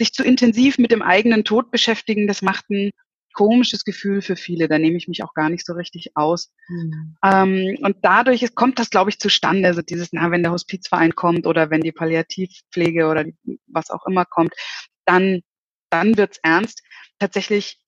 sich 0.00 0.14
zu 0.14 0.24
intensiv 0.24 0.78
mit 0.78 0.90
dem 0.90 1.02
eigenen 1.02 1.44
Tod 1.44 1.70
beschäftigen, 1.70 2.26
das 2.26 2.40
macht 2.40 2.70
ein 2.70 2.90
komisches 3.34 3.84
Gefühl 3.84 4.22
für 4.22 4.34
viele. 4.34 4.66
Da 4.66 4.78
nehme 4.78 4.96
ich 4.96 5.08
mich 5.08 5.22
auch 5.22 5.34
gar 5.34 5.50
nicht 5.50 5.64
so 5.64 5.74
richtig 5.74 6.16
aus. 6.16 6.50
Mhm. 6.68 7.16
Ähm, 7.22 7.78
und 7.82 7.98
dadurch 8.02 8.42
ist, 8.42 8.54
kommt 8.54 8.78
das, 8.78 8.88
glaube 8.88 9.10
ich, 9.10 9.18
zustande. 9.18 9.68
Also 9.68 9.82
dieses, 9.82 10.08
na, 10.12 10.30
wenn 10.30 10.42
der 10.42 10.52
Hospizverein 10.52 11.14
kommt 11.14 11.46
oder 11.46 11.70
wenn 11.70 11.82
die 11.82 11.92
Palliativpflege 11.92 13.06
oder 13.06 13.24
die, 13.24 13.36
was 13.66 13.90
auch 13.90 14.06
immer 14.06 14.24
kommt, 14.24 14.54
dann, 15.04 15.42
dann 15.90 16.16
wird's 16.16 16.40
ernst. 16.42 16.82
Tatsächlich 17.18 17.78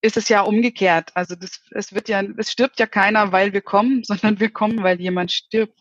ist 0.00 0.16
es 0.16 0.28
ja 0.28 0.40
umgekehrt. 0.40 1.12
Also 1.14 1.36
das, 1.36 1.60
es 1.70 1.94
wird 1.94 2.08
ja, 2.08 2.20
es 2.36 2.50
stirbt 2.50 2.80
ja 2.80 2.86
keiner, 2.86 3.30
weil 3.30 3.52
wir 3.52 3.62
kommen, 3.62 4.02
sondern 4.04 4.40
wir 4.40 4.50
kommen, 4.50 4.82
weil 4.82 5.00
jemand 5.00 5.30
stirbt 5.30 5.80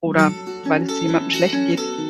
oder 0.00 0.32
weil 0.64 0.82
es 0.82 1.00
jemandem 1.00 1.30
schlecht 1.30 1.56
geht. 1.68 2.09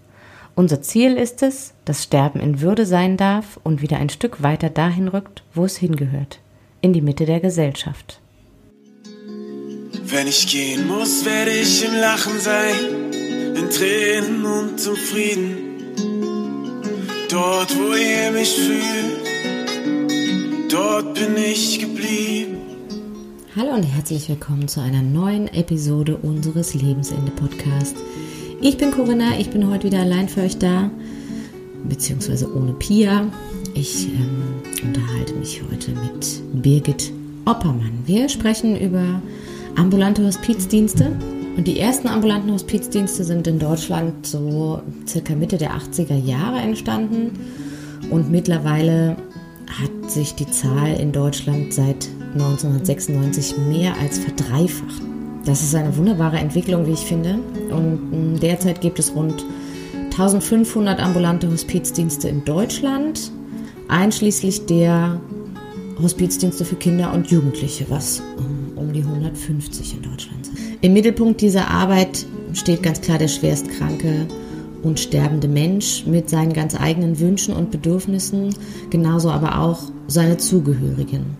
Unser 0.55 0.81
Ziel 0.81 1.15
ist 1.15 1.43
es, 1.43 1.73
dass 1.85 2.03
Sterben 2.03 2.41
in 2.41 2.61
Würde 2.61 2.85
sein 2.85 3.15
darf 3.15 3.59
und 3.63 3.81
wieder 3.81 3.97
ein 3.97 4.09
Stück 4.09 4.43
weiter 4.43 4.69
dahin 4.69 5.07
rückt, 5.07 5.43
wo 5.53 5.63
es 5.63 5.77
hingehört, 5.77 6.39
in 6.81 6.91
die 6.91 7.01
Mitte 7.01 7.25
der 7.25 7.39
Gesellschaft. 7.39 8.19
Wenn 10.03 10.27
ich 10.27 10.45
gehen 10.47 10.87
muss, 10.87 11.23
werde 11.23 11.51
ich 11.51 11.85
im 11.85 11.93
Lachen 11.93 12.37
sein, 12.39 12.75
in 13.55 13.69
Tränen 13.69 14.45
und 14.45 14.85
im 14.85 14.95
Frieden. 14.95 15.57
Dort, 17.29 17.73
wo 17.77 17.93
ihr 17.93 18.31
mich 18.31 18.53
fühlt, 18.53 19.21
dort 20.69 21.13
bin 21.15 21.37
ich 21.37 21.79
geblieben. 21.79 22.57
Hallo 23.55 23.71
und 23.73 23.83
herzlich 23.83 24.27
willkommen 24.27 24.67
zu 24.67 24.81
einer 24.81 25.01
neuen 25.01 25.47
Episode 25.47 26.17
unseres 26.17 26.73
Lebensende 26.73 27.31
Podcasts. 27.31 28.01
Ich 28.63 28.77
bin 28.77 28.91
Corinna, 28.91 29.39
ich 29.39 29.49
bin 29.49 29.67
heute 29.71 29.87
wieder 29.87 30.01
allein 30.01 30.29
für 30.29 30.41
euch 30.41 30.59
da, 30.59 30.91
beziehungsweise 31.83 32.47
ohne 32.55 32.73
Pia. 32.73 33.25
Ich 33.73 34.05
ähm, 34.05 34.61
unterhalte 34.83 35.33
mich 35.33 35.63
heute 35.63 35.89
mit 35.89 36.61
Birgit 36.61 37.11
Oppermann. 37.45 38.03
Wir 38.05 38.29
sprechen 38.29 38.79
über 38.79 39.19
ambulante 39.75 40.23
Hospizdienste. 40.23 41.11
Und 41.57 41.67
die 41.67 41.79
ersten 41.79 42.07
ambulanten 42.07 42.51
Hospizdienste 42.51 43.23
sind 43.23 43.47
in 43.47 43.57
Deutschland 43.57 44.27
so 44.27 44.79
circa 45.07 45.33
Mitte 45.33 45.57
der 45.57 45.71
80er 45.71 46.23
Jahre 46.23 46.59
entstanden. 46.59 47.31
Und 48.11 48.29
mittlerweile 48.29 49.17
hat 49.81 50.11
sich 50.11 50.35
die 50.35 50.49
Zahl 50.51 50.99
in 50.99 51.11
Deutschland 51.11 51.73
seit 51.73 52.07
1996 52.35 53.57
mehr 53.57 53.95
als 53.99 54.19
verdreifacht. 54.19 55.10
Das 55.45 55.63
ist 55.63 55.73
eine 55.73 55.95
wunderbare 55.97 56.37
Entwicklung, 56.37 56.85
wie 56.85 56.91
ich 56.91 56.99
finde. 56.99 57.39
Und 57.71 58.39
derzeit 58.41 58.81
gibt 58.81 58.99
es 58.99 59.15
rund 59.15 59.43
1500 60.11 60.99
ambulante 60.99 61.49
Hospizdienste 61.49 62.29
in 62.29 62.45
Deutschland, 62.45 63.31
einschließlich 63.87 64.65
der 64.65 65.19
Hospizdienste 66.01 66.65
für 66.65 66.75
Kinder 66.75 67.13
und 67.13 67.31
Jugendliche, 67.31 67.85
was 67.89 68.21
um, 68.37 68.77
um 68.77 68.93
die 68.93 69.01
150 69.01 69.95
in 69.95 70.01
Deutschland 70.03 70.45
sind. 70.45 70.57
Im 70.81 70.93
Mittelpunkt 70.93 71.41
dieser 71.41 71.69
Arbeit 71.69 72.25
steht 72.53 72.83
ganz 72.83 73.01
klar 73.01 73.17
der 73.17 73.27
schwerstkranke 73.27 74.27
und 74.83 74.99
sterbende 74.99 75.47
Mensch 75.47 76.05
mit 76.05 76.29
seinen 76.29 76.53
ganz 76.53 76.79
eigenen 76.79 77.19
Wünschen 77.19 77.55
und 77.55 77.71
Bedürfnissen, 77.71 78.55
genauso 78.89 79.29
aber 79.29 79.59
auch 79.59 79.79
seine 80.07 80.37
Zugehörigen. 80.37 81.37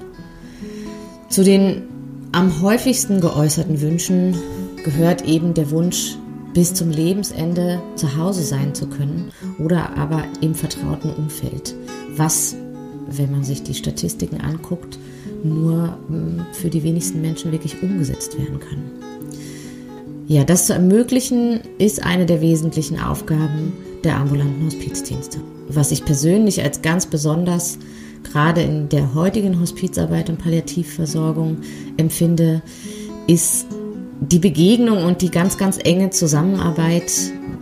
Zu 1.29 1.43
den 1.43 1.83
am 2.31 2.61
häufigsten 2.61 3.19
geäußerten 3.19 3.81
Wünschen 3.81 4.35
gehört 4.83 5.23
eben 5.25 5.53
der 5.53 5.71
Wunsch, 5.71 6.15
bis 6.53 6.73
zum 6.73 6.89
Lebensende 6.89 7.81
zu 7.95 8.17
Hause 8.17 8.43
sein 8.43 8.73
zu 8.75 8.87
können 8.87 9.31
oder 9.57 9.97
aber 9.97 10.23
im 10.41 10.53
vertrauten 10.53 11.13
Umfeld, 11.13 11.75
was, 12.15 12.55
wenn 13.09 13.31
man 13.31 13.43
sich 13.43 13.63
die 13.63 13.73
Statistiken 13.73 14.41
anguckt, 14.41 14.97
nur 15.43 15.97
hm, 16.07 16.45
für 16.51 16.69
die 16.69 16.83
wenigsten 16.83 17.21
Menschen 17.21 17.51
wirklich 17.51 17.81
umgesetzt 17.81 18.37
werden 18.37 18.59
kann. 18.59 18.81
Ja, 20.27 20.43
das 20.43 20.67
zu 20.67 20.73
ermöglichen 20.73 21.61
ist 21.77 22.03
eine 22.03 22.25
der 22.25 22.41
wesentlichen 22.41 22.99
Aufgaben 22.99 23.73
der 24.03 24.17
ambulanten 24.17 24.65
Hospizdienste. 24.65 25.39
Was 25.67 25.91
ich 25.91 26.05
persönlich 26.05 26.63
als 26.63 26.81
ganz 26.81 27.05
besonders 27.05 27.77
gerade 28.23 28.61
in 28.61 28.89
der 28.89 29.13
heutigen 29.13 29.59
Hospizarbeit 29.59 30.29
und 30.29 30.37
Palliativversorgung 30.37 31.57
empfinde, 31.97 32.61
ist 33.27 33.67
die 34.21 34.39
Begegnung 34.39 35.03
und 35.03 35.21
die 35.21 35.31
ganz, 35.31 35.57
ganz 35.57 35.79
enge 35.83 36.11
Zusammenarbeit 36.11 37.11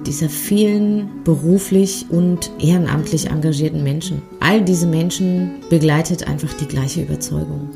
dieser 0.05 0.29
vielen 0.29 1.23
beruflich 1.23 2.05
und 2.09 2.51
ehrenamtlich 2.59 3.27
engagierten 3.27 3.83
Menschen. 3.83 4.21
All 4.39 4.61
diese 4.61 4.87
Menschen 4.87 5.51
begleitet 5.69 6.27
einfach 6.27 6.53
die 6.53 6.67
gleiche 6.67 7.01
Überzeugung. 7.01 7.69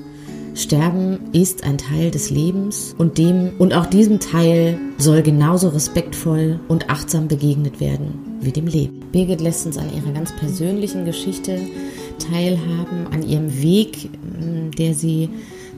Sterben 0.55 1.19
ist 1.31 1.63
ein 1.63 1.79
Teil 1.79 2.11
des 2.11 2.29
Lebens 2.29 2.93
und 2.97 3.17
dem 3.17 3.53
und 3.57 3.73
auch 3.73 3.87
diesem 3.87 4.19
Teil 4.19 4.77
soll 4.99 5.23
genauso 5.23 5.69
respektvoll 5.69 6.59
und 6.67 6.91
achtsam 6.91 7.27
begegnet 7.27 7.79
werden 7.79 8.37
wie 8.39 8.51
dem 8.51 8.67
Leben. 8.67 8.99
Birgit 9.11 9.41
lässt 9.41 9.65
uns 9.65 9.77
an 9.77 9.91
ihrer 9.95 10.11
ganz 10.11 10.31
persönlichen 10.35 11.05
Geschichte 11.05 11.59
teilhaben, 12.17 13.07
an 13.11 13.23
ihrem 13.23 13.61
Weg, 13.61 14.09
ähm, 14.39 14.71
der 14.71 14.93
sie 14.93 15.29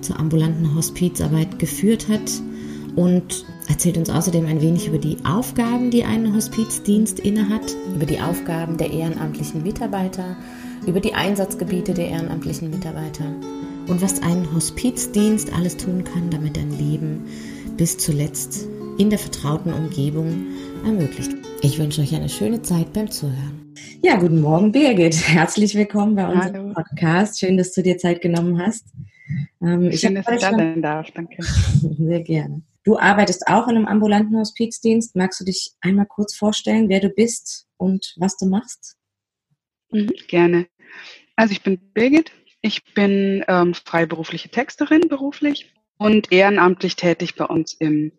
zur 0.02 0.20
ambulanten 0.20 0.76
Hospizarbeit 0.76 1.60
geführt 1.60 2.08
hat 2.10 2.42
und 2.96 3.46
erzählt 3.68 3.98
uns 3.98 4.10
außerdem 4.10 4.46
ein 4.46 4.62
wenig 4.62 4.88
über 4.88 4.98
die 4.98 5.18
Aufgaben, 5.26 5.92
die 5.92 6.04
ein 6.04 6.34
Hospizdienst 6.34 7.20
innehat, 7.20 7.76
über 7.94 8.06
die 8.06 8.22
Aufgaben 8.22 8.78
der 8.78 8.92
ehrenamtlichen 8.92 9.64
Mitarbeiter, 9.64 10.38
über 10.86 11.00
die 11.00 11.14
Einsatzgebiete 11.14 11.94
der 11.94 12.10
ehrenamtlichen 12.10 12.70
Mitarbeiter 12.70 13.26
und 13.88 14.02
was 14.02 14.22
ein 14.22 14.48
Hospizdienst 14.54 15.54
alles 15.54 15.78
tun 15.78 16.04
kann, 16.04 16.30
damit 16.30 16.58
ein 16.58 16.72
Leben 16.78 17.26
bis 17.78 17.98
zuletzt 17.98 18.68
in 18.98 19.10
der 19.10 19.20
vertrauten 19.20 19.74
Umgebung 19.74 20.46
ermöglicht. 20.86 21.32
Ich 21.62 21.80
wünsche 21.80 22.02
euch 22.02 22.16
eine 22.16 22.30
schöne 22.30 22.62
Zeit 22.62 22.94
beim 22.94 23.12
Zuhören. 23.12 23.65
Ja, 24.02 24.18
guten 24.18 24.42
Morgen, 24.42 24.72
Birgit. 24.72 25.16
Herzlich 25.28 25.76
willkommen 25.76 26.16
bei 26.16 26.28
unserem 26.28 26.56
Hallo. 26.56 26.74
Podcast. 26.74 27.40
Schön, 27.40 27.58
dass 27.58 27.74
du 27.74 27.82
dir 27.82 27.98
Zeit 27.98 28.22
genommen 28.22 28.60
hast. 28.60 28.86
Ähm, 29.62 29.92
Schön, 29.92 30.16
dass 30.16 30.28
ich 30.30 30.40
da 30.40 30.52
sein 30.52 30.82
darf. 30.82 31.10
Danke. 31.12 31.42
Sehr 31.44 32.22
gerne. 32.22 32.62
Du 32.84 32.98
arbeitest 32.98 33.48
auch 33.48 33.68
in 33.68 33.76
einem 33.76 33.88
ambulanten 33.88 34.38
Hospizdienst. 34.38 35.16
Magst 35.16 35.42
du 35.42 35.46
dich 35.46 35.72
einmal 35.82 36.06
kurz 36.06 36.36
vorstellen, 36.36 36.88
wer 36.90 37.00
du 37.00 37.10
bist 37.10 37.68
und 37.78 38.14
was 38.18 38.38
du 38.38 38.46
machst? 38.46 38.96
Mhm, 39.92 40.12
gerne. 40.28 40.68
Also 41.36 41.52
ich 41.52 41.64
bin 41.64 41.80
Birgit. 41.94 42.32
Ich 42.62 42.94
bin 42.94 43.44
ähm, 43.48 43.74
freiberufliche 43.74 44.50
Texterin 44.50 45.08
beruflich 45.10 45.74
und 45.98 46.32
ehrenamtlich 46.32 46.96
tätig 46.96 47.36
bei 47.36 47.46
uns 47.46 47.74
im 47.74 48.12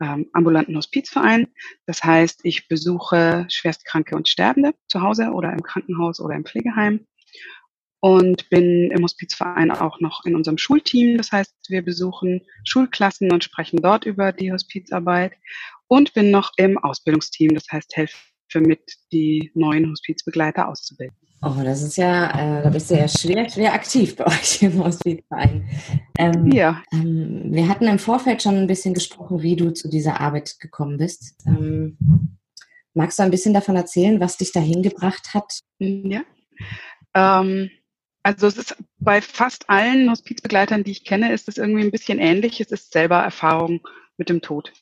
ähm, 0.00 0.28
ambulanten 0.32 0.76
Hospizverein. 0.76 1.48
Das 1.86 2.02
heißt, 2.04 2.40
ich 2.44 2.68
besuche 2.68 3.46
Schwerstkranke 3.48 4.16
und 4.16 4.28
Sterbende 4.28 4.74
zu 4.88 5.02
Hause 5.02 5.30
oder 5.32 5.52
im 5.52 5.62
Krankenhaus 5.62 6.20
oder 6.20 6.34
im 6.34 6.44
Pflegeheim 6.44 7.06
und 8.00 8.48
bin 8.48 8.90
im 8.90 9.02
Hospizverein 9.02 9.70
auch 9.70 10.00
noch 10.00 10.24
in 10.24 10.36
unserem 10.36 10.58
Schulteam. 10.58 11.16
Das 11.16 11.32
heißt, 11.32 11.54
wir 11.68 11.82
besuchen 11.82 12.42
Schulklassen 12.64 13.32
und 13.32 13.44
sprechen 13.44 13.80
dort 13.82 14.06
über 14.06 14.32
die 14.32 14.52
Hospizarbeit 14.52 15.32
und 15.88 16.14
bin 16.14 16.30
noch 16.30 16.52
im 16.56 16.78
Ausbildungsteam. 16.78 17.54
Das 17.54 17.66
heißt, 17.70 17.96
helfe 17.96 18.16
mit, 18.60 18.80
die 19.12 19.50
neuen 19.54 19.90
Hospizbegleiter 19.90 20.68
auszubilden. 20.68 21.16
Oh, 21.40 21.54
das 21.62 21.82
ist 21.82 21.96
ja, 21.96 22.30
äh, 22.30 22.62
da 22.64 22.70
bist 22.70 22.90
du 22.90 22.96
ja 22.96 23.06
schwer, 23.06 23.48
schwer 23.48 23.72
aktiv 23.72 24.16
bei 24.16 24.26
euch 24.26 24.62
im 24.62 24.82
Hospizverein. 24.82 25.68
Ähm, 26.18 26.50
ja. 26.50 26.82
Ähm, 26.92 27.42
wir 27.52 27.68
hatten 27.68 27.86
im 27.86 28.00
Vorfeld 28.00 28.42
schon 28.42 28.56
ein 28.56 28.66
bisschen 28.66 28.92
gesprochen, 28.92 29.42
wie 29.42 29.54
du 29.54 29.70
zu 29.72 29.88
dieser 29.88 30.20
Arbeit 30.20 30.58
gekommen 30.58 30.98
bist. 30.98 31.36
Ähm, 31.46 31.96
magst 32.92 33.18
du 33.18 33.22
ein 33.22 33.30
bisschen 33.30 33.54
davon 33.54 33.76
erzählen, 33.76 34.18
was 34.18 34.36
dich 34.36 34.50
dahin 34.50 34.82
gebracht 34.82 35.32
hat? 35.32 35.60
Ja. 35.78 36.22
Ähm, 37.14 37.70
also 38.24 38.48
es 38.48 38.58
ist 38.58 38.76
bei 38.98 39.22
fast 39.22 39.70
allen 39.70 40.10
Hospizbegleitern, 40.10 40.82
die 40.82 40.90
ich 40.90 41.04
kenne, 41.04 41.32
ist 41.32 41.48
es 41.48 41.56
irgendwie 41.56 41.84
ein 41.84 41.92
bisschen 41.92 42.18
ähnlich. 42.18 42.60
Es 42.60 42.72
ist 42.72 42.92
selber 42.92 43.18
Erfahrung 43.18 43.80
mit 44.16 44.28
dem 44.28 44.42
Tod. 44.42 44.72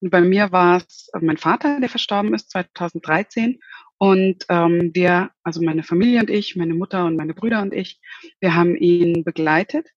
Und 0.00 0.10
bei 0.10 0.20
mir 0.20 0.50
war 0.50 0.78
es 0.78 1.08
mein 1.20 1.36
Vater, 1.36 1.78
der 1.78 1.88
verstorben 1.88 2.34
ist 2.34 2.50
2013 2.50 3.60
Und 4.02 4.46
ähm, 4.48 4.90
wir, 4.94 5.30
also 5.44 5.62
meine 5.62 5.84
Familie 5.84 6.18
und 6.18 6.28
ich, 6.28 6.56
meine 6.56 6.74
Mutter 6.74 7.04
und 7.04 7.14
meine 7.14 7.34
Brüder 7.34 7.62
und 7.62 7.72
ich, 7.72 8.00
wir 8.40 8.56
haben 8.56 8.74
ihn 8.74 9.22
begleitet 9.22 9.90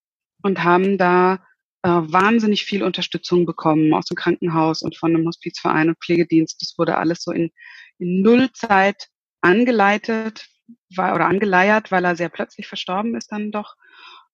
und 0.44 0.63
haben 0.63 1.00
da 1.00 1.44
äh, 1.81 1.90
wahnsinnig 1.90 2.66
viel 2.66 2.84
Unterstützung 2.84 3.48
bekommen 3.48 3.96
aus 3.96 4.06
dem 4.06 4.16
Krankenhaus 4.16 4.84
und 4.84 4.96
von 4.96 5.16
einem 5.16 5.25
Hospizverein 5.25 5.90
und 5.90 5.98
Pflegedienst. 6.04 6.62
Das 6.62 6.78
wurde 6.78 7.00
alles 7.00 7.24
so 7.24 7.31
in, 7.31 7.50
in 7.98 8.22
Nullzeit 8.22 9.07
angeleitet 9.42 10.50
war, 10.96 11.16
oder 11.16 11.25
angeleiert, 11.25 11.92
weil 11.92 12.06
er 12.06 12.16
sehr 12.16 12.30
plötzlich 12.30 12.68
verstorben 12.68 13.16
ist 13.16 13.31
dann 13.31 13.51
doch. 13.51 13.74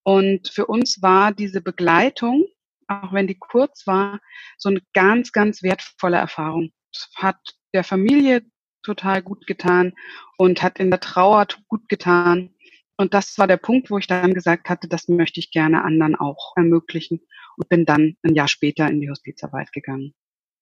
Und 0.04 0.50
für 0.50 0.66
uns 0.66 1.02
war 1.02 1.32
diese 1.32 1.62
Begleitung, 1.62 2.46
auch 2.90 3.14
wenn 3.14 3.28
die 3.28 3.40
kurz 3.40 3.88
war, 3.88 4.20
so 4.58 4.68
eine 4.68 4.82
ganz, 4.94 5.32
ganz 5.32 5.64
wertvolle 5.64 6.18
Erfahrung. 6.18 6.74
Das 6.92 7.10
hat 7.16 7.40
der 7.74 7.86
Familie 7.86 8.42
total 8.84 9.22
gut 9.22 9.48
getan 9.48 9.94
und 10.38 10.62
hat 10.62 10.80
in 10.80 10.90
der 10.90 11.00
Trauer 11.00 11.48
gut 11.68 11.88
getan. 11.90 12.50
Und 12.98 13.14
das 13.14 13.38
war 13.38 13.48
der 13.48 13.58
Punkt, 13.58 13.90
wo 13.90 13.98
ich 13.98 14.08
dann 14.08 14.34
gesagt 14.34 14.70
hatte, 14.70 14.88
das 14.88 15.08
möchte 15.08 15.40
ich 15.40 15.52
gerne 15.52 15.84
anderen 15.84 16.16
auch 16.16 16.54
ermöglichen 16.56 17.22
und 17.58 17.70
bin 17.70 17.86
dann 17.86 18.16
ein 18.24 18.36
Jahr 18.36 18.48
später 18.48 18.88
in 18.88 19.02
die 19.02 19.10
Hospizarbeit 19.10 19.72
gegangen. 19.72 20.14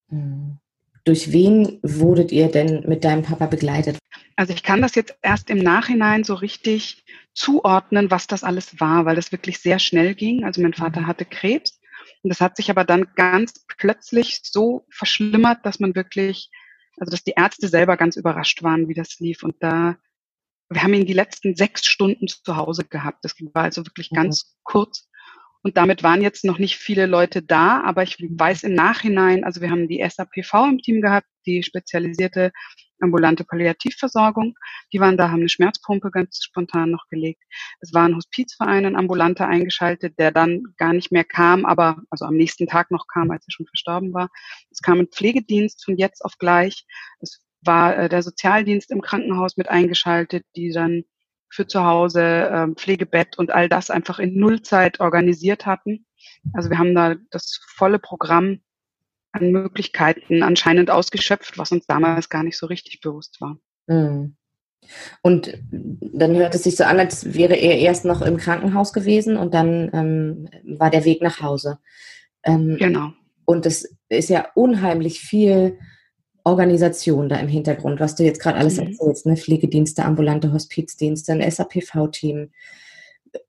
Mhm. 0.10 0.60
Durch 1.06 1.32
wen 1.32 1.80
wurdet 1.82 2.32
ihr 2.32 2.50
denn 2.50 2.84
mit 2.88 3.04
deinem 3.04 3.24
Papa 3.24 3.48
begleitet? 3.48 3.98
Also 4.36 4.54
ich 4.54 4.64
kann 4.64 4.82
das 4.82 4.96
jetzt 4.96 5.18
erst 5.22 5.50
im 5.50 5.60
Nachhinein 5.60 6.24
so 6.24 6.34
richtig 6.34 7.04
zuordnen, 7.34 8.12
was 8.12 8.28
das 8.28 8.44
alles 8.44 8.80
war, 8.80 9.06
weil 9.06 9.16
das 9.16 9.32
wirklich 9.32 9.60
sehr 9.60 9.80
schnell 9.80 10.14
ging. 10.14 10.44
Also 10.44 10.62
mein 10.62 10.74
Vater 10.74 11.08
hatte 11.08 11.26
Krebs 11.26 11.80
und 12.22 12.30
das 12.30 12.42
hat 12.42 12.58
sich 12.58 12.70
aber 12.70 12.84
dann 12.84 13.08
ganz 13.16 13.66
plötzlich 13.78 14.42
so 14.44 14.86
verschlimmert, 14.90 15.66
dass 15.66 15.80
man 15.80 15.96
wirklich 15.96 16.52
also 17.00 17.12
dass 17.12 17.24
die 17.24 17.34
Ärzte 17.36 17.68
selber 17.68 17.98
ganz 17.98 18.16
überrascht 18.16 18.64
waren, 18.64 18.88
wie 18.88 18.94
das 18.94 19.20
lief. 19.20 19.44
Und 19.44 19.56
da, 19.60 19.98
wir 20.70 20.84
haben 20.84 20.94
ihn 20.94 21.06
die 21.06 21.14
letzten 21.14 21.56
sechs 21.56 21.86
Stunden 21.86 22.28
zu 22.28 22.56
Hause 22.56 22.84
gehabt. 22.86 23.24
Das 23.24 23.36
war 23.54 23.64
also 23.64 23.86
wirklich 23.86 24.12
mhm. 24.12 24.16
ganz 24.16 24.58
kurz. 24.64 25.10
Und 25.62 25.76
damit 25.78 26.04
waren 26.04 26.22
jetzt 26.22 26.46
noch 26.46 26.58
nicht 26.58 26.78
viele 26.78 27.06
Leute 27.06 27.42
da, 27.42 27.82
aber 27.82 28.04
ich 28.04 28.18
weiß 28.20 28.64
im 28.64 28.76
Nachhinein, 28.76 29.44
also 29.44 29.60
wir 29.60 29.70
haben 29.70 29.90
die 29.90 30.06
SAPV 30.08 30.54
im 30.70 30.78
Team 30.80 31.02
gehabt, 31.02 31.28
die 31.46 31.64
spezialisierte 31.64 32.52
ambulante 33.02 33.44
Palliativversorgung. 33.44 34.56
Die 34.94 35.00
waren 35.00 35.18
da, 35.18 35.30
haben 35.30 35.40
eine 35.40 35.50
Schmerzpumpe 35.50 36.12
ganz 36.12 36.44
spontan 36.44 36.92
noch 36.92 37.08
gelegt. 37.10 37.44
Es 37.80 37.94
war 37.94 38.06
ein 38.06 38.16
Hospizverein, 38.16 38.86
ein 38.86 38.96
Ambulanter 38.96 39.48
eingeschaltet, 39.48 40.18
der 40.20 40.32
dann 40.32 40.64
gar 40.78 40.94
nicht 40.94 41.12
mehr 41.12 41.24
kam, 41.24 41.66
aber 41.66 42.02
also 42.10 42.26
am 42.26 42.36
nächsten 42.36 42.68
Tag 42.68 42.92
noch 42.92 43.08
kam, 43.08 43.32
als 43.32 43.46
er 43.48 43.52
schon 43.52 43.68
verstorben 43.68 44.14
war. 44.14 44.30
Es 44.72 44.82
kam 44.82 45.00
ein 45.00 45.08
Pflegedienst 45.08 45.84
von 45.84 45.98
jetzt 45.98 46.24
auf 46.24 46.38
gleich. 46.38 46.86
Es 47.20 47.42
war 47.62 47.98
äh, 47.98 48.10
der 48.10 48.24
Sozialdienst 48.24 48.92
im 48.92 49.02
Krankenhaus 49.02 49.58
mit 49.58 49.70
eingeschaltet, 49.70 50.46
die 50.56 50.72
dann 50.72 51.04
für 51.52 51.68
zu 51.68 51.84
Hause 51.84 52.22
äh, 52.22 52.68
Pflegebett 52.76 53.38
und 53.38 53.52
all 53.52 53.70
das 53.70 53.90
einfach 53.90 54.20
in 54.20 54.38
Nullzeit 54.38 55.00
organisiert 55.00 55.66
hatten. 55.66 56.06
Also 56.54 56.70
wir 56.70 56.78
haben 56.78 56.96
da 56.96 57.16
das 57.32 57.60
volle 57.76 58.00
Programm 58.00 58.62
an 59.32 59.52
Möglichkeiten 59.52 60.44
anscheinend 60.44 60.90
ausgeschöpft, 60.90 61.58
was 61.58 61.72
uns 61.72 61.86
damals 61.86 62.30
gar 62.30 62.44
nicht 62.44 62.58
so 62.58 62.66
richtig 62.66 63.02
bewusst 63.02 63.40
war. 63.42 63.58
Mhm. 63.88 64.36
Und 65.22 65.58
dann 65.70 66.36
hört 66.36 66.56
es 66.56 66.64
sich 66.64 66.76
so 66.76 66.84
an, 66.84 67.00
als 67.00 67.34
wäre 67.34 67.56
er 67.56 67.78
erst 67.78 68.06
noch 68.06 68.22
im 68.22 68.38
Krankenhaus 68.38 68.94
gewesen 68.94 69.38
und 69.38 69.54
dann 69.54 69.90
ähm, 69.94 70.50
war 70.78 70.90
der 70.90 71.06
Weg 71.06 71.22
nach 71.22 71.42
Hause. 71.42 71.80
Ähm, 72.44 72.78
genau. 72.80 73.12
Und 73.46 73.66
es 73.66 73.96
ist 74.10 74.30
ja 74.30 74.48
unheimlich 74.56 75.20
viel 75.20 75.78
Organisation 76.44 77.30
da 77.30 77.38
im 77.38 77.48
Hintergrund, 77.48 78.00
was 78.00 78.16
du 78.16 78.24
jetzt 78.24 78.42
gerade 78.42 78.58
alles 78.58 78.78
mhm. 78.78 78.88
erzählst, 78.88 79.26
ne? 79.26 79.38
Pflegedienste, 79.38 80.06
ambulante 80.06 80.52
Hospizdienste, 80.52 81.34
ein 81.34 81.52
SAPV-Team. 81.52 82.52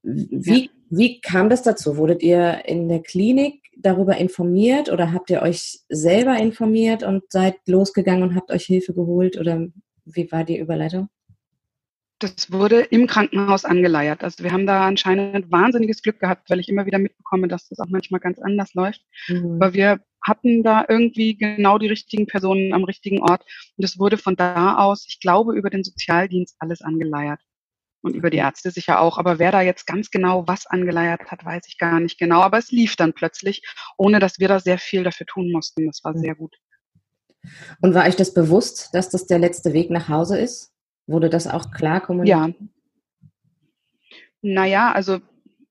Wie, 0.03 0.65
ja. 0.65 0.71
wie 0.91 1.21
kam 1.21 1.49
das 1.49 1.63
dazu? 1.63 1.97
Wurdet 1.97 2.23
ihr 2.23 2.63
in 2.67 2.89
der 2.89 3.03
Klinik 3.03 3.63
darüber 3.77 4.17
informiert 4.17 4.91
oder 4.91 5.13
habt 5.13 5.31
ihr 5.31 5.43
euch 5.43 5.81
selber 5.89 6.37
informiert 6.37 7.03
und 7.03 7.25
seid 7.31 7.57
losgegangen 7.67 8.23
und 8.23 8.35
habt 8.35 8.51
euch 8.51 8.65
Hilfe 8.65 8.95
geholt 8.95 9.39
oder 9.39 9.69
wie 10.05 10.31
war 10.31 10.45
die 10.45 10.59
Überleitung? 10.59 11.09
Das 12.19 12.53
wurde 12.53 12.81
im 12.81 13.07
Krankenhaus 13.07 13.65
angeleiert. 13.65 14.23
Also 14.23 14.45
wir 14.45 14.53
haben 14.53 14.67
da 14.67 14.87
anscheinend 14.87 15.51
wahnsinniges 15.51 16.03
Glück 16.03 16.21
gehabt, 16.21 16.51
weil 16.51 16.61
ich 16.61 16.69
immer 16.69 16.85
wieder 16.85 16.99
mitbekomme, 16.99 17.49
dass 17.49 17.69
das 17.69 17.79
auch 17.79 17.89
manchmal 17.89 18.21
ganz 18.21 18.39
anders 18.39 18.75
läuft. 18.75 19.01
Mhm. 19.29 19.55
Aber 19.55 19.73
wir 19.73 20.01
hatten 20.23 20.63
da 20.63 20.85
irgendwie 20.87 21.39
genau 21.39 21.79
die 21.79 21.89
richtigen 21.89 22.27
Personen 22.27 22.75
am 22.75 22.85
richtigen 22.85 23.23
Ort. 23.23 23.43
Und 23.79 23.85
es 23.85 23.99
wurde 23.99 24.19
von 24.19 24.37
da 24.37 24.77
aus, 24.77 25.07
ich 25.09 25.19
glaube, 25.21 25.55
über 25.57 25.71
den 25.71 25.83
Sozialdienst 25.83 26.57
alles 26.59 26.83
angeleiert 26.83 27.41
und 28.03 28.15
über 28.15 28.31
die 28.31 28.39
Ärzte 28.39 28.71
sicher 28.71 29.01
auch. 29.01 29.19
Aber 29.19 29.39
wer 29.39 29.53
da 29.53 29.61
jetzt 29.61 29.87
ganz 29.87 30.11
genau 30.11 30.47
was 30.47 30.67
angeleiert 30.67 31.31
hat, 31.31 31.45
weiß 31.45 31.65
ich 31.67 31.79
gar 31.79 32.01
nicht 32.01 32.19
genau. 32.19 32.41
Aber 32.41 32.59
es 32.59 32.71
lief 32.71 32.97
dann 32.97 33.13
plötzlich, 33.13 33.63
ohne 33.97 34.19
dass 34.19 34.39
wir 34.39 34.49
da 34.49 34.61
sehr 34.61 34.79
viel 34.79 35.05
dafür 35.05 35.27
tun 35.27 35.51
mussten. 35.53 35.87
Das 35.87 36.03
war 36.05 36.17
sehr 36.17 36.35
gut. 36.35 36.57
Und 37.81 37.95
war 37.95 38.07
euch 38.07 38.17
das 38.17 38.35
bewusst, 38.35 38.91
dass 38.93 39.11
das 39.11 39.27
der 39.27 39.39
letzte 39.39 39.73
Weg 39.73 39.91
nach 39.91 40.09
Hause 40.09 40.39
ist? 40.39 40.73
Wurde 41.07 41.31
das 41.31 41.47
auch 41.47 41.71
klar 41.71 42.01
kommuniziert? 42.01 42.55
Ja. 42.61 42.67
Naja, 44.43 44.93
also 44.93 45.21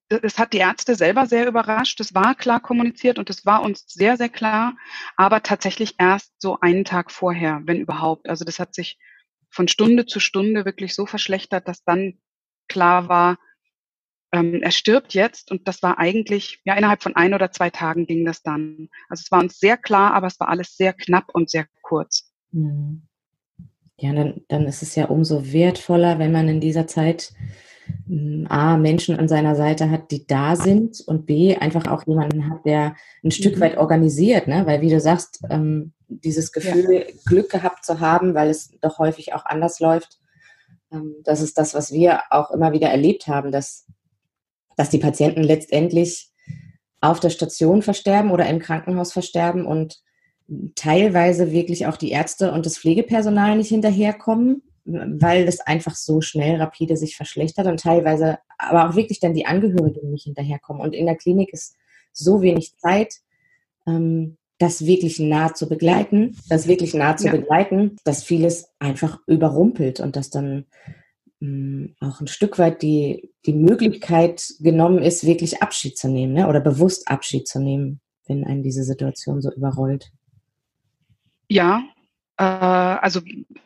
es 0.09 0.39
hat 0.39 0.53
die 0.53 0.57
Ärzte 0.57 0.95
selber 0.95 1.27
sehr 1.27 1.47
überrascht. 1.47 1.99
Es 1.99 2.13
war 2.15 2.35
klar 2.35 2.59
kommuniziert 2.59 3.19
und 3.19 3.29
es 3.29 3.45
war 3.45 3.61
uns 3.61 3.85
sehr, 3.87 4.17
sehr 4.17 4.29
klar, 4.29 4.75
aber 5.15 5.43
tatsächlich 5.43 5.95
erst 5.99 6.33
so 6.39 6.59
einen 6.59 6.83
Tag 6.83 7.11
vorher, 7.11 7.61
wenn 7.65 7.79
überhaupt. 7.79 8.27
Also 8.27 8.43
das 8.43 8.59
hat 8.59 8.73
sich 8.73 8.97
von 9.49 9.67
Stunde 9.67 10.05
zu 10.05 10.19
Stunde 10.19 10.65
wirklich 10.65 10.95
so 10.95 11.05
verschlechtert, 11.05 11.67
dass 11.67 11.83
dann 11.83 12.19
klar 12.67 13.09
war, 13.09 13.37
ähm, 14.31 14.61
er 14.61 14.71
stirbt 14.71 15.13
jetzt 15.13 15.51
und 15.51 15.67
das 15.67 15.81
war 15.81 15.97
eigentlich, 15.97 16.61
ja, 16.63 16.75
innerhalb 16.75 17.01
von 17.01 17.15
ein 17.15 17.33
oder 17.33 17.51
zwei 17.51 17.69
Tagen 17.69 18.05
ging 18.05 18.25
das 18.25 18.43
dann. 18.43 18.89
Also 19.09 19.23
es 19.25 19.31
war 19.31 19.39
uns 19.39 19.59
sehr 19.59 19.77
klar, 19.77 20.13
aber 20.13 20.27
es 20.27 20.39
war 20.39 20.49
alles 20.49 20.77
sehr 20.77 20.93
knapp 20.93 21.29
und 21.33 21.49
sehr 21.49 21.65
kurz. 21.81 22.31
Mhm. 22.51 23.03
Ja, 23.97 24.13
dann, 24.13 24.41
dann 24.47 24.65
ist 24.65 24.81
es 24.81 24.95
ja 24.95 25.05
umso 25.05 25.51
wertvoller, 25.51 26.19
wenn 26.19 26.31
man 26.31 26.47
in 26.47 26.61
dieser 26.61 26.87
Zeit 26.87 27.33
hm, 28.07 28.45
A, 28.49 28.77
Menschen 28.77 29.17
an 29.17 29.27
seiner 29.27 29.55
Seite 29.55 29.89
hat, 29.89 30.11
die 30.11 30.25
da 30.25 30.55
sind 30.55 31.01
und 31.01 31.25
B, 31.25 31.57
einfach 31.57 31.87
auch 31.87 32.07
jemanden 32.07 32.49
hat, 32.49 32.65
der 32.65 32.95
ein 33.23 33.31
Stück 33.31 33.57
mhm. 33.57 33.61
weit 33.61 33.77
organisiert, 33.77 34.47
ne? 34.47 34.65
weil 34.65 34.81
wie 34.81 34.89
du 34.89 34.99
sagst, 35.01 35.43
ähm, 35.49 35.93
dieses 36.09 36.51
Gefühl, 36.51 37.05
ja. 37.07 37.13
Glück 37.25 37.49
gehabt 37.49 37.85
zu 37.85 37.99
haben, 37.99 38.33
weil 38.33 38.49
es 38.49 38.71
doch 38.81 38.99
häufig 38.99 39.33
auch 39.33 39.45
anders 39.45 39.79
läuft, 39.79 40.19
ähm, 40.91 41.15
das 41.23 41.41
ist 41.41 41.57
das, 41.57 41.73
was 41.73 41.91
wir 41.91 42.21
auch 42.31 42.51
immer 42.51 42.73
wieder 42.73 42.89
erlebt 42.89 43.27
haben, 43.27 43.51
dass, 43.51 43.85
dass 44.75 44.89
die 44.89 44.99
Patienten 44.99 45.43
letztendlich 45.43 46.31
auf 47.01 47.19
der 47.19 47.29
Station 47.29 47.81
versterben 47.81 48.31
oder 48.31 48.47
im 48.47 48.59
Krankenhaus 48.59 49.13
versterben 49.13 49.65
und 49.65 50.01
teilweise 50.75 51.51
wirklich 51.51 51.85
auch 51.85 51.95
die 51.95 52.11
Ärzte 52.11 52.51
und 52.51 52.65
das 52.65 52.77
Pflegepersonal 52.77 53.55
nicht 53.55 53.69
hinterherkommen 53.69 54.63
weil 54.91 55.47
es 55.47 55.59
einfach 55.59 55.95
so 55.95 56.21
schnell 56.21 56.59
rapide 56.59 56.97
sich 56.97 57.15
verschlechtert 57.15 57.67
und 57.67 57.79
teilweise 57.79 58.39
aber 58.57 58.89
auch 58.89 58.95
wirklich 58.95 59.19
dann 59.19 59.33
die 59.33 59.45
Angehörigen 59.45 60.09
nicht 60.11 60.23
hinterherkommen. 60.23 60.81
Und 60.81 60.93
in 60.93 61.05
der 61.05 61.15
Klinik 61.15 61.53
ist 61.53 61.77
so 62.11 62.41
wenig 62.41 62.75
Zeit, 62.77 63.15
ähm, 63.87 64.37
das 64.59 64.85
wirklich 64.85 65.19
nah 65.19 65.53
zu 65.53 65.67
begleiten, 65.67 66.37
das 66.49 66.67
wirklich 66.67 66.93
nah 66.93 67.17
zu 67.17 67.27
ja. 67.27 67.31
begleiten, 67.31 67.95
dass 68.03 68.23
vieles 68.23 68.69
einfach 68.77 69.19
überrumpelt 69.25 69.99
und 69.99 70.15
dass 70.15 70.29
dann 70.29 70.65
ähm, 71.41 71.95
auch 72.01 72.19
ein 72.19 72.27
Stück 72.27 72.59
weit 72.59 72.81
die, 72.81 73.31
die 73.45 73.53
Möglichkeit 73.53 74.45
genommen 74.59 74.99
ist, 74.99 75.25
wirklich 75.25 75.63
Abschied 75.63 75.97
zu 75.97 76.09
nehmen 76.09 76.33
ne? 76.33 76.47
oder 76.47 76.59
bewusst 76.59 77.07
Abschied 77.07 77.47
zu 77.47 77.59
nehmen, 77.59 78.01
wenn 78.27 78.43
einen 78.43 78.61
diese 78.61 78.83
Situation 78.83 79.41
so 79.41 79.51
überrollt. 79.51 80.11
Ja, 81.47 81.83
äh, 82.37 82.43
also 82.43 83.21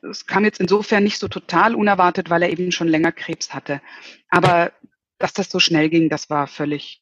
es 0.10 0.26
kam 0.28 0.46
jetzt 0.46 0.60
insofern 0.60 1.04
nicht 1.04 1.20
so 1.20 1.28
total 1.28 1.76
unerwartet, 1.76 2.30
weil 2.30 2.44
er 2.44 2.52
eben 2.52 2.72
schon 2.72 2.88
länger 2.88 3.12
Krebs 3.12 3.54
hatte. 3.54 3.82
Aber 4.30 4.72
dass 5.18 5.34
das 5.34 5.50
so 5.50 5.60
schnell 5.60 5.90
ging, 5.90 6.10
das 6.10 6.30
war 6.30 6.48
völlig, 6.48 7.02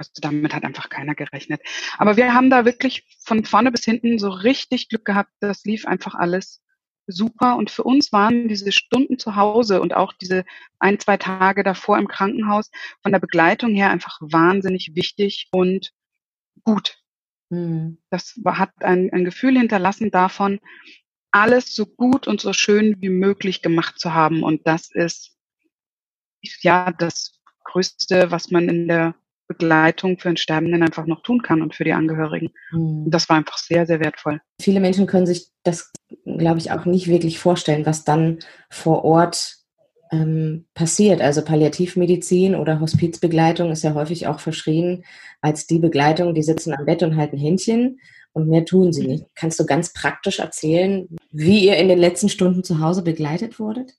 also 0.00 0.10
damit 0.20 0.54
hat 0.54 0.64
einfach 0.64 0.88
keiner 0.88 1.14
gerechnet. 1.14 1.60
Aber 1.98 2.16
wir 2.16 2.32
haben 2.32 2.48
da 2.48 2.64
wirklich 2.64 3.04
von 3.22 3.44
vorne 3.44 3.70
bis 3.70 3.84
hinten 3.84 4.18
so 4.18 4.30
richtig 4.30 4.88
Glück 4.88 5.04
gehabt. 5.04 5.30
Das 5.40 5.64
lief 5.64 5.86
einfach 5.86 6.14
alles 6.14 6.62
super. 7.06 7.56
Und 7.56 7.70
für 7.70 7.82
uns 7.84 8.10
waren 8.12 8.48
diese 8.48 8.72
Stunden 8.72 9.18
zu 9.18 9.36
Hause 9.36 9.82
und 9.82 9.94
auch 9.94 10.14
diese 10.14 10.44
ein, 10.78 10.98
zwei 10.98 11.18
Tage 11.18 11.62
davor 11.62 11.98
im 11.98 12.08
Krankenhaus 12.08 12.70
von 13.02 13.12
der 13.12 13.20
Begleitung 13.20 13.74
her 13.74 13.90
einfach 13.90 14.18
wahnsinnig 14.22 14.92
wichtig 14.94 15.48
und 15.52 15.92
gut. 16.64 16.98
Mhm. 17.50 17.98
Das 18.08 18.40
hat 18.46 18.70
ein, 18.80 19.12
ein 19.12 19.26
Gefühl 19.26 19.58
hinterlassen 19.58 20.10
davon, 20.10 20.60
alles 21.30 21.74
so 21.74 21.84
gut 21.84 22.26
und 22.26 22.40
so 22.40 22.54
schön 22.54 22.96
wie 23.00 23.10
möglich 23.10 23.60
gemacht 23.60 23.98
zu 23.98 24.14
haben. 24.14 24.42
Und 24.42 24.66
das 24.66 24.90
ist 24.94 25.36
ja 26.62 26.90
das 26.90 27.38
Größte, 27.64 28.30
was 28.30 28.50
man 28.50 28.68
in 28.68 28.88
der 28.88 29.14
Begleitung 29.50 30.18
für 30.18 30.28
einen 30.28 30.36
Sterbenden 30.36 30.82
einfach 30.82 31.06
noch 31.06 31.22
tun 31.22 31.42
kann 31.42 31.60
und 31.60 31.74
für 31.74 31.84
die 31.84 31.92
Angehörigen. 31.92 32.50
Mhm. 32.70 33.04
Und 33.04 33.10
das 33.10 33.28
war 33.28 33.36
einfach 33.36 33.58
sehr, 33.58 33.86
sehr 33.86 34.00
wertvoll. 34.00 34.40
Viele 34.60 34.80
Menschen 34.80 35.06
können 35.06 35.26
sich 35.26 35.48
das 35.64 35.92
glaube 36.24 36.58
ich, 36.58 36.70
auch 36.70 36.84
nicht 36.84 37.08
wirklich 37.08 37.38
vorstellen, 37.38 37.86
was 37.86 38.04
dann 38.04 38.38
vor 38.70 39.04
Ort 39.04 39.56
ähm, 40.12 40.66
passiert. 40.74 41.20
Also 41.20 41.42
Palliativmedizin 41.42 42.54
oder 42.54 42.80
Hospizbegleitung 42.80 43.70
ist 43.70 43.84
ja 43.84 43.94
häufig 43.94 44.26
auch 44.26 44.40
verschrien 44.40 45.04
als 45.40 45.66
die 45.66 45.78
Begleitung, 45.78 46.34
die 46.34 46.42
sitzen 46.42 46.74
am 46.74 46.84
Bett 46.84 47.02
und 47.02 47.16
halten 47.16 47.38
Händchen 47.38 48.00
und 48.32 48.48
mehr 48.48 48.64
tun 48.64 48.92
sie 48.92 49.06
nicht. 49.06 49.24
Kannst 49.34 49.58
du 49.58 49.66
ganz 49.66 49.92
praktisch 49.92 50.38
erzählen, 50.38 51.08
wie 51.30 51.66
ihr 51.66 51.76
in 51.76 51.88
den 51.88 51.98
letzten 51.98 52.28
Stunden 52.28 52.64
zu 52.64 52.80
Hause 52.80 53.02
begleitet 53.02 53.58
wurdet? 53.58 53.92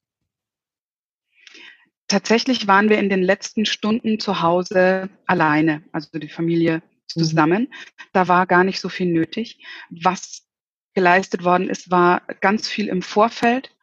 Tatsächlich 2.11 2.67
waren 2.67 2.89
wir 2.89 2.99
in 2.99 3.07
den 3.07 3.21
letzten 3.21 3.63
Stunden 3.63 4.19
zu 4.19 4.41
Hause 4.41 5.09
alleine, 5.27 5.81
also 5.93 6.19
die 6.19 6.27
Familie 6.27 6.79
mhm. 6.79 6.81
zusammen. 7.07 7.61
Mhm. 7.61 7.67
Da 8.11 8.27
war 8.27 8.45
gar 8.47 8.65
nicht 8.65 8.81
so 8.81 8.89
viel 8.89 9.07
nötig. 9.07 9.65
Was 9.89 10.45
geleistet 10.93 11.45
worden 11.45 11.69
ist, 11.69 11.89
war 11.89 12.23
ganz 12.41 12.67
viel 12.67 12.89
im 12.89 13.01
Vorfeld. 13.01 13.73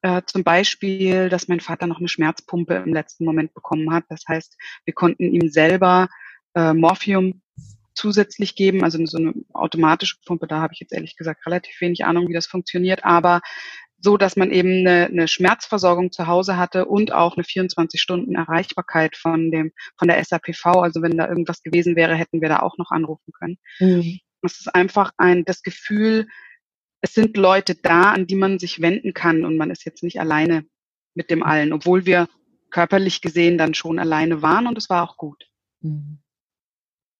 Äh, 0.00 0.22
zum 0.24 0.42
Beispiel, 0.42 1.28
dass 1.28 1.48
mein 1.48 1.60
Vater 1.60 1.86
noch 1.86 1.98
eine 1.98 2.08
Schmerzpumpe 2.08 2.76
im 2.76 2.94
letzten 2.94 3.26
Moment 3.26 3.52
bekommen 3.52 3.92
hat. 3.92 4.04
Das 4.08 4.22
heißt, 4.26 4.56
wir 4.86 4.94
konnten 4.94 5.24
ihm 5.34 5.50
selber 5.50 6.08
äh, 6.54 6.72
Morphium 6.72 7.42
zusätzlich 7.92 8.54
geben, 8.54 8.84
also 8.84 9.04
so 9.04 9.18
eine 9.18 9.34
automatische 9.52 10.16
Pumpe, 10.24 10.46
da 10.46 10.62
habe 10.62 10.72
ich 10.72 10.80
jetzt 10.80 10.94
ehrlich 10.94 11.16
gesagt 11.16 11.44
relativ 11.44 11.78
wenig 11.82 12.06
Ahnung, 12.06 12.26
wie 12.28 12.34
das 12.34 12.46
funktioniert, 12.46 13.04
aber 13.04 13.42
so, 13.98 14.16
dass 14.16 14.36
man 14.36 14.50
eben 14.50 14.86
eine, 14.86 15.06
eine 15.06 15.28
Schmerzversorgung 15.28 16.12
zu 16.12 16.26
Hause 16.26 16.56
hatte 16.56 16.84
und 16.86 17.12
auch 17.12 17.36
eine 17.36 17.44
24 17.44 18.00
Stunden 18.00 18.34
Erreichbarkeit 18.34 19.16
von 19.16 19.50
dem 19.50 19.72
von 19.98 20.08
der 20.08 20.22
SAPV. 20.22 20.66
Also 20.66 21.02
wenn 21.02 21.16
da 21.16 21.28
irgendwas 21.28 21.62
gewesen 21.62 21.96
wäre, 21.96 22.14
hätten 22.14 22.40
wir 22.40 22.48
da 22.48 22.60
auch 22.60 22.78
noch 22.78 22.90
anrufen 22.90 23.32
können. 23.32 23.58
Mhm. 23.80 24.20
Es 24.42 24.60
ist 24.60 24.74
einfach 24.74 25.12
ein 25.16 25.44
das 25.44 25.62
Gefühl, 25.62 26.28
es 27.00 27.14
sind 27.14 27.36
Leute 27.36 27.74
da, 27.74 28.12
an 28.12 28.26
die 28.26 28.36
man 28.36 28.58
sich 28.58 28.80
wenden 28.80 29.14
kann 29.14 29.44
und 29.44 29.56
man 29.56 29.70
ist 29.70 29.84
jetzt 29.84 30.02
nicht 30.02 30.20
alleine 30.20 30.64
mit 31.14 31.30
dem 31.30 31.42
allen, 31.42 31.72
obwohl 31.72 32.06
wir 32.06 32.28
körperlich 32.70 33.20
gesehen 33.22 33.58
dann 33.58 33.74
schon 33.74 33.98
alleine 33.98 34.42
waren 34.42 34.66
und 34.66 34.76
es 34.76 34.90
war 34.90 35.02
auch 35.02 35.16
gut. 35.16 35.48
Mhm. 35.80 36.18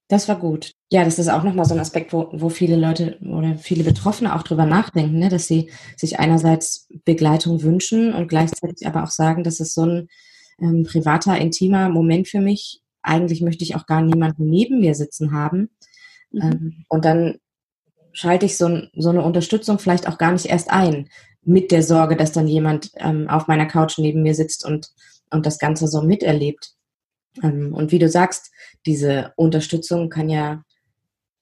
Das 0.08 0.28
war 0.28 0.38
gut. 0.38 0.72
Ja, 0.90 1.04
das 1.04 1.18
ist 1.18 1.28
auch 1.28 1.42
nochmal 1.42 1.64
so 1.64 1.74
ein 1.74 1.80
Aspekt, 1.80 2.12
wo, 2.12 2.28
wo 2.32 2.48
viele 2.48 2.76
Leute 2.76 3.18
oder 3.22 3.56
viele 3.58 3.82
Betroffene 3.82 4.36
auch 4.36 4.44
drüber 4.44 4.64
nachdenken, 4.64 5.18
ne? 5.18 5.28
dass 5.28 5.48
sie 5.48 5.70
sich 5.96 6.20
einerseits 6.20 6.88
Begleitung 7.04 7.62
wünschen 7.62 8.14
und 8.14 8.28
gleichzeitig 8.28 8.86
aber 8.86 9.02
auch 9.02 9.10
sagen, 9.10 9.42
das 9.42 9.58
ist 9.58 9.74
so 9.74 9.84
ein 9.84 10.08
ähm, 10.60 10.84
privater, 10.84 11.36
intimer 11.38 11.88
Moment 11.88 12.28
für 12.28 12.40
mich. 12.40 12.82
Eigentlich 13.02 13.40
möchte 13.40 13.64
ich 13.64 13.74
auch 13.74 13.86
gar 13.86 14.00
niemanden 14.00 14.48
neben 14.48 14.78
mir 14.78 14.94
sitzen 14.94 15.32
haben. 15.32 15.70
Mhm. 16.30 16.42
Ähm, 16.42 16.84
und 16.88 17.04
dann 17.04 17.38
schalte 18.12 18.46
ich 18.46 18.56
so, 18.56 18.82
so 18.96 19.10
eine 19.10 19.22
Unterstützung 19.22 19.80
vielleicht 19.80 20.08
auch 20.08 20.18
gar 20.18 20.32
nicht 20.32 20.46
erst 20.46 20.70
ein, 20.70 21.08
mit 21.42 21.72
der 21.72 21.82
Sorge, 21.82 22.16
dass 22.16 22.32
dann 22.32 22.48
jemand 22.48 22.92
ähm, 22.96 23.28
auf 23.28 23.48
meiner 23.48 23.66
Couch 23.66 23.98
neben 23.98 24.22
mir 24.22 24.34
sitzt 24.34 24.64
und, 24.64 24.88
und 25.30 25.46
das 25.46 25.58
Ganze 25.58 25.88
so 25.88 26.02
miterlebt. 26.02 26.75
Ähm, 27.42 27.74
und 27.74 27.92
wie 27.92 27.98
du 27.98 28.08
sagst, 28.08 28.50
diese 28.86 29.32
Unterstützung 29.36 30.10
kann 30.10 30.28
ja 30.28 30.62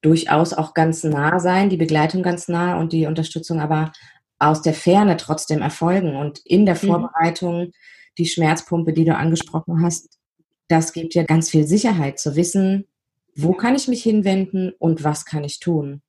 durchaus 0.03 0.53
auch 0.53 0.75
ganz 0.75 1.03
nah 1.05 1.41
sein, 1.41 1.71
die 1.71 1.77
Begleitung 1.77 2.23
ganz 2.23 2.49
nah 2.49 2.79
und 2.79 2.93
die 2.93 3.07
Unterstützung 3.07 3.61
aber 3.61 3.93
aus 4.39 4.63
der 4.63 4.75
Ferne 4.75 5.17
trotzdem 5.17 5.63
erfolgen. 5.63 6.17
Und 6.17 6.41
in 6.45 6.67
der 6.67 6.75
mhm. 6.75 6.87
Vorbereitung, 6.89 7.73
die 8.19 8.27
Schmerzpumpe, 8.27 8.93
die 8.93 9.05
du 9.05 9.17
angesprochen 9.17 9.83
hast, 9.83 10.19
das 10.69 10.93
gibt 10.93 11.15
ja 11.15 11.25
ganz 11.25 11.51
viel 11.51 11.67
Sicherheit 11.67 12.19
zu 12.19 12.37
wissen, 12.37 12.87
wo 13.37 13.53
kann 13.53 13.75
ich 13.75 13.89
mich 13.89 14.03
hinwenden 14.03 14.73
und 14.79 15.05
was 15.05 15.25
kann 15.25 15.45
ich 15.45 15.59
tun 15.61 16.03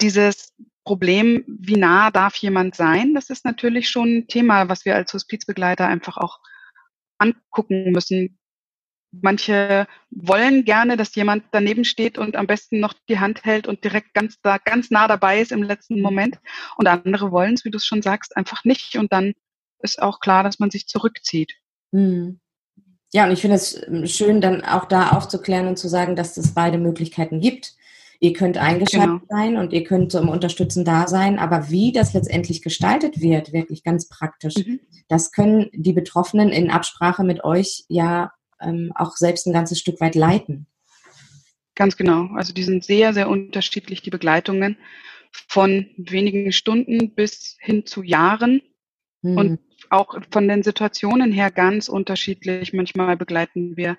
dieses 0.00 0.52
Problem, 0.84 1.44
wie 1.46 1.76
nah 1.76 2.10
darf 2.10 2.36
jemand 2.36 2.74
sein, 2.74 3.14
das 3.14 3.30
ist 3.30 3.44
natürlich 3.44 3.88
schon 3.88 4.08
ein 4.08 4.28
Thema, 4.28 4.68
was 4.68 4.84
wir 4.84 4.96
als 4.96 5.12
Hospizbegleiter 5.12 5.86
einfach 5.86 6.16
auch 6.16 6.38
angucken 7.18 7.92
müssen. 7.92 8.38
Manche 9.12 9.88
wollen 10.10 10.64
gerne, 10.64 10.96
dass 10.96 11.14
jemand 11.14 11.44
daneben 11.50 11.84
steht 11.84 12.16
und 12.16 12.36
am 12.36 12.46
besten 12.46 12.78
noch 12.78 12.94
die 13.08 13.18
Hand 13.18 13.44
hält 13.44 13.66
und 13.66 13.82
direkt 13.82 14.14
ganz 14.14 14.40
da, 14.42 14.58
ganz 14.58 14.90
nah 14.90 15.08
dabei 15.08 15.40
ist 15.40 15.50
im 15.50 15.62
letzten 15.62 16.00
Moment. 16.00 16.38
Und 16.76 16.86
andere 16.86 17.32
wollen 17.32 17.54
es, 17.54 17.64
wie 17.64 17.70
du 17.70 17.78
es 17.78 17.86
schon 17.86 18.02
sagst, 18.02 18.36
einfach 18.36 18.64
nicht. 18.64 18.96
Und 18.96 19.12
dann 19.12 19.34
ist 19.80 20.00
auch 20.00 20.20
klar, 20.20 20.44
dass 20.44 20.58
man 20.58 20.70
sich 20.70 20.86
zurückzieht. 20.86 21.54
Hm. 21.92 22.40
Ja, 23.12 23.26
und 23.26 23.32
ich 23.32 23.40
finde 23.40 23.56
es 23.56 23.84
schön, 24.04 24.40
dann 24.40 24.64
auch 24.64 24.84
da 24.84 25.10
aufzuklären 25.10 25.66
und 25.66 25.78
zu 25.78 25.88
sagen, 25.88 26.14
dass 26.14 26.36
es 26.36 26.54
beide 26.54 26.78
Möglichkeiten 26.78 27.40
gibt. 27.40 27.74
Ihr 28.20 28.34
könnt 28.34 28.58
eingeschaltet 28.58 29.22
genau. 29.28 29.40
sein 29.40 29.56
und 29.56 29.72
ihr 29.72 29.82
könnt 29.82 30.12
zum 30.12 30.28
Unterstützen 30.28 30.84
da 30.84 31.08
sein, 31.08 31.38
aber 31.38 31.70
wie 31.70 31.90
das 31.90 32.12
letztendlich 32.12 32.60
gestaltet 32.60 33.20
wird, 33.20 33.54
wirklich 33.54 33.82
ganz 33.82 34.08
praktisch, 34.08 34.56
mhm. 34.56 34.78
das 35.08 35.32
können 35.32 35.70
die 35.72 35.94
Betroffenen 35.94 36.50
in 36.50 36.70
Absprache 36.70 37.24
mit 37.24 37.42
euch 37.44 37.84
ja 37.88 38.30
ähm, 38.60 38.92
auch 38.94 39.16
selbst 39.16 39.46
ein 39.46 39.52
ganzes 39.52 39.78
Stück 39.78 40.00
weit 40.00 40.14
leiten. 40.14 40.66
Ganz 41.74 41.96
genau. 41.96 42.28
Also 42.34 42.52
die 42.52 42.62
sind 42.62 42.84
sehr, 42.84 43.14
sehr 43.14 43.28
unterschiedlich, 43.28 44.02
die 44.02 44.10
Begleitungen 44.10 44.76
von 45.48 45.86
wenigen 45.96 46.52
Stunden 46.52 47.14
bis 47.14 47.56
hin 47.60 47.86
zu 47.86 48.02
Jahren. 48.02 48.62
Mhm. 49.22 49.36
Und 49.36 49.60
auch 49.90 50.18
von 50.30 50.48
den 50.48 50.62
Situationen 50.62 51.32
her 51.32 51.50
ganz 51.50 51.88
unterschiedlich. 51.88 52.72
Manchmal 52.72 53.16
begleiten 53.16 53.76
wir 53.76 53.96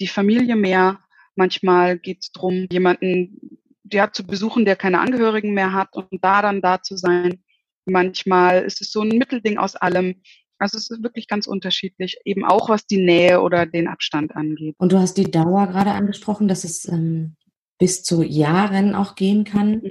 die 0.00 0.06
Familie 0.06 0.56
mehr. 0.56 1.00
Manchmal 1.34 1.98
geht 1.98 2.18
es 2.22 2.32
darum, 2.32 2.66
jemanden 2.70 3.58
ja, 3.90 4.12
zu 4.12 4.26
besuchen, 4.26 4.64
der 4.64 4.76
keine 4.76 5.00
Angehörigen 5.00 5.54
mehr 5.54 5.72
hat 5.72 5.94
und 5.94 6.08
da 6.22 6.42
dann 6.42 6.60
da 6.60 6.82
zu 6.82 6.96
sein. 6.96 7.42
Manchmal 7.84 8.62
ist 8.62 8.80
es 8.80 8.92
so 8.92 9.02
ein 9.02 9.08
Mittelding 9.08 9.58
aus 9.58 9.74
allem. 9.74 10.22
Also 10.62 10.78
es 10.78 10.90
ist 10.90 11.02
wirklich 11.02 11.26
ganz 11.26 11.48
unterschiedlich, 11.48 12.18
eben 12.24 12.44
auch 12.44 12.68
was 12.68 12.86
die 12.86 13.04
Nähe 13.04 13.42
oder 13.42 13.66
den 13.66 13.88
Abstand 13.88 14.36
angeht. 14.36 14.76
Und 14.78 14.92
du 14.92 14.98
hast 14.98 15.14
die 15.18 15.28
Dauer 15.28 15.66
gerade 15.66 15.90
angesprochen, 15.90 16.46
dass 16.46 16.62
es 16.62 16.86
ähm, 16.86 17.34
bis 17.78 18.04
zu 18.04 18.22
Jahren 18.22 18.94
auch 18.94 19.16
gehen 19.16 19.42
kann. 19.42 19.82
Mhm. 19.82 19.90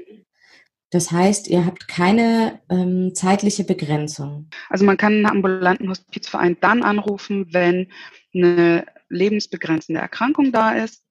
Das 0.89 1.11
heißt, 1.11 1.49
ihr 1.49 1.65
habt 1.65 1.89
keine 1.89 2.61
ähm, 2.69 3.13
zeitliche 3.13 3.65
Begrenzung. 3.65 4.49
Also 4.69 4.85
man 4.85 4.95
kann 4.95 5.13
einen 5.13 5.25
ambulanten 5.25 5.89
Hospizverein 5.89 6.55
dann 6.61 6.83
anrufen, 6.83 7.47
wenn 7.51 7.91
eine 8.33 8.85
lebensbegrenzende 9.09 9.99
Erkrankung 9.99 10.53
da 10.53 10.71
ist 10.71 11.03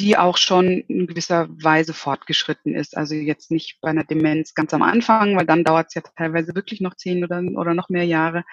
die 0.00 0.16
auch 0.16 0.38
schon 0.38 0.80
in 0.88 1.06
gewisser 1.06 1.48
Weise 1.50 1.92
fortgeschritten 1.92 2.74
ist. 2.74 2.96
Also 2.96 3.14
jetzt 3.14 3.50
nicht 3.50 3.80
bei 3.82 3.90
einer 3.90 4.04
Demenz 4.04 4.54
ganz 4.54 4.72
am 4.72 4.80
Anfang, 4.82 5.36
weil 5.36 5.44
dann 5.44 5.62
dauert 5.62 5.88
es 5.88 5.94
ja 5.94 6.00
teilweise 6.16 6.54
wirklich 6.54 6.80
noch 6.80 6.94
zehn 6.94 7.22
oder, 7.22 7.42
oder 7.54 7.74
noch 7.74 7.90
mehr 7.90 8.04
Jahre. 8.04 8.44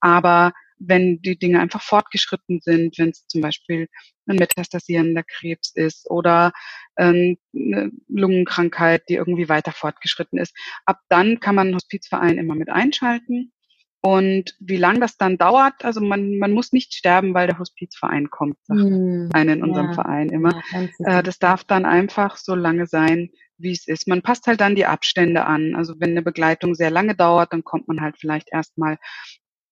Aber 0.00 0.52
wenn 0.78 1.20
die 1.20 1.38
Dinge 1.38 1.60
einfach 1.60 1.82
fortgeschritten 1.82 2.60
sind, 2.62 2.98
wenn 2.98 3.10
es 3.10 3.26
zum 3.26 3.42
Beispiel 3.42 3.88
ein 4.26 4.36
metastasierender 4.36 5.22
Krebs 5.24 5.72
ist 5.74 6.10
oder 6.10 6.52
ähm, 6.96 7.36
eine 7.54 7.90
Lungenkrankheit, 8.08 9.02
die 9.10 9.14
irgendwie 9.14 9.50
weiter 9.50 9.72
fortgeschritten 9.72 10.38
ist, 10.38 10.56
ab 10.86 11.00
dann 11.10 11.38
kann 11.38 11.54
man 11.54 11.66
einen 11.66 11.76
Hospizverein 11.76 12.38
immer 12.38 12.54
mit 12.54 12.70
einschalten 12.70 13.52
und 14.06 14.54
wie 14.60 14.76
lange 14.76 15.00
das 15.00 15.16
dann 15.16 15.38
dauert, 15.38 15.82
also 15.82 16.02
man, 16.02 16.36
man 16.36 16.52
muss 16.52 16.72
nicht 16.72 16.92
sterben, 16.92 17.32
weil 17.32 17.46
der 17.46 17.58
Hospizverein 17.58 18.28
kommt, 18.28 18.58
sagt 18.64 18.80
hm, 18.80 19.30
einer 19.32 19.54
in 19.54 19.62
unserem 19.62 19.86
ja, 19.86 19.92
Verein 19.94 20.28
immer. 20.28 20.62
Ja, 20.98 21.20
äh, 21.20 21.22
das 21.22 21.38
darf 21.38 21.64
dann 21.64 21.86
einfach 21.86 22.36
so 22.36 22.54
lange 22.54 22.86
sein, 22.86 23.30
wie 23.56 23.72
es 23.72 23.88
ist. 23.88 24.06
Man 24.06 24.20
passt 24.20 24.46
halt 24.46 24.60
dann 24.60 24.74
die 24.74 24.84
Abstände 24.84 25.46
an. 25.46 25.74
Also 25.74 25.94
wenn 26.00 26.10
eine 26.10 26.20
Begleitung 26.20 26.74
sehr 26.74 26.90
lange 26.90 27.14
dauert, 27.14 27.54
dann 27.54 27.64
kommt 27.64 27.88
man 27.88 28.02
halt 28.02 28.16
vielleicht 28.18 28.52
erstmal 28.52 28.98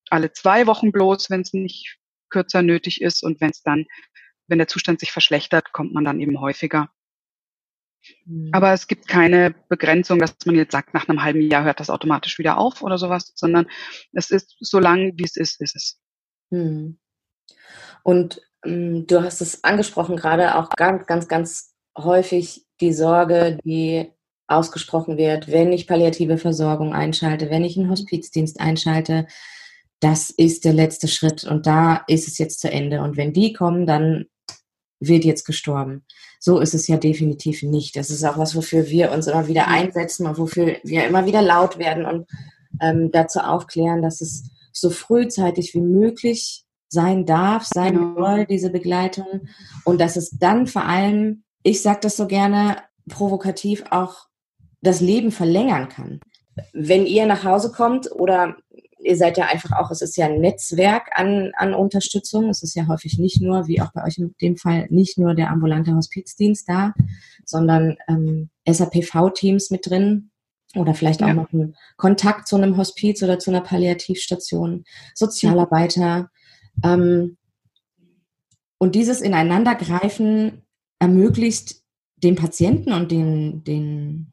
alle 0.09 0.33
zwei 0.33 0.67
Wochen 0.67 0.93
bloß, 0.93 1.29
wenn 1.29 1.43
es 1.43 1.53
nicht 1.53 1.99
kürzer 2.31 2.63
nötig 2.63 3.03
ist. 3.03 3.23
Und 3.23 3.39
wenn 3.43 3.51
es 3.51 3.63
dann, 3.63 3.85
wenn 4.49 4.57
der 4.57 4.69
Zustand 4.69 5.01
sich 5.01 5.13
verschlechtert, 5.13 5.75
kommt 5.75 5.93
man 5.93 6.07
dann 6.07 6.21
eben 6.21 6.41
häufiger. 6.41 6.89
Mhm. 8.27 8.51
Aber 8.53 8.73
es 8.73 8.87
gibt 8.87 9.09
keine 9.09 9.55
Begrenzung, 9.69 10.19
dass 10.19 10.35
man 10.45 10.55
jetzt 10.55 10.73
sagt, 10.73 10.95
nach 10.95 11.09
einem 11.09 11.23
halben 11.23 11.41
Jahr 11.43 11.65
hört 11.65 11.81
das 11.81 11.91
automatisch 11.91 12.39
wieder 12.39 12.59
auf 12.59 12.83
oder 12.83 12.99
sowas, 12.99 13.33
sondern 13.35 13.67
es 14.13 14.31
ist 14.31 14.57
so 14.61 14.79
lang, 14.79 15.13
wie 15.17 15.25
es 15.25 15.37
ist, 15.37 15.61
ist 15.61 15.77
es. 15.77 16.01
Mhm. 16.51 16.99
Und 18.03 18.41
ähm, 18.65 19.07
du 19.07 19.23
hast 19.23 19.41
es 19.41 19.65
angesprochen 19.65 20.17
gerade 20.17 20.57
auch 20.57 20.71
ganz, 20.71 21.07
ganz, 21.07 21.29
ganz 21.29 21.75
häufig 21.97 22.67
die 22.81 22.93
Sorge, 22.93 23.59
die 23.65 24.11
ausgesprochen 24.49 25.17
wird, 25.17 25.51
wenn 25.51 25.73
ich 25.73 25.87
palliative 25.87 26.39
Versorgung 26.39 26.95
einschalte, 26.95 27.51
wenn 27.51 27.65
ich 27.65 27.79
einen 27.79 27.91
Hospizdienst 27.91 28.61
einschalte, 28.61 29.27
das 30.01 30.31
ist 30.31 30.65
der 30.65 30.73
letzte 30.73 31.07
Schritt 31.07 31.45
und 31.45 31.67
da 31.67 32.03
ist 32.09 32.27
es 32.27 32.39
jetzt 32.39 32.61
zu 32.61 32.71
Ende. 32.71 33.03
Und 33.03 33.17
wenn 33.17 33.33
die 33.33 33.53
kommen, 33.53 33.87
dann 33.87 34.27
wird 35.09 35.25
jetzt 35.25 35.45
gestorben. 35.45 36.05
So 36.39 36.59
ist 36.59 36.75
es 36.75 36.87
ja 36.89 36.97
definitiv 36.97 37.63
nicht. 37.63 37.97
Das 37.97 38.11
ist 38.11 38.25
auch 38.25 38.39
was, 38.39 38.55
wofür 38.55 38.89
wir 38.89 39.13
uns 39.13 39.27
immer 39.27 39.49
wieder 39.49 39.69
einsetzen 39.69 40.27
und 40.27 40.39
wofür 40.39 40.77
wir 40.83 41.07
immer 41.07 41.27
wieder 41.27 41.43
laut 41.43 41.79
werden 41.79 42.05
und 42.05 42.27
ähm, 42.81 43.11
dazu 43.13 43.41
aufklären, 43.41 44.03
dass 44.03 44.21
es 44.21 44.51
so 44.73 44.91
frühzeitig 44.91 45.75
wie 45.75 45.81
möglich 45.81 46.65
sein 46.89 47.27
darf, 47.27 47.65
sein 47.65 47.95
genau. 47.95 48.21
soll, 48.21 48.47
diese 48.47 48.71
Begleitung. 48.71 49.49
Und 49.85 50.01
dass 50.01 50.17
es 50.17 50.31
dann 50.31 50.67
vor 50.67 50.85
allem, 50.85 51.45
ich 51.63 51.83
sage 51.83 52.01
das 52.03 52.17
so 52.17 52.27
gerne, 52.27 52.77
provokativ 53.09 53.85
auch 53.91 54.27
das 54.81 55.01
Leben 55.01 55.31
verlängern 55.31 55.89
kann. 55.89 56.21
wenn 56.75 57.07
ihr 57.07 57.25
nach 57.25 57.45
Hause 57.45 57.73
kommt 57.73 58.13
oder 58.13 58.57
ihr 59.05 59.17
seid 59.17 59.37
ja 59.37 59.47
einfach 59.47 59.73
auch, 59.73 59.91
es 59.91 60.03
ist 60.03 60.17
ja 60.17 60.27
ein 60.27 60.41
Netzwerk 60.41 61.11
an, 61.15 61.53
an 61.57 61.75
Unterstützung. 61.75 62.49
Es 62.49 62.63
ist 62.63 62.75
ja 62.75 62.87
häufig 62.87 63.19
nicht 63.19 63.41
nur, 63.41 63.67
wie 63.67 63.81
auch 63.81 63.93
bei 63.93 64.05
euch 64.05 64.19
in 64.19 64.35
dem 64.41 64.57
Fall, 64.57 64.87
nicht 64.91 65.19
nur 65.19 65.35
der 65.35 65.51
ambulante 65.51 65.95
Hospizdienst 65.95 66.69
da, 66.69 66.95
sondern 67.45 67.97
ähm, 68.09 68.51
SAPV-Teams 68.69 69.71
mit 69.71 69.89
drin 69.89 70.31
oder 70.75 70.95
vielleicht 70.95 71.23
auch 71.23 71.29
ja. 71.29 71.35
noch 71.35 71.53
ein 71.53 71.75
Kontakt 71.97 72.49
zu 72.49 72.57
einem 72.57 72.77
Hospiz 72.77 73.23
oder 73.23 73.39
zu 73.39 73.51
einer 73.51 73.61
Palliativstation, 73.61 74.85
Sozialarbeiter. 75.15 76.31
Ähm, 76.85 77.37
und 78.79 78.95
dieses 78.95 79.21
Ineinandergreifen 79.21 80.63
ermöglicht 80.99 81.83
dem 82.17 82.37
Patienten 82.37 82.93
und 82.93 83.11
den, 83.11 83.65
den 83.65 84.33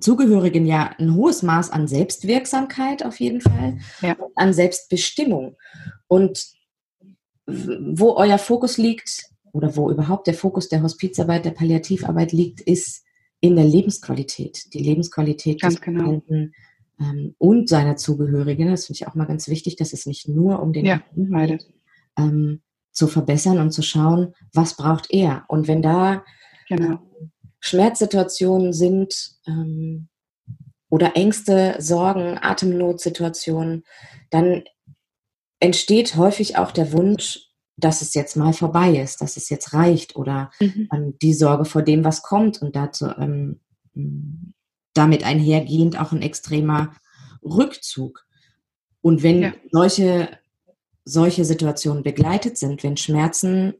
Zugehörigen 0.00 0.66
ja 0.66 0.94
ein 0.98 1.14
hohes 1.14 1.42
Maß 1.42 1.70
an 1.70 1.86
Selbstwirksamkeit 1.86 3.04
auf 3.04 3.20
jeden 3.20 3.40
Fall, 3.40 3.78
ja. 4.00 4.16
an 4.34 4.52
Selbstbestimmung. 4.52 5.56
Und 6.08 6.46
wo 7.46 8.14
euer 8.14 8.38
Fokus 8.38 8.78
liegt 8.78 9.24
oder 9.52 9.76
wo 9.76 9.90
überhaupt 9.90 10.26
der 10.26 10.34
Fokus 10.34 10.68
der 10.68 10.82
Hospizarbeit, 10.82 11.44
der 11.44 11.52
Palliativarbeit 11.52 12.32
liegt, 12.32 12.60
ist 12.60 13.04
in 13.40 13.56
der 13.56 13.64
Lebensqualität. 13.64 14.72
Die 14.72 14.82
Lebensqualität 14.82 15.60
ganz 15.60 15.74
des 15.74 15.82
genau. 15.82 16.04
Patienten 16.04 16.52
ähm, 16.98 17.34
und 17.38 17.68
seiner 17.68 17.96
Zugehörigen. 17.96 18.70
Das 18.70 18.86
finde 18.86 18.98
ich 19.00 19.06
auch 19.06 19.14
mal 19.14 19.26
ganz 19.26 19.48
wichtig, 19.48 19.76
dass 19.76 19.92
es 19.92 20.06
nicht 20.06 20.28
nur 20.28 20.60
um 20.60 20.72
den 20.72 20.86
ja, 20.86 21.02
geht, 21.14 21.68
ähm, 22.18 22.62
zu 22.90 23.06
verbessern 23.06 23.58
und 23.58 23.70
zu 23.70 23.82
schauen, 23.82 24.34
was 24.52 24.76
braucht 24.76 25.10
er. 25.10 25.44
Und 25.48 25.68
wenn 25.68 25.82
da 25.82 26.24
genau. 26.68 26.92
Ähm, 27.20 27.30
Schmerzsituationen 27.64 28.74
sind 28.74 29.38
ähm, 29.46 30.08
oder 30.90 31.16
Ängste, 31.16 31.76
Sorgen, 31.78 32.38
Atemnotsituationen, 32.38 33.84
dann 34.28 34.64
entsteht 35.60 36.16
häufig 36.16 36.58
auch 36.58 36.72
der 36.72 36.92
Wunsch, 36.92 37.48
dass 37.78 38.02
es 38.02 38.12
jetzt 38.12 38.36
mal 38.36 38.52
vorbei 38.52 38.98
ist, 38.98 39.22
dass 39.22 39.38
es 39.38 39.48
jetzt 39.48 39.72
reicht 39.72 40.14
oder 40.14 40.50
mhm. 40.60 40.88
ähm, 40.92 41.14
die 41.22 41.32
Sorge 41.32 41.64
vor 41.64 41.80
dem, 41.80 42.04
was 42.04 42.20
kommt 42.20 42.60
und 42.60 42.76
dazu 42.76 43.06
ähm, 43.06 43.60
damit 44.92 45.24
einhergehend 45.24 45.98
auch 45.98 46.12
ein 46.12 46.20
extremer 46.20 46.94
Rückzug. 47.42 48.26
Und 49.00 49.22
wenn 49.22 49.42
ja. 49.42 49.54
solche, 49.72 50.38
solche 51.06 51.46
Situationen 51.46 52.02
begleitet 52.02 52.58
sind, 52.58 52.82
wenn 52.82 52.98
Schmerzen, 52.98 53.72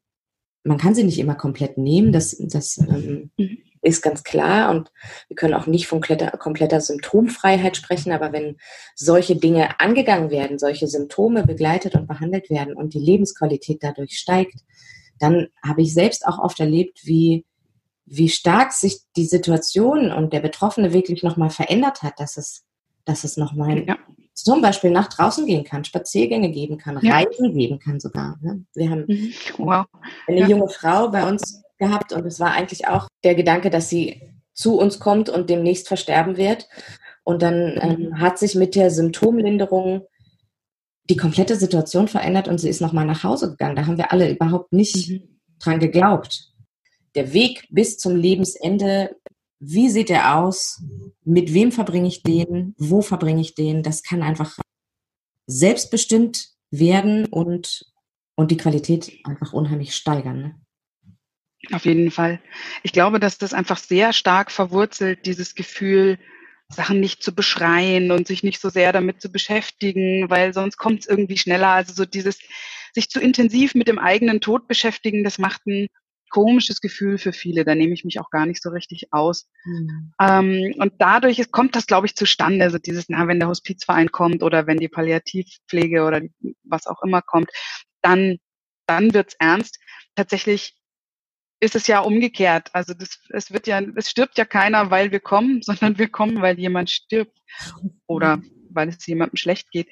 man 0.62 0.79
kann 0.79 0.95
sie 0.95 1.05
nicht 1.05 1.19
immer 1.19 1.35
komplett 1.35 1.76
nehmen, 1.76 2.12
das, 2.12 2.35
das 2.38 2.79
ähm, 2.79 3.31
mhm 3.37 3.59
ist 3.85 4.03
ganz 4.03 4.25
klar 4.25 4.71
und 4.71 4.91
wir 5.29 5.37
können 5.37 5.55
auch 5.55 5.67
nicht 5.67 5.87
von 5.87 6.00
kompletter, 6.00 6.81
Symptomfreiheit 6.81 7.76
sprechen, 7.76 8.12
aber 8.12 8.33
wenn 8.33 8.57
solche 8.95 9.37
Dinge 9.37 9.79
angegangen 9.79 10.31
werden, 10.31 10.59
solche 10.59 10.88
Symptome 10.88 11.45
begleitet 11.47 11.95
und 11.95 12.07
behandelt 12.07 12.50
werden 12.50 12.75
und 12.75 12.95
die 12.95 12.99
Lebensqualität 12.99 13.83
dadurch 13.83 14.19
steigt, 14.19 14.61
dann 15.19 15.49
habe 15.62 15.83
ich 15.83 15.93
selbst 15.93 16.26
auch 16.26 16.38
oft 16.38 16.59
erlebt, 16.61 17.00
wie, 17.05 17.45
wie 18.07 18.29
stark 18.29 18.73
sich 18.73 19.00
die 19.17 19.26
Situation 19.26 20.11
und 20.11 20.33
der 20.33 20.41
Betroffene 20.41 20.93
wirklich 20.93 21.23
nochmal 21.23 21.50
verändert 21.50 22.03
hat, 22.03 22.19
dass 22.19 22.37
es, 22.37 22.64
dass 23.05 23.25
es 23.25 23.37
nochmal 23.37 23.87
ja. 23.87 23.99
zum 24.33 24.62
Beispiel 24.62 24.91
nach 24.91 25.09
draußen 25.09 25.47
gehen 25.47 25.64
kann, 25.64 25.85
Spaziergänge 25.85 26.50
geben 26.50 26.79
kann, 26.79 26.99
ja. 27.03 27.17
Reisen 27.17 27.55
geben 27.55 27.79
kann 27.79 28.00
sogar. 28.00 28.38
Ne? 28.41 28.64
Wir 28.75 28.91
haben 28.91 29.05
mhm. 29.07 29.33
wow. 29.59 29.85
eine 30.26 30.41
ja. 30.41 30.49
junge 30.49 30.69
Frau 30.69 31.11
bei 31.11 31.29
uns 31.29 31.63
gehabt 31.78 32.12
und 32.12 32.25
es 32.26 32.40
war 32.40 32.52
eigentlich 32.52 32.87
auch 32.87 33.09
der 33.25 33.35
Gedanke, 33.35 33.71
dass 33.71 33.88
sie 33.88 34.23
zu 34.54 34.78
uns 34.78 35.00
kommt 35.00 35.28
und 35.28 35.50
demnächst 35.50 35.88
versterben 35.88 36.37
wird. 36.37 36.69
Und 37.25 37.43
dann 37.43 37.78
ähm, 37.81 38.11
mhm. 38.11 38.21
hat 38.21 38.38
sich 38.38 38.54
mit 38.54 38.75
der 38.75 38.90
Symptomlinderung 38.90 40.07
die 41.11 41.16
komplette 41.16 41.57
Situation 41.57 42.09
verändert 42.09 42.49
und 42.49 42.59
sie 42.59 42.69
ist 42.69 42.81
nochmal 42.81 43.07
nach 43.07 43.25
Hause 43.25 43.50
gegangen. 43.50 43.76
Da 43.76 43.87
haben 43.87 43.99
wir 43.99 44.12
alle 44.12 44.31
überhaupt 44.31 44.73
nicht 44.73 45.09
mhm. 45.09 45.40
dran 45.59 45.81
geglaubt. 45.81 46.52
Der 47.14 47.33
Weg 47.33 47.66
bis 47.71 47.99
zum 47.99 48.17
Lebensende, 48.17 49.17
wie 49.60 49.89
sieht 49.89 50.10
er 50.10 50.39
aus? 50.39 50.82
Mit 51.25 51.54
wem 51.54 51.73
verbringe 51.73 52.08
ich 52.08 52.23
den? 52.23 52.75
Wo 52.78 53.02
verbringe 53.02 53.41
ich 53.41 53.54
den? 53.54 53.82
Das 53.82 54.02
kann 54.02 54.23
einfach 54.23 54.58
selbstbestimmt 55.47 56.49
werden 56.71 57.26
und, 57.26 57.87
und 58.34 58.50
die 58.50 58.56
Qualität 58.56 59.13
einfach 59.25 59.52
unheimlich 59.52 59.95
steigern. 59.95 60.41
Ne? 60.41 60.54
Auf 61.73 61.85
jeden 61.85 62.11
Fall. 62.11 62.41
Ich 62.83 62.93
glaube, 62.93 63.21
dass 63.21 63.39
das 63.39 63.53
einfach 63.53 63.79
sehr 63.79 64.13
stark 64.13 64.50
verwurzelt, 64.50 65.27
dieses 65.27 65.55
Gefühl, 65.55 66.19
Sachen 66.69 67.00
nicht 67.00 67.23
zu 67.23 67.35
beschreien 67.35 68.11
und 68.11 68.27
sich 68.27 68.43
nicht 68.43 68.61
so 68.61 68.69
sehr 68.69 68.93
damit 68.93 69.21
zu 69.21 69.31
beschäftigen, 69.31 70.29
weil 70.31 70.53
sonst 70.53 70.77
kommt 70.77 71.00
es 71.00 71.07
irgendwie 71.07 71.39
schneller. 71.39 71.69
Also 71.69 71.93
so 71.93 72.05
dieses 72.05 72.39
sich 72.95 73.09
zu 73.09 73.21
intensiv 73.21 73.75
mit 73.75 73.89
dem 73.89 73.99
eigenen 73.99 74.41
Tod 74.41 74.69
beschäftigen, 74.69 75.25
das 75.25 75.39
macht 75.39 75.67
ein 75.67 75.89
komisches 76.31 76.81
Gefühl 76.81 77.19
für 77.19 77.33
viele. 77.33 77.65
Da 77.65 77.75
nehme 77.75 77.95
ich 77.95 78.05
mich 78.05 78.19
auch 78.19 78.31
gar 78.31 78.45
nicht 78.45 78.61
so 78.61 78.71
richtig 78.71 79.13
aus. 79.13 79.49
Mhm. 79.65 80.13
Ähm, 80.21 80.75
und 80.79 80.95
dadurch 80.99 81.39
ist, 81.39 81.53
kommt 81.53 81.77
das, 81.77 81.87
glaube 81.87 82.07
ich, 82.07 82.17
zustande. 82.17 82.65
Also 82.65 82.79
dieses, 82.79 83.09
na, 83.09 83.29
wenn 83.29 83.39
der 83.39 83.49
Hospizverein 83.49 84.11
kommt 84.11 84.43
oder 84.43 84.67
wenn 84.67 84.79
die 84.79 84.89
Palliativpflege 84.89 86.05
oder 86.05 86.23
was 86.65 86.87
auch 86.87 87.03
immer 87.03 87.23
kommt, 87.23 87.50
dann, 88.03 88.39
dann 88.87 89.15
wird's 89.15 89.37
ernst. 89.39 89.79
Tatsächlich 90.17 90.75
ist 91.65 91.75
es 91.75 91.87
ja 91.87 92.00
umgekehrt. 92.00 92.69
Also 92.73 92.95
das, 92.95 93.19
es 93.31 93.53
wird 93.53 93.67
ja, 93.67 93.81
es 93.97 94.11
stirbt 94.11 94.39
ja 94.39 94.45
keiner, 94.45 94.91
weil 94.91 95.11
wir 95.11 95.21
kommen, 95.21 95.63
sondern 95.63 95.99
wir 95.99 96.09
kommen, 96.09 96.43
weil 96.43 96.59
jemand 96.59 96.91
stirbt 96.91 97.39
oder 98.07 98.41
weil 98.71 98.89
es 98.89 99.07
jemandem 99.07 99.37
schlecht 99.37 99.71
geht. 99.71 99.89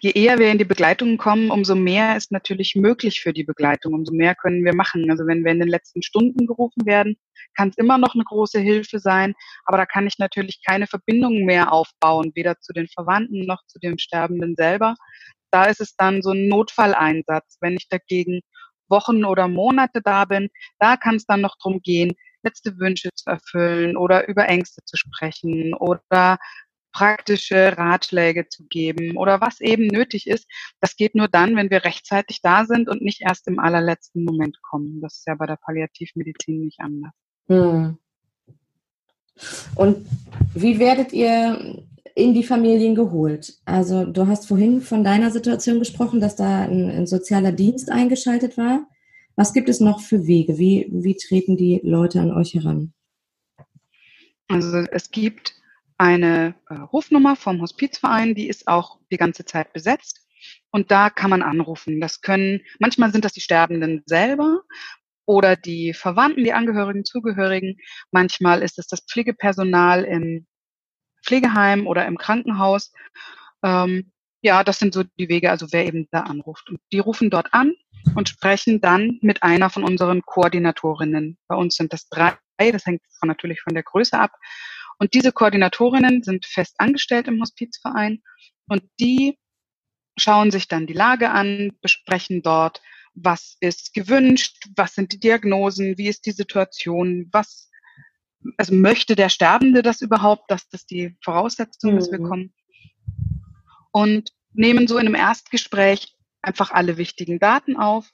Je 0.00 0.10
eher 0.10 0.38
wir 0.38 0.52
in 0.52 0.58
die 0.58 0.64
Begleitung 0.64 1.16
kommen, 1.16 1.50
umso 1.50 1.74
mehr 1.74 2.14
ist 2.16 2.30
natürlich 2.30 2.76
möglich 2.76 3.20
für 3.20 3.32
die 3.32 3.42
Begleitung, 3.42 3.94
umso 3.94 4.12
mehr 4.12 4.34
können 4.34 4.62
wir 4.62 4.74
machen. 4.74 5.10
Also 5.10 5.26
wenn 5.26 5.44
wir 5.44 5.52
in 5.52 5.60
den 5.60 5.68
letzten 5.68 6.02
Stunden 6.02 6.46
gerufen 6.46 6.84
werden, 6.84 7.16
kann 7.56 7.70
es 7.70 7.78
immer 7.78 7.96
noch 7.96 8.14
eine 8.14 8.24
große 8.24 8.60
Hilfe 8.60 8.98
sein, 8.98 9.34
aber 9.64 9.78
da 9.78 9.86
kann 9.86 10.06
ich 10.06 10.18
natürlich 10.18 10.60
keine 10.64 10.86
Verbindung 10.86 11.44
mehr 11.44 11.72
aufbauen, 11.72 12.32
weder 12.34 12.58
zu 12.60 12.74
den 12.74 12.86
Verwandten 12.88 13.46
noch 13.46 13.64
zu 13.66 13.78
dem 13.78 13.96
Sterbenden 13.96 14.54
selber. 14.56 14.94
Da 15.50 15.64
ist 15.64 15.80
es 15.80 15.96
dann 15.96 16.20
so 16.20 16.32
ein 16.32 16.48
Notfalleinsatz. 16.48 17.56
Wenn 17.62 17.76
ich 17.76 17.88
dagegen 17.88 18.42
Wochen 18.88 19.24
oder 19.24 19.48
Monate 19.48 20.00
da 20.02 20.24
bin, 20.24 20.48
da 20.78 20.96
kann 20.96 21.16
es 21.16 21.26
dann 21.26 21.40
noch 21.40 21.56
drum 21.58 21.80
gehen, 21.82 22.14
letzte 22.42 22.78
Wünsche 22.78 23.10
zu 23.14 23.28
erfüllen 23.28 23.96
oder 23.96 24.28
über 24.28 24.48
Ängste 24.48 24.82
zu 24.84 24.96
sprechen 24.96 25.74
oder 25.74 26.38
praktische 26.92 27.76
Ratschläge 27.76 28.48
zu 28.48 28.64
geben 28.66 29.16
oder 29.16 29.40
was 29.40 29.60
eben 29.60 29.86
nötig 29.86 30.26
ist. 30.26 30.48
Das 30.80 30.96
geht 30.96 31.14
nur 31.14 31.28
dann, 31.28 31.54
wenn 31.56 31.70
wir 31.70 31.84
rechtzeitig 31.84 32.40
da 32.42 32.64
sind 32.64 32.88
und 32.88 33.02
nicht 33.02 33.20
erst 33.20 33.46
im 33.46 33.58
allerletzten 33.58 34.24
Moment 34.24 34.60
kommen. 34.62 35.00
Das 35.00 35.18
ist 35.18 35.26
ja 35.26 35.34
bei 35.34 35.46
der 35.46 35.56
Palliativmedizin 35.56 36.64
nicht 36.64 36.80
anders. 36.80 37.12
Hm. 37.48 37.98
Und 39.76 40.06
wie 40.54 40.78
werdet 40.78 41.12
ihr 41.12 41.84
in 42.18 42.34
die 42.34 42.42
Familien 42.42 42.96
geholt. 42.96 43.54
Also 43.64 44.04
du 44.04 44.26
hast 44.26 44.48
vorhin 44.48 44.80
von 44.80 45.04
deiner 45.04 45.30
Situation 45.30 45.78
gesprochen, 45.78 46.20
dass 46.20 46.34
da 46.34 46.62
ein, 46.62 46.90
ein, 46.90 47.06
sozialer 47.06 47.52
Dienst 47.52 47.92
eingeschaltet 47.92 48.58
war. 48.58 48.88
Was 49.36 49.52
gibt 49.52 49.68
es 49.68 49.78
noch 49.78 50.00
für 50.00 50.26
Wege? 50.26 50.58
Wie, 50.58 50.88
wie 50.90 51.16
treten 51.16 51.56
die 51.56 51.80
Leute 51.84 52.20
an 52.20 52.32
euch 52.32 52.54
heran? 52.54 52.92
Also 54.48 54.78
es 54.90 55.12
gibt 55.12 55.54
eine 55.96 56.56
äh, 56.68 56.74
Rufnummer 56.74 57.36
vom 57.36 57.60
Hospizverein, 57.60 58.34
die 58.34 58.48
ist 58.48 58.66
auch 58.66 58.98
die 59.12 59.16
ganze 59.16 59.44
Zeit 59.44 59.72
besetzt. 59.72 60.26
Und 60.72 60.90
da 60.90 61.10
kann 61.10 61.30
man 61.30 61.42
anrufen. 61.42 62.00
Das 62.00 62.20
können, 62.20 62.62
manchmal 62.80 63.12
sind 63.12 63.24
das 63.24 63.32
die 63.32 63.40
Sterbenden 63.40 64.02
selber 64.06 64.62
oder 65.24 65.54
die 65.54 65.94
Verwandten, 65.94 66.42
die 66.42 66.52
Angehörigen, 66.52 67.04
Zugehörigen. 67.04 67.76
Manchmal 68.10 68.62
ist 68.62 68.78
es 68.80 68.88
das 68.88 69.04
Pflegepersonal 69.08 70.02
im 70.02 70.47
Pflegeheim 71.28 71.86
oder 71.86 72.06
im 72.06 72.16
Krankenhaus. 72.16 72.92
Ähm, 73.62 74.12
ja, 74.40 74.64
das 74.64 74.78
sind 74.78 74.94
so 74.94 75.02
die 75.02 75.28
Wege, 75.28 75.50
also 75.50 75.66
wer 75.72 75.86
eben 75.86 76.08
da 76.10 76.20
anruft. 76.20 76.70
Und 76.70 76.80
die 76.92 77.00
rufen 77.00 77.28
dort 77.28 77.52
an 77.52 77.74
und 78.14 78.28
sprechen 78.28 78.80
dann 78.80 79.18
mit 79.20 79.42
einer 79.42 79.68
von 79.68 79.84
unseren 79.84 80.22
Koordinatorinnen. 80.22 81.36
Bei 81.48 81.56
uns 81.56 81.76
sind 81.76 81.92
das 81.92 82.08
drei, 82.08 82.36
das 82.58 82.86
hängt 82.86 83.02
von, 83.18 83.28
natürlich 83.28 83.60
von 83.60 83.74
der 83.74 83.82
Größe 83.82 84.18
ab. 84.18 84.32
Und 84.98 85.14
diese 85.14 85.32
Koordinatorinnen 85.32 86.22
sind 86.22 86.46
fest 86.46 86.76
angestellt 86.78 87.28
im 87.28 87.40
Hospizverein 87.40 88.22
und 88.68 88.82
die 88.98 89.38
schauen 90.18 90.50
sich 90.50 90.66
dann 90.66 90.86
die 90.86 90.94
Lage 90.94 91.30
an, 91.30 91.72
besprechen 91.80 92.42
dort, 92.42 92.80
was 93.14 93.56
ist 93.60 93.94
gewünscht, 93.94 94.56
was 94.76 94.94
sind 94.94 95.12
die 95.12 95.20
Diagnosen, 95.20 95.98
wie 95.98 96.08
ist 96.08 96.26
die 96.26 96.32
Situation, 96.32 97.28
was 97.32 97.67
also 98.56 98.74
möchte 98.74 99.16
der 99.16 99.28
Sterbende 99.28 99.82
das 99.82 100.00
überhaupt, 100.00 100.50
dass 100.50 100.68
das 100.68 100.86
die 100.86 101.16
Voraussetzung 101.22 101.96
ist, 101.96 102.10
wir 102.10 102.20
mhm. 102.20 102.28
kommen. 102.28 102.54
Und 103.92 104.30
nehmen 104.52 104.86
so 104.86 104.96
in 104.98 105.06
einem 105.06 105.14
Erstgespräch 105.14 106.16
einfach 106.42 106.70
alle 106.70 106.96
wichtigen 106.96 107.38
Daten 107.38 107.76
auf 107.76 108.10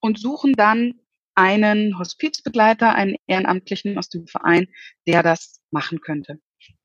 und 0.00 0.18
suchen 0.18 0.54
dann 0.54 1.00
einen 1.34 1.98
Hospizbegleiter, 1.98 2.94
einen 2.94 3.16
Ehrenamtlichen 3.26 3.98
aus 3.98 4.08
dem 4.08 4.26
Verein, 4.26 4.68
der 5.06 5.22
das 5.22 5.60
machen 5.70 6.00
könnte. 6.00 6.38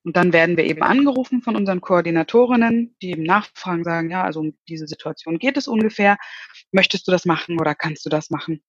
Und 0.04 0.18
dann 0.18 0.34
werden 0.34 0.58
wir 0.58 0.66
eben 0.66 0.82
angerufen 0.82 1.42
von 1.42 1.56
unseren 1.56 1.82
Koordinatorinnen, 1.82 2.96
die 3.02 3.12
eben 3.12 3.24
nachfragen, 3.24 3.84
sagen, 3.84 4.10
ja, 4.10 4.24
also 4.24 4.40
um 4.40 4.58
diese 4.68 4.88
Situation 4.88 5.38
geht 5.38 5.58
es 5.58 5.68
ungefähr. 5.68 6.18
Möchtest 6.72 7.08
du 7.08 7.12
das 7.12 7.26
machen 7.26 7.60
oder 7.60 7.76
kannst 7.76 8.06
du 8.06 8.10
das 8.10 8.30
machen? 8.30 8.64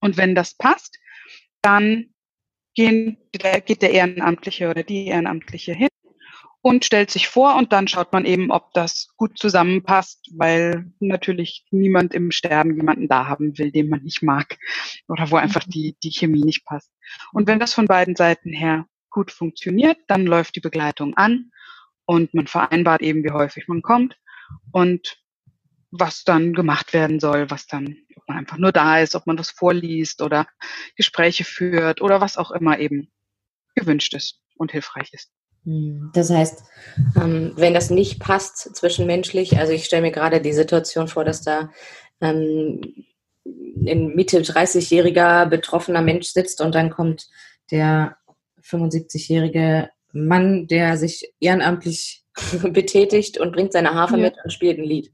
Und 0.00 0.16
wenn 0.16 0.34
das 0.34 0.54
passt, 0.54 0.98
dann 1.62 2.14
gehen, 2.80 3.18
geht 3.32 3.82
der 3.82 3.90
Ehrenamtliche 3.90 4.70
oder 4.70 4.82
die 4.82 5.08
Ehrenamtliche 5.08 5.74
hin 5.74 5.90
und 6.62 6.86
stellt 6.86 7.10
sich 7.10 7.28
vor 7.28 7.56
und 7.56 7.74
dann 7.74 7.88
schaut 7.88 8.12
man 8.12 8.24
eben, 8.24 8.50
ob 8.50 8.72
das 8.72 9.08
gut 9.18 9.38
zusammenpasst, 9.38 10.30
weil 10.34 10.90
natürlich 10.98 11.66
niemand 11.70 12.14
im 12.14 12.30
Sterben 12.30 12.74
jemanden 12.74 13.06
da 13.06 13.26
haben 13.26 13.58
will, 13.58 13.70
den 13.70 13.90
man 13.90 14.02
nicht 14.02 14.22
mag 14.22 14.56
oder 15.08 15.30
wo 15.30 15.36
einfach 15.36 15.64
die, 15.64 15.94
die 16.02 16.10
Chemie 16.10 16.42
nicht 16.42 16.64
passt. 16.64 16.90
Und 17.32 17.46
wenn 17.46 17.58
das 17.58 17.74
von 17.74 17.84
beiden 17.84 18.16
Seiten 18.16 18.50
her 18.50 18.86
gut 19.10 19.30
funktioniert, 19.30 19.98
dann 20.06 20.24
läuft 20.24 20.56
die 20.56 20.60
Begleitung 20.60 21.14
an 21.18 21.50
und 22.06 22.32
man 22.32 22.46
vereinbart 22.46 23.02
eben, 23.02 23.24
wie 23.24 23.32
häufig 23.32 23.68
man 23.68 23.82
kommt 23.82 24.16
und 24.72 25.18
was 25.90 26.24
dann 26.24 26.54
gemacht 26.54 26.94
werden 26.94 27.20
soll, 27.20 27.50
was 27.50 27.66
dann, 27.66 27.96
man 28.30 28.38
einfach 28.38 28.56
nur 28.56 28.72
da 28.72 29.00
ist, 29.00 29.14
ob 29.14 29.26
man 29.26 29.38
was 29.38 29.50
vorliest 29.50 30.22
oder 30.22 30.46
Gespräche 30.96 31.44
führt 31.44 32.00
oder 32.00 32.20
was 32.20 32.36
auch 32.36 32.50
immer 32.50 32.78
eben 32.78 33.10
gewünscht 33.74 34.14
ist 34.14 34.40
und 34.56 34.72
hilfreich 34.72 35.12
ist. 35.12 35.30
Hm, 35.64 36.10
das 36.14 36.30
heißt, 36.30 36.62
ähm, 37.16 37.52
wenn 37.56 37.74
das 37.74 37.90
nicht 37.90 38.18
passt 38.20 38.74
zwischenmenschlich, 38.76 39.58
also 39.58 39.72
ich 39.72 39.84
stelle 39.84 40.02
mir 40.02 40.12
gerade 40.12 40.40
die 40.40 40.52
Situation 40.52 41.08
vor, 41.08 41.24
dass 41.24 41.42
da 41.42 41.70
ähm, 42.20 42.80
ein 43.44 44.14
Mitte 44.14 44.40
30-jähriger 44.40 45.46
betroffener 45.46 46.02
Mensch 46.02 46.28
sitzt 46.28 46.60
und 46.60 46.74
dann 46.74 46.90
kommt 46.90 47.28
der 47.70 48.16
75-jährige 48.62 49.90
Mann, 50.12 50.66
der 50.66 50.96
sich 50.96 51.32
ehrenamtlich 51.40 52.24
betätigt 52.62 53.38
und 53.38 53.52
bringt 53.52 53.72
seine 53.72 53.94
Harfe 53.94 54.16
ja. 54.16 54.24
mit 54.24 54.34
und 54.42 54.52
spielt 54.52 54.78
ein 54.78 54.84
Lied. 54.84 55.10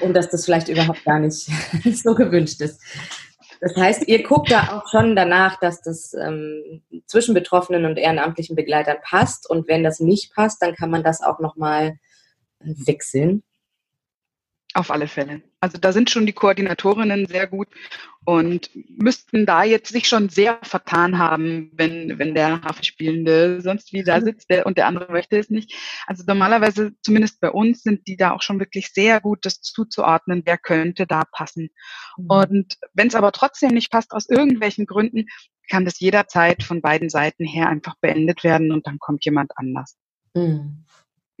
Und 0.00 0.14
dass 0.14 0.30
das 0.30 0.44
vielleicht 0.44 0.68
überhaupt 0.68 1.04
gar 1.04 1.18
nicht 1.20 1.48
so 1.92 2.14
gewünscht 2.14 2.60
ist. 2.60 2.80
Das 3.60 3.76
heißt, 3.76 4.08
ihr 4.08 4.22
guckt 4.22 4.50
da 4.50 4.76
auch 4.76 4.88
schon 4.90 5.16
danach, 5.16 5.58
dass 5.58 5.80
das 5.80 6.12
ähm, 6.14 6.82
zwischen 7.06 7.32
Betroffenen 7.32 7.86
und 7.86 7.96
ehrenamtlichen 7.96 8.56
Begleitern 8.56 8.98
passt. 9.02 9.48
Und 9.48 9.68
wenn 9.68 9.82
das 9.84 10.00
nicht 10.00 10.34
passt, 10.34 10.60
dann 10.60 10.74
kann 10.74 10.90
man 10.90 11.02
das 11.02 11.22
auch 11.22 11.38
nochmal 11.38 11.98
äh, 12.60 12.74
wechseln. 12.86 13.42
Auf 14.76 14.90
alle 14.90 15.06
Fälle. 15.06 15.40
Also 15.60 15.78
da 15.78 15.92
sind 15.92 16.10
schon 16.10 16.26
die 16.26 16.32
Koordinatorinnen 16.32 17.26
sehr 17.26 17.46
gut 17.46 17.68
und 18.24 18.70
müssten 18.88 19.46
da 19.46 19.62
jetzt 19.62 19.92
sich 19.92 20.08
schon 20.08 20.28
sehr 20.28 20.58
vertan 20.62 21.18
haben, 21.18 21.70
wenn, 21.74 22.18
wenn 22.18 22.34
der 22.34 22.60
Hafenspielende 22.62 23.60
sonst 23.60 23.92
wie 23.92 24.02
da 24.02 24.18
mhm. 24.18 24.24
sitzt 24.24 24.50
der, 24.50 24.66
und 24.66 24.76
der 24.76 24.88
andere 24.88 25.12
möchte 25.12 25.38
es 25.38 25.48
nicht. 25.48 25.72
Also 26.08 26.24
normalerweise, 26.26 26.92
zumindest 27.02 27.40
bei 27.40 27.50
uns, 27.50 27.82
sind 27.82 28.08
die 28.08 28.16
da 28.16 28.32
auch 28.32 28.42
schon 28.42 28.58
wirklich 28.58 28.88
sehr 28.92 29.20
gut, 29.20 29.46
das 29.46 29.60
zuzuordnen, 29.60 30.42
wer 30.44 30.58
könnte 30.58 31.06
da 31.06 31.22
passen. 31.30 31.70
Mhm. 32.16 32.26
Und 32.26 32.74
wenn 32.94 33.06
es 33.06 33.14
aber 33.14 33.30
trotzdem 33.30 33.70
nicht 33.70 33.92
passt, 33.92 34.10
aus 34.10 34.28
irgendwelchen 34.28 34.86
Gründen, 34.86 35.26
kann 35.70 35.84
das 35.84 36.00
jederzeit 36.00 36.64
von 36.64 36.82
beiden 36.82 37.10
Seiten 37.10 37.44
her 37.44 37.68
einfach 37.68 37.94
beendet 38.00 38.42
werden 38.42 38.72
und 38.72 38.88
dann 38.88 38.98
kommt 38.98 39.24
jemand 39.24 39.52
anders. 39.56 39.96
Mhm. 40.34 40.84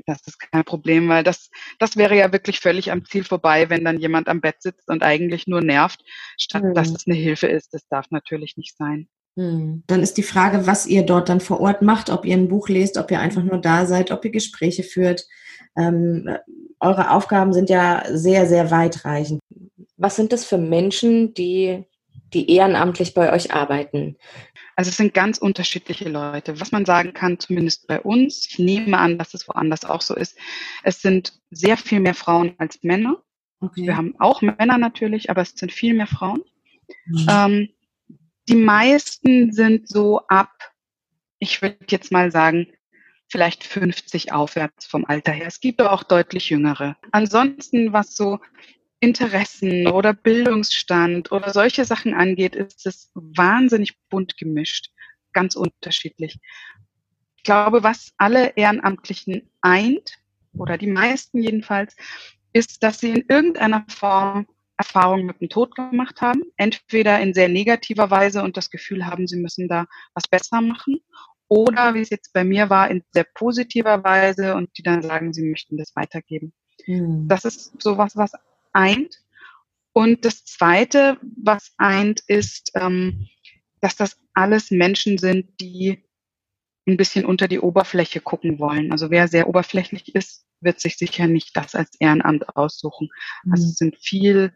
Das 0.06 0.26
ist 0.26 0.38
kein 0.38 0.64
Problem, 0.64 1.08
weil 1.08 1.24
das, 1.24 1.50
das 1.78 1.96
wäre 1.96 2.16
ja 2.16 2.32
wirklich 2.32 2.60
völlig 2.60 2.92
am 2.92 3.04
Ziel 3.04 3.24
vorbei, 3.24 3.70
wenn 3.70 3.84
dann 3.84 3.98
jemand 3.98 4.28
am 4.28 4.40
Bett 4.40 4.56
sitzt 4.60 4.88
und 4.88 5.02
eigentlich 5.02 5.46
nur 5.46 5.62
nervt, 5.62 6.02
statt 6.36 6.62
hm. 6.62 6.74
dass 6.74 6.90
es 6.90 7.06
eine 7.06 7.16
Hilfe 7.16 7.46
ist. 7.46 7.72
Das 7.72 7.86
darf 7.88 8.10
natürlich 8.10 8.56
nicht 8.56 8.76
sein. 8.76 9.08
Hm. 9.36 9.82
Dann 9.86 10.02
ist 10.02 10.16
die 10.16 10.22
Frage, 10.22 10.66
was 10.66 10.86
ihr 10.86 11.04
dort 11.04 11.28
dann 11.28 11.40
vor 11.40 11.60
Ort 11.60 11.82
macht, 11.82 12.10
ob 12.10 12.24
ihr 12.24 12.36
ein 12.36 12.48
Buch 12.48 12.68
lest, 12.68 12.98
ob 12.98 13.10
ihr 13.10 13.20
einfach 13.20 13.42
nur 13.42 13.58
da 13.58 13.86
seid, 13.86 14.10
ob 14.10 14.24
ihr 14.24 14.30
Gespräche 14.30 14.82
führt. 14.82 15.26
Ähm, 15.76 16.28
eure 16.80 17.10
Aufgaben 17.10 17.52
sind 17.52 17.70
ja 17.70 18.04
sehr, 18.10 18.46
sehr 18.46 18.70
weitreichend. 18.70 19.40
Was 19.96 20.16
sind 20.16 20.32
das 20.32 20.44
für 20.44 20.58
Menschen, 20.58 21.34
die, 21.34 21.84
die 22.32 22.50
ehrenamtlich 22.50 23.14
bei 23.14 23.32
euch 23.32 23.52
arbeiten? 23.52 24.16
Also 24.76 24.90
es 24.90 24.96
sind 24.96 25.14
ganz 25.14 25.38
unterschiedliche 25.38 26.08
Leute. 26.08 26.60
Was 26.60 26.72
man 26.72 26.84
sagen 26.84 27.12
kann, 27.14 27.38
zumindest 27.38 27.86
bei 27.86 28.00
uns, 28.00 28.46
ich 28.48 28.58
nehme 28.58 28.98
an, 28.98 29.18
dass 29.18 29.34
es 29.34 29.48
woanders 29.48 29.84
auch 29.84 30.00
so 30.00 30.14
ist, 30.14 30.36
es 30.82 31.00
sind 31.00 31.40
sehr 31.50 31.76
viel 31.76 32.00
mehr 32.00 32.14
Frauen 32.14 32.54
als 32.58 32.82
Männer. 32.82 33.22
Okay. 33.60 33.82
Wir 33.82 33.96
haben 33.96 34.14
auch 34.18 34.42
Männer 34.42 34.78
natürlich, 34.78 35.30
aber 35.30 35.42
es 35.42 35.50
sind 35.50 35.72
viel 35.72 35.94
mehr 35.94 36.06
Frauen. 36.06 36.42
Mhm. 37.06 37.26
Ähm, 37.30 37.68
die 38.48 38.56
meisten 38.56 39.52
sind 39.52 39.88
so 39.88 40.20
ab, 40.28 40.50
ich 41.38 41.62
würde 41.62 41.78
jetzt 41.88 42.12
mal 42.12 42.30
sagen, 42.30 42.66
vielleicht 43.28 43.64
50 43.64 44.32
aufwärts 44.32 44.86
vom 44.86 45.04
Alter 45.06 45.32
her. 45.32 45.46
Es 45.46 45.60
gibt 45.60 45.80
auch 45.80 46.02
deutlich 46.02 46.50
jüngere. 46.50 46.96
Ansonsten, 47.10 47.92
was 47.92 48.14
so 48.14 48.38
Interessen 49.00 49.86
oder 49.88 50.14
Bildungsstand 50.14 51.32
oder 51.32 51.52
solche 51.52 51.84
Sachen 51.84 52.14
angeht, 52.14 52.54
ist 52.54 52.86
es 52.86 53.10
wahnsinnig 53.14 53.98
bunt 54.08 54.36
gemischt, 54.36 54.90
ganz 55.32 55.56
unterschiedlich. 55.56 56.38
Ich 57.36 57.42
glaube, 57.42 57.82
was 57.82 58.12
alle 58.16 58.56
Ehrenamtlichen 58.56 59.50
eint, 59.60 60.18
oder 60.56 60.78
die 60.78 60.86
meisten 60.86 61.42
jedenfalls, 61.42 61.96
ist, 62.52 62.82
dass 62.82 63.00
sie 63.00 63.10
in 63.10 63.24
irgendeiner 63.28 63.84
Form 63.88 64.46
Erfahrungen 64.76 65.26
mit 65.26 65.40
dem 65.40 65.48
Tod 65.48 65.74
gemacht 65.74 66.20
haben, 66.20 66.42
entweder 66.56 67.20
in 67.20 67.34
sehr 67.34 67.48
negativer 67.48 68.10
Weise 68.10 68.42
und 68.42 68.56
das 68.56 68.70
Gefühl 68.70 69.06
haben, 69.06 69.26
sie 69.26 69.36
müssen 69.36 69.68
da 69.68 69.86
was 70.14 70.26
besser 70.28 70.60
machen, 70.60 71.00
oder 71.48 71.94
wie 71.94 72.00
es 72.00 72.10
jetzt 72.10 72.32
bei 72.32 72.42
mir 72.42 72.70
war, 72.70 72.90
in 72.90 73.02
sehr 73.12 73.26
positiver 73.34 74.02
Weise 74.02 74.54
und 74.54 74.70
die 74.78 74.82
dann 74.82 75.02
sagen, 75.02 75.32
sie 75.32 75.44
möchten 75.44 75.76
das 75.76 75.94
weitergeben. 75.94 76.52
Mhm. 76.86 77.28
Das 77.28 77.44
ist 77.44 77.80
sowas, 77.80 78.16
was 78.16 78.32
eint. 78.74 79.20
Und 79.92 80.24
das 80.24 80.44
Zweite, 80.44 81.18
was 81.36 81.72
eint, 81.78 82.20
ist, 82.26 82.72
ähm, 82.74 83.28
dass 83.80 83.96
das 83.96 84.18
alles 84.34 84.70
Menschen 84.70 85.18
sind, 85.18 85.60
die 85.60 86.04
ein 86.86 86.96
bisschen 86.96 87.24
unter 87.24 87.48
die 87.48 87.60
Oberfläche 87.60 88.20
gucken 88.20 88.58
wollen. 88.58 88.92
Also 88.92 89.10
wer 89.10 89.28
sehr 89.28 89.48
oberflächlich 89.48 90.14
ist, 90.14 90.44
wird 90.60 90.80
sich 90.80 90.96
sicher 90.96 91.26
nicht 91.26 91.56
das 91.56 91.74
als 91.74 91.94
Ehrenamt 91.98 92.56
aussuchen. 92.56 93.08
Mhm. 93.44 93.52
Also 93.52 93.66
es 93.66 93.76
sind 93.76 93.96
viel 93.96 94.52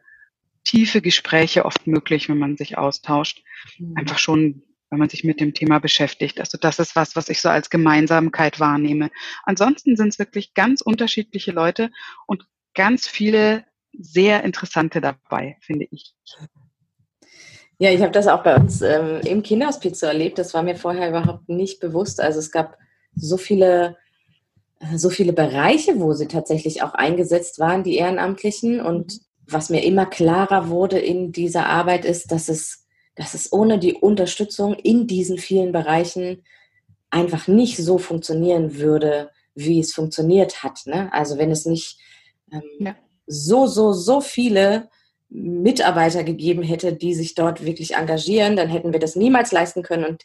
tiefe 0.65 1.01
Gespräche 1.01 1.65
oft 1.65 1.87
möglich, 1.87 2.29
wenn 2.29 2.39
man 2.39 2.57
sich 2.57 2.77
austauscht. 2.77 3.43
Mhm. 3.79 3.95
Einfach 3.97 4.19
schon, 4.19 4.63
wenn 4.91 4.99
man 4.99 5.09
sich 5.09 5.25
mit 5.25 5.41
dem 5.41 5.55
Thema 5.55 5.79
beschäftigt. 5.79 6.41
Also 6.41 6.59
das 6.59 6.79
ist 6.79 6.97
was, 6.97 7.17
was 7.17 7.29
ich 7.29 7.41
so 7.41 7.49
als 7.49 7.71
Gemeinsamkeit 7.71 8.61
wahrnehme. 8.61 9.11
Ansonsten 9.45 9.97
sind 9.97 10.09
es 10.09 10.19
wirklich 10.19 10.55
ganz 10.55 10.81
unterschiedliche 10.81 11.53
Leute 11.53 11.91
und 12.27 12.47
ganz 12.75 13.09
viele 13.09 13.65
sehr 13.93 14.45
interessante 14.45 15.01
dabei, 15.01 15.57
finde 15.61 15.87
ich. 15.91 16.15
Ja, 17.79 17.93
ich 17.93 18.03
habe 18.03 18.13
das 18.13 18.27
auch 18.27 18.43
bei 18.43 18.57
uns 18.57 18.83
ähm, 18.83 19.21
im 19.25 19.43
Kinderhospiz 19.43 20.01
so 20.01 20.07
erlebt. 20.07 20.39
Das 20.39 20.53
war 20.53 20.63
mir 20.63 20.75
vorher 20.75 21.09
überhaupt 21.09 21.49
nicht 21.49 21.79
bewusst. 21.79 22.21
Also 22.21 22.41
es 22.41 22.51
gab 22.51 22.77
so 23.15 23.37
viele, 23.37 23.97
so 24.95 25.11
viele 25.11 25.33
Bereiche, 25.33 26.01
wo 26.01 26.13
sie 26.13 26.27
tatsächlich 26.27 26.83
auch 26.83 26.95
eingesetzt 26.95 27.61
waren, 27.61 27.85
die 27.85 27.97
Ehrenamtlichen. 27.97 28.81
Und 28.81 29.21
was 29.47 29.71
mir 29.71 29.85
immer 29.85 30.07
klarer 30.07 30.69
wurde 30.69 30.99
in 30.99 31.31
dieser 31.31 31.67
Arbeit 31.67 32.05
ist, 32.05 32.33
dass 32.33 32.49
es, 32.49 32.87
dass 33.15 33.35
es 33.35 33.53
ohne 33.53 33.79
die 33.79 33.95
Unterstützung 33.95 34.75
in 34.75 35.07
diesen 35.07 35.39
vielen 35.39 35.71
Bereichen 35.71 36.43
einfach 37.11 37.47
nicht 37.47 37.77
so 37.77 37.99
funktionieren 37.99 38.77
würde, 38.77 39.31
wie 39.55 39.79
es 39.79 39.95
funktioniert 39.95 40.65
hat. 40.65 40.81
Ne? 40.87 41.13
Also 41.13 41.39
wenn 41.39 41.53
es 41.53 41.65
nicht 41.65 41.99
ähm, 42.53 42.63
ja 42.81 42.97
so, 43.29 43.67
so, 43.67 43.93
so 43.93 44.21
viele 44.21 44.89
Mitarbeiter 45.31 46.25
gegeben 46.25 46.63
hätte, 46.63 46.95
die 46.95 47.15
sich 47.15 47.35
dort 47.35 47.65
wirklich 47.65 47.95
engagieren, 47.95 48.57
dann 48.57 48.69
hätten 48.69 48.93
wir 48.93 49.01
das 49.01 49.15
niemals 49.15 49.53
leisten 49.53 49.83
können. 49.83 50.05
Und 50.05 50.25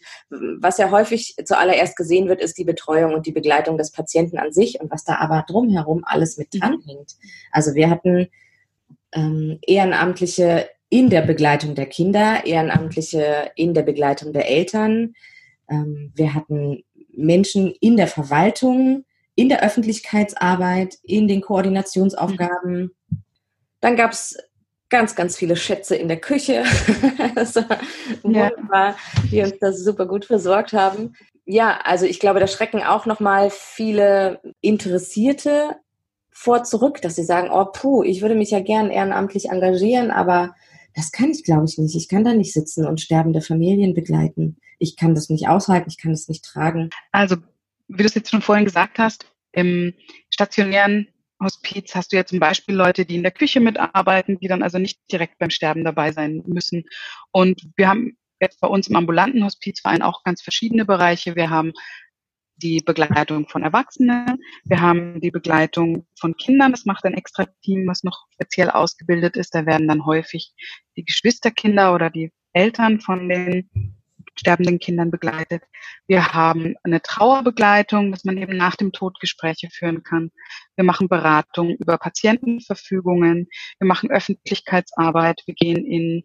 was 0.62 0.78
ja 0.78 0.92
häufig 0.92 1.36
zuallererst 1.44 1.98
gesehen 1.98 2.30
wird, 2.30 2.40
ist 2.40 2.58
die 2.58 2.64
Betreuung 2.64 3.14
und 3.14 3.26
die 3.26 3.34
Begleitung 3.34 3.78
des 3.78 3.92
Patienten 3.92 4.38
an 4.38 4.54
sich 4.54 4.80
und 4.80 4.90
was 4.92 5.04
da 5.04 5.16
aber 5.16 5.44
drumherum 5.46 6.04
alles 6.06 6.38
mit 6.38 6.48
dranhängt. 6.54 7.16
Also 7.52 7.76
wir 7.76 7.90
hatten 7.90 8.30
ähm, 9.12 9.60
Ehrenamtliche 9.68 10.70
in 10.88 11.10
der 11.10 11.22
Begleitung 11.22 11.76
der 11.76 11.88
Kinder, 11.88 12.46
Ehrenamtliche 12.46 13.52
in 13.56 13.74
der 13.74 13.84
Begleitung 13.84 14.32
der 14.32 14.50
Eltern. 14.50 15.16
Ähm, 15.70 16.14
wir 16.16 16.34
hatten 16.34 16.84
Menschen 17.12 17.74
in 17.82 17.98
der 17.98 18.08
Verwaltung, 18.08 19.04
in 19.36 19.50
der 19.50 19.64
Öffentlichkeitsarbeit, 19.64 20.98
in 21.04 21.28
den 21.28 21.42
Koordinationsaufgaben. 21.42 22.92
Dann 23.80 23.96
gab 23.96 24.12
es 24.12 24.38
ganz, 24.90 25.16
ganz 25.16 25.36
viele 25.36 25.56
Schätze 25.56 25.96
in 25.96 26.08
der 26.08 26.20
Küche. 26.20 26.64
das 27.36 27.56
war 27.56 27.80
wunderbar, 28.22 28.96
die 29.32 29.42
uns 29.42 29.58
da 29.60 29.74
super 29.74 30.06
gut 30.06 30.26
versorgt 30.26 30.74
haben. 30.74 31.16
Ja, 31.46 31.80
also 31.84 32.06
ich 32.06 32.20
glaube, 32.20 32.40
da 32.40 32.48
schrecken 32.48 32.84
auch 32.84 33.06
nochmal 33.06 33.50
viele 33.50 34.40
Interessierte 34.62 35.76
vor 36.32 36.64
zurück, 36.64 37.02
dass 37.02 37.16
sie 37.16 37.24
sagen, 37.24 37.50
oh 37.52 37.66
puh, 37.66 38.04
ich 38.04 38.22
würde 38.22 38.36
mich 38.36 38.52
ja 38.52 38.60
gern 38.60 38.90
ehrenamtlich 38.90 39.50
engagieren, 39.50 40.12
aber 40.12 40.56
das 40.96 41.12
kann 41.12 41.32
ich, 41.32 41.44
glaube 41.44 41.66
ich, 41.66 41.78
nicht. 41.78 41.96
Ich 41.96 42.08
kann 42.08 42.24
da 42.24 42.34
nicht 42.34 42.54
sitzen 42.54 42.86
und 42.86 43.02
sterbende 43.02 43.42
Familien 43.42 43.94
begleiten. 43.94 44.58
Ich 44.78 44.96
kann 44.96 45.16
das 45.16 45.30
nicht 45.30 45.48
aushalten, 45.48 45.90
ich 45.90 45.98
kann 45.98 46.12
das 46.12 46.28
nicht 46.28 46.46
tragen. 46.46 46.90
Also 47.12 47.38
wie 47.94 48.04
du 48.04 48.06
es 48.06 48.16
jetzt 48.16 48.32
schon 48.32 48.42
vorhin 48.42 48.66
gesagt 48.66 49.00
hast, 49.00 49.32
im 49.52 49.94
stationären 50.30 51.08
Hospiz 51.42 51.94
hast 51.94 52.12
du 52.12 52.18
ja 52.18 52.26
zum 52.26 52.40
Beispiel 52.40 52.76
Leute, 52.76 53.06
die 53.06 53.16
in 53.16 53.24
der 53.24 53.32
Küche 53.32 53.60
mitarbeiten, 53.60 54.40
die 54.40 54.48
dann 54.48 54.64
also 54.64 54.80
nicht 54.80 55.00
direkt 55.12 55.38
beim 55.38 55.50
Sterben 55.50 55.84
dabei 55.84 56.12
sein 56.12 56.42
müssen. 56.48 56.84
Und 57.32 57.62
wir 57.76 57.90
haben 57.90 58.18
jetzt 58.40 58.60
bei 58.62 58.68
uns 58.68 58.88
im 58.88 58.96
ambulanten 58.96 59.44
Hospizverein 59.44 60.02
auch 60.02 60.24
ganz 60.24 60.42
verschiedene 60.42 60.86
Bereiche. 60.86 61.36
Wir 61.36 61.50
haben 61.50 61.74
die 62.56 62.80
Begleitung 62.80 63.48
von 63.48 63.64
Erwachsenen, 63.64 64.38
wir 64.64 64.80
haben 64.80 65.20
die 65.20 65.32
Begleitung 65.32 66.08
von 66.20 66.36
Kindern. 66.38 66.72
Das 66.72 66.86
macht 66.86 67.04
ein 67.06 67.16
extra 67.16 67.46
Team, 67.64 67.88
was 67.88 68.04
noch 68.04 68.26
speziell 68.34 68.70
ausgebildet 68.70 69.38
ist. 69.38 69.54
Da 69.54 69.66
werden 69.66 69.88
dann 69.88 70.06
häufig 70.06 70.54
die 70.96 71.04
Geschwisterkinder 71.04 71.94
oder 71.94 72.10
die 72.10 72.32
Eltern 72.54 73.02
von 73.02 73.28
den 73.28 73.70
sterbenden 74.36 74.80
Kindern 74.80 75.12
begleitet. 75.12 75.64
Wir 76.08 76.34
haben 76.34 76.76
eine 76.84 77.02
Trauerbegleitung, 77.02 78.12
dass 78.12 78.24
man 78.24 78.38
eben 78.38 78.58
nach 78.58 78.76
dem 78.76 78.92
Tod 78.92 79.20
Gespräche 79.20 79.70
führen 79.70 80.04
kann. 80.04 80.32
Wir 80.76 80.84
machen 80.84 81.08
Beratung 81.08 81.76
über 81.78 81.98
Patientenverfügungen. 81.98 83.48
Wir 83.80 83.88
machen 83.88 84.12
Öffentlichkeitsarbeit. 84.12 85.42
Wir 85.46 85.56
gehen 85.56 85.86
in 85.86 86.24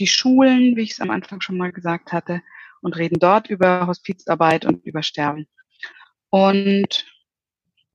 die 0.00 0.06
Schulen, 0.06 0.76
wie 0.76 0.82
ich 0.82 0.92
es 0.92 1.00
am 1.00 1.10
Anfang 1.10 1.40
schon 1.40 1.56
mal 1.56 1.72
gesagt 1.72 2.12
hatte, 2.12 2.42
und 2.80 2.96
reden 2.96 3.18
dort 3.18 3.48
über 3.48 3.86
Hospizarbeit 3.86 4.66
und 4.66 4.84
über 4.84 5.02
Sterben. 5.02 5.46
Und 6.30 7.06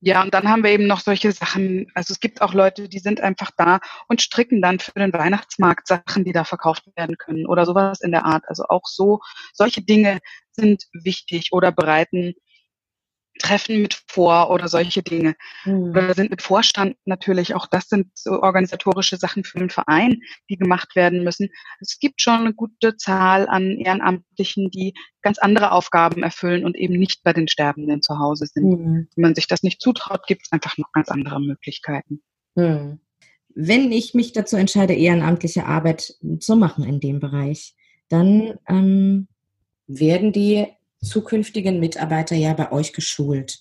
ja, 0.01 0.23
und 0.23 0.33
dann 0.33 0.47
haben 0.47 0.63
wir 0.63 0.71
eben 0.71 0.87
noch 0.87 1.01
solche 1.01 1.31
Sachen. 1.31 1.87
Also 1.93 2.13
es 2.13 2.19
gibt 2.19 2.41
auch 2.41 2.53
Leute, 2.53 2.87
die 2.87 2.99
sind 2.99 3.19
einfach 3.19 3.51
da 3.57 3.79
und 4.07 4.21
stricken 4.21 4.61
dann 4.61 4.79
für 4.79 4.91
den 4.93 5.11
Weihnachtsmarkt 5.11 5.87
Sachen, 5.87 6.23
die 6.23 6.31
da 6.31 6.45
verkauft 6.45 6.85
werden 6.95 7.17
können 7.17 7.45
oder 7.45 7.65
sowas 7.65 7.99
in 8.01 8.11
der 8.11 8.25
Art. 8.25 8.43
Also 8.47 8.63
auch 8.69 8.85
so, 8.85 9.19
solche 9.53 9.81
Dinge 9.81 10.19
sind 10.51 10.85
wichtig 10.93 11.49
oder 11.51 11.71
bereiten 11.71 12.33
Treffen 13.39 13.81
mit 13.81 13.99
vor 14.07 14.51
oder 14.51 14.67
solche 14.67 15.01
Dinge. 15.01 15.35
Mhm. 15.65 15.89
Oder 15.89 16.13
sind 16.13 16.29
mit 16.29 16.41
Vorstand 16.41 16.95
natürlich, 17.05 17.55
auch 17.55 17.65
das 17.65 17.87
sind 17.87 18.07
so 18.13 18.41
organisatorische 18.41 19.17
Sachen 19.17 19.43
für 19.43 19.57
den 19.57 19.69
Verein, 19.69 20.21
die 20.49 20.57
gemacht 20.57 20.95
werden 20.95 21.23
müssen. 21.23 21.49
Es 21.79 21.97
gibt 21.99 22.21
schon 22.21 22.41
eine 22.41 22.53
gute 22.53 22.97
Zahl 22.97 23.47
an 23.47 23.77
Ehrenamtlichen, 23.77 24.69
die 24.69 24.93
ganz 25.21 25.39
andere 25.39 25.71
Aufgaben 25.71 26.21
erfüllen 26.21 26.65
und 26.65 26.75
eben 26.75 26.97
nicht 26.99 27.23
bei 27.23 27.33
den 27.33 27.47
Sterbenden 27.47 28.01
zu 28.01 28.19
Hause 28.19 28.45
sind. 28.45 28.65
Mhm. 28.65 29.07
Wenn 29.15 29.21
man 29.21 29.35
sich 29.35 29.47
das 29.47 29.63
nicht 29.63 29.81
zutraut, 29.81 30.27
gibt 30.27 30.43
es 30.45 30.51
einfach 30.51 30.77
noch 30.77 30.91
ganz 30.91 31.09
andere 31.09 31.39
Möglichkeiten. 31.41 32.21
Mhm. 32.55 32.99
Wenn 33.55 33.91
ich 33.91 34.13
mich 34.13 34.31
dazu 34.31 34.57
entscheide, 34.57 34.93
ehrenamtliche 34.93 35.65
Arbeit 35.65 36.13
zu 36.39 36.55
machen 36.55 36.83
in 36.83 36.99
dem 36.99 37.19
Bereich, 37.19 37.75
dann 38.09 38.59
ähm, 38.67 39.27
werden 39.87 40.31
die 40.31 40.67
zukünftigen 41.01 41.79
Mitarbeiter 41.79 42.35
ja 42.35 42.53
bei 42.53 42.71
euch 42.71 42.93
geschult. 42.93 43.59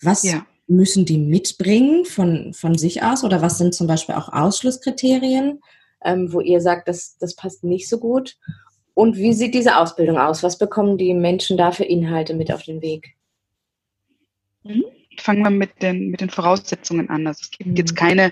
Was 0.00 0.22
ja. 0.22 0.46
müssen 0.66 1.04
die 1.04 1.18
mitbringen 1.18 2.04
von, 2.04 2.52
von 2.52 2.76
sich 2.76 3.02
aus 3.02 3.24
oder 3.24 3.42
was 3.42 3.58
sind 3.58 3.74
zum 3.74 3.86
Beispiel 3.86 4.14
auch 4.14 4.32
Ausschlusskriterien, 4.32 5.60
ähm, 6.04 6.32
wo 6.32 6.40
ihr 6.40 6.60
sagt, 6.60 6.88
das, 6.88 7.16
das 7.18 7.34
passt 7.34 7.64
nicht 7.64 7.88
so 7.88 7.98
gut? 7.98 8.36
Und 8.92 9.16
wie 9.16 9.32
sieht 9.32 9.54
diese 9.54 9.78
Ausbildung 9.78 10.18
aus? 10.18 10.42
Was 10.42 10.58
bekommen 10.58 10.98
die 10.98 11.14
Menschen 11.14 11.56
da 11.56 11.72
für 11.72 11.84
Inhalte 11.84 12.34
mit 12.34 12.52
auf 12.52 12.62
den 12.62 12.80
Weg? 12.82 13.16
Mhm 14.62 14.84
fangen 15.24 15.42
wir 15.42 15.50
mit 15.50 15.80
den, 15.80 16.10
mit 16.10 16.20
den 16.20 16.28
Voraussetzungen 16.28 17.08
an. 17.08 17.26
Also 17.26 17.40
es 17.42 17.50
gibt 17.50 17.70
mhm. 17.70 17.76
jetzt 17.76 17.96
keine 17.96 18.30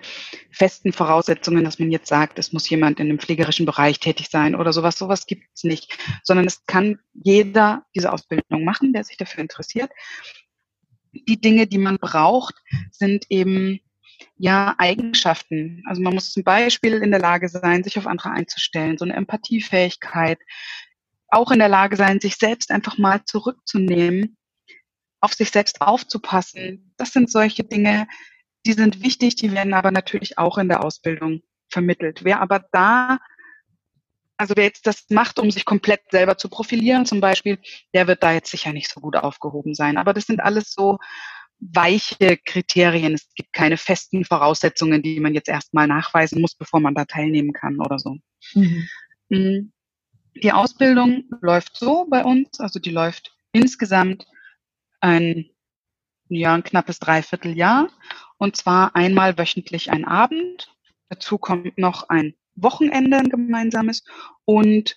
festen 0.51 0.93
Voraussetzungen, 0.93 1.65
dass 1.65 1.79
man 1.79 1.91
jetzt 1.91 2.09
sagt, 2.09 2.39
es 2.39 2.53
muss 2.53 2.69
jemand 2.69 3.01
in 3.01 3.09
dem 3.09 3.19
pflegerischen 3.19 3.65
Bereich 3.65 3.99
tätig 3.99 4.29
sein 4.31 4.55
oder 4.55 4.75
sowas. 4.75 4.99
Sowas 4.99 5.27
gibt 5.27 5.45
es 5.55 5.65
nicht, 5.65 5.99
sondern 6.23 6.47
es 6.47 6.67
kann 6.67 6.99
jeder 7.15 7.87
diese 7.95 8.13
Ausbildung 8.13 8.65
machen, 8.65 8.93
der 8.93 9.05
sich 9.05 9.17
dafür 9.17 9.41
interessiert. 9.41 9.91
Die 11.13 11.41
Dinge, 11.41 11.67
die 11.67 11.79
man 11.79 11.97
braucht, 11.97 12.57
sind 12.91 13.25
eben 13.31 13.81
ja 14.37 14.75
Eigenschaften. 14.77 15.83
Also 15.87 16.03
man 16.03 16.13
muss 16.13 16.31
zum 16.31 16.45
Beispiel 16.45 16.95
in 17.03 17.11
der 17.11 17.21
Lage 17.21 17.49
sein, 17.49 17.85
sich 17.85 17.97
auf 17.97 18.07
andere 18.07 18.33
einzustellen, 18.33 18.99
so 18.99 19.07
eine 19.07 19.15
Empathiefähigkeit, 19.15 20.39
auch 21.29 21.51
in 21.53 21.59
der 21.59 21.71
Lage 21.71 21.97
sein, 21.97 22.21
sich 22.21 22.37
selbst 22.37 22.71
einfach 22.71 22.99
mal 22.99 23.25
zurückzunehmen 23.25 24.37
auf 25.23 25.33
sich 25.33 25.51
selbst 25.51 25.81
aufzupassen. 25.81 26.93
Das 26.99 27.13
sind 27.13 27.31
solche 27.31 27.65
Dinge, 27.65 28.07
die 28.67 28.73
sind 28.75 29.03
wichtig, 29.03 29.37
die 29.37 29.53
werden 29.53 29.73
aber 29.73 29.91
natürlich 29.91 30.37
auch 30.37 30.59
in 30.59 30.69
der 30.69 30.85
Ausbildung 30.85 31.43
vermittelt. 31.69 32.25
Wer 32.25 32.41
aber 32.41 32.65
da, 32.73 33.19
also 34.37 34.55
wer 34.57 34.65
jetzt 34.65 34.87
das 34.87 35.07
macht, 35.11 35.39
um 35.39 35.51
sich 35.51 35.65
komplett 35.65 36.01
selber 36.11 36.37
zu 36.37 36.49
profilieren 36.49 37.07
zum 37.07 37.21
Beispiel, 37.21 37.59
der 37.95 38.09
wird 38.09 38.23
da 38.23 38.33
jetzt 38.33 38.51
sicher 38.51 38.73
nicht 38.73 38.91
so 38.91 39.01
gut 39.01 39.17
aufgehoben 39.17 39.75
sein. 39.75 39.97
Aber 39.97 40.13
das 40.13 40.27
sind 40.27 40.41
alles 40.41 40.73
so 40.73 40.99
weiche 41.61 42.37
Kriterien. 42.45 43.15
Es 43.15 43.33
gibt 43.35 43.53
keine 43.53 43.77
festen 43.77 44.25
Voraussetzungen, 44.25 45.03
die 45.03 45.21
man 45.21 45.35
jetzt 45.35 45.49
erstmal 45.49 45.87
nachweisen 45.87 46.41
muss, 46.41 46.57
bevor 46.57 46.81
man 46.81 46.97
da 46.97 47.05
teilnehmen 47.05 47.53
kann 47.53 47.81
oder 47.81 47.99
so. 47.99 48.19
Mhm. 48.55 48.89
mhm. 49.29 49.73
Die 50.43 50.53
Ausbildung 50.53 51.25
läuft 51.43 51.77
so 51.77 52.07
bei 52.09 52.25
uns, 52.25 52.59
also 52.59 52.81
die 52.81 52.91
läuft 52.91 53.37
insgesamt 53.53 54.27
ein, 55.03 55.51
ja, 56.29 56.55
ein 56.55 56.65
knappes 56.65 56.99
Dreivierteljahr. 56.99 57.88
Und 58.38 58.57
zwar 58.57 58.97
einmal 58.97 59.37
wöchentlich 59.38 59.91
ein 59.91 60.05
Abend. 60.05 60.75
Dazu 61.09 61.38
kommt 61.38 61.79
noch 61.79 62.09
ein 62.09 62.35
Wochenende, 62.55 63.19
ein 63.19 63.29
gemeinsames 63.29 64.05
und 64.45 64.97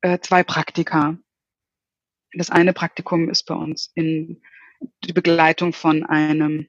äh, 0.00 0.18
zwei 0.20 0.42
Praktika. 0.42 1.18
Das 2.32 2.50
eine 2.50 2.72
Praktikum 2.72 3.28
ist 3.28 3.44
bei 3.44 3.54
uns 3.54 3.90
in 3.94 4.42
die 5.04 5.12
Begleitung 5.12 5.72
von 5.72 6.04
einem 6.04 6.68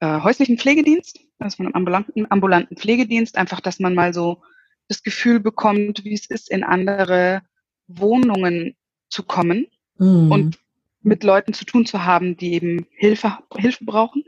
äh, 0.00 0.20
häuslichen 0.20 0.58
Pflegedienst, 0.58 1.20
also 1.38 1.56
von 1.56 1.66
einem 1.66 1.74
ambulanten, 1.74 2.30
ambulanten 2.30 2.76
Pflegedienst, 2.76 3.36
einfach, 3.36 3.60
dass 3.60 3.78
man 3.78 3.94
mal 3.94 4.12
so 4.12 4.42
das 4.88 5.02
Gefühl 5.02 5.40
bekommt, 5.40 6.04
wie 6.04 6.14
es 6.14 6.26
ist, 6.26 6.50
in 6.50 6.64
andere 6.64 7.42
Wohnungen 7.86 8.76
zu 9.08 9.22
kommen 9.22 9.66
mhm. 9.98 10.30
und 10.30 10.63
mit 11.04 11.22
Leuten 11.22 11.52
zu 11.52 11.64
tun 11.64 11.86
zu 11.86 12.04
haben, 12.04 12.36
die 12.36 12.54
eben 12.54 12.86
Hilfe, 12.90 13.38
Hilfe 13.56 13.84
brauchen. 13.84 14.24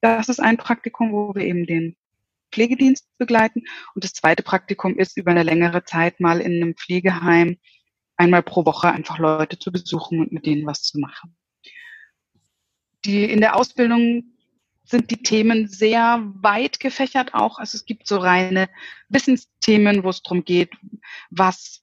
Das 0.00 0.28
ist 0.28 0.40
ein 0.40 0.56
Praktikum, 0.56 1.12
wo 1.12 1.34
wir 1.34 1.44
eben 1.44 1.66
den 1.66 1.96
Pflegedienst 2.52 3.06
begleiten. 3.18 3.64
Und 3.94 4.04
das 4.04 4.12
zweite 4.12 4.42
Praktikum 4.42 4.98
ist 4.98 5.16
über 5.16 5.32
eine 5.32 5.42
längere 5.42 5.84
Zeit 5.84 6.20
mal 6.20 6.40
in 6.40 6.62
einem 6.62 6.76
Pflegeheim 6.76 7.58
einmal 8.16 8.42
pro 8.42 8.64
Woche 8.64 8.90
einfach 8.90 9.18
Leute 9.18 9.58
zu 9.58 9.72
besuchen 9.72 10.20
und 10.20 10.32
mit 10.32 10.46
denen 10.46 10.66
was 10.66 10.82
zu 10.82 10.98
machen. 10.98 11.36
Die, 13.04 13.24
in 13.24 13.40
der 13.40 13.56
Ausbildung 13.56 14.24
sind 14.84 15.10
die 15.10 15.22
Themen 15.22 15.66
sehr 15.68 16.22
weit 16.36 16.78
gefächert 16.78 17.34
auch. 17.34 17.58
Also 17.58 17.76
es 17.76 17.84
gibt 17.84 18.06
so 18.06 18.18
reine 18.18 18.68
Wissensthemen, 19.08 20.04
wo 20.04 20.10
es 20.10 20.22
darum 20.22 20.44
geht, 20.44 20.70
was 21.30 21.81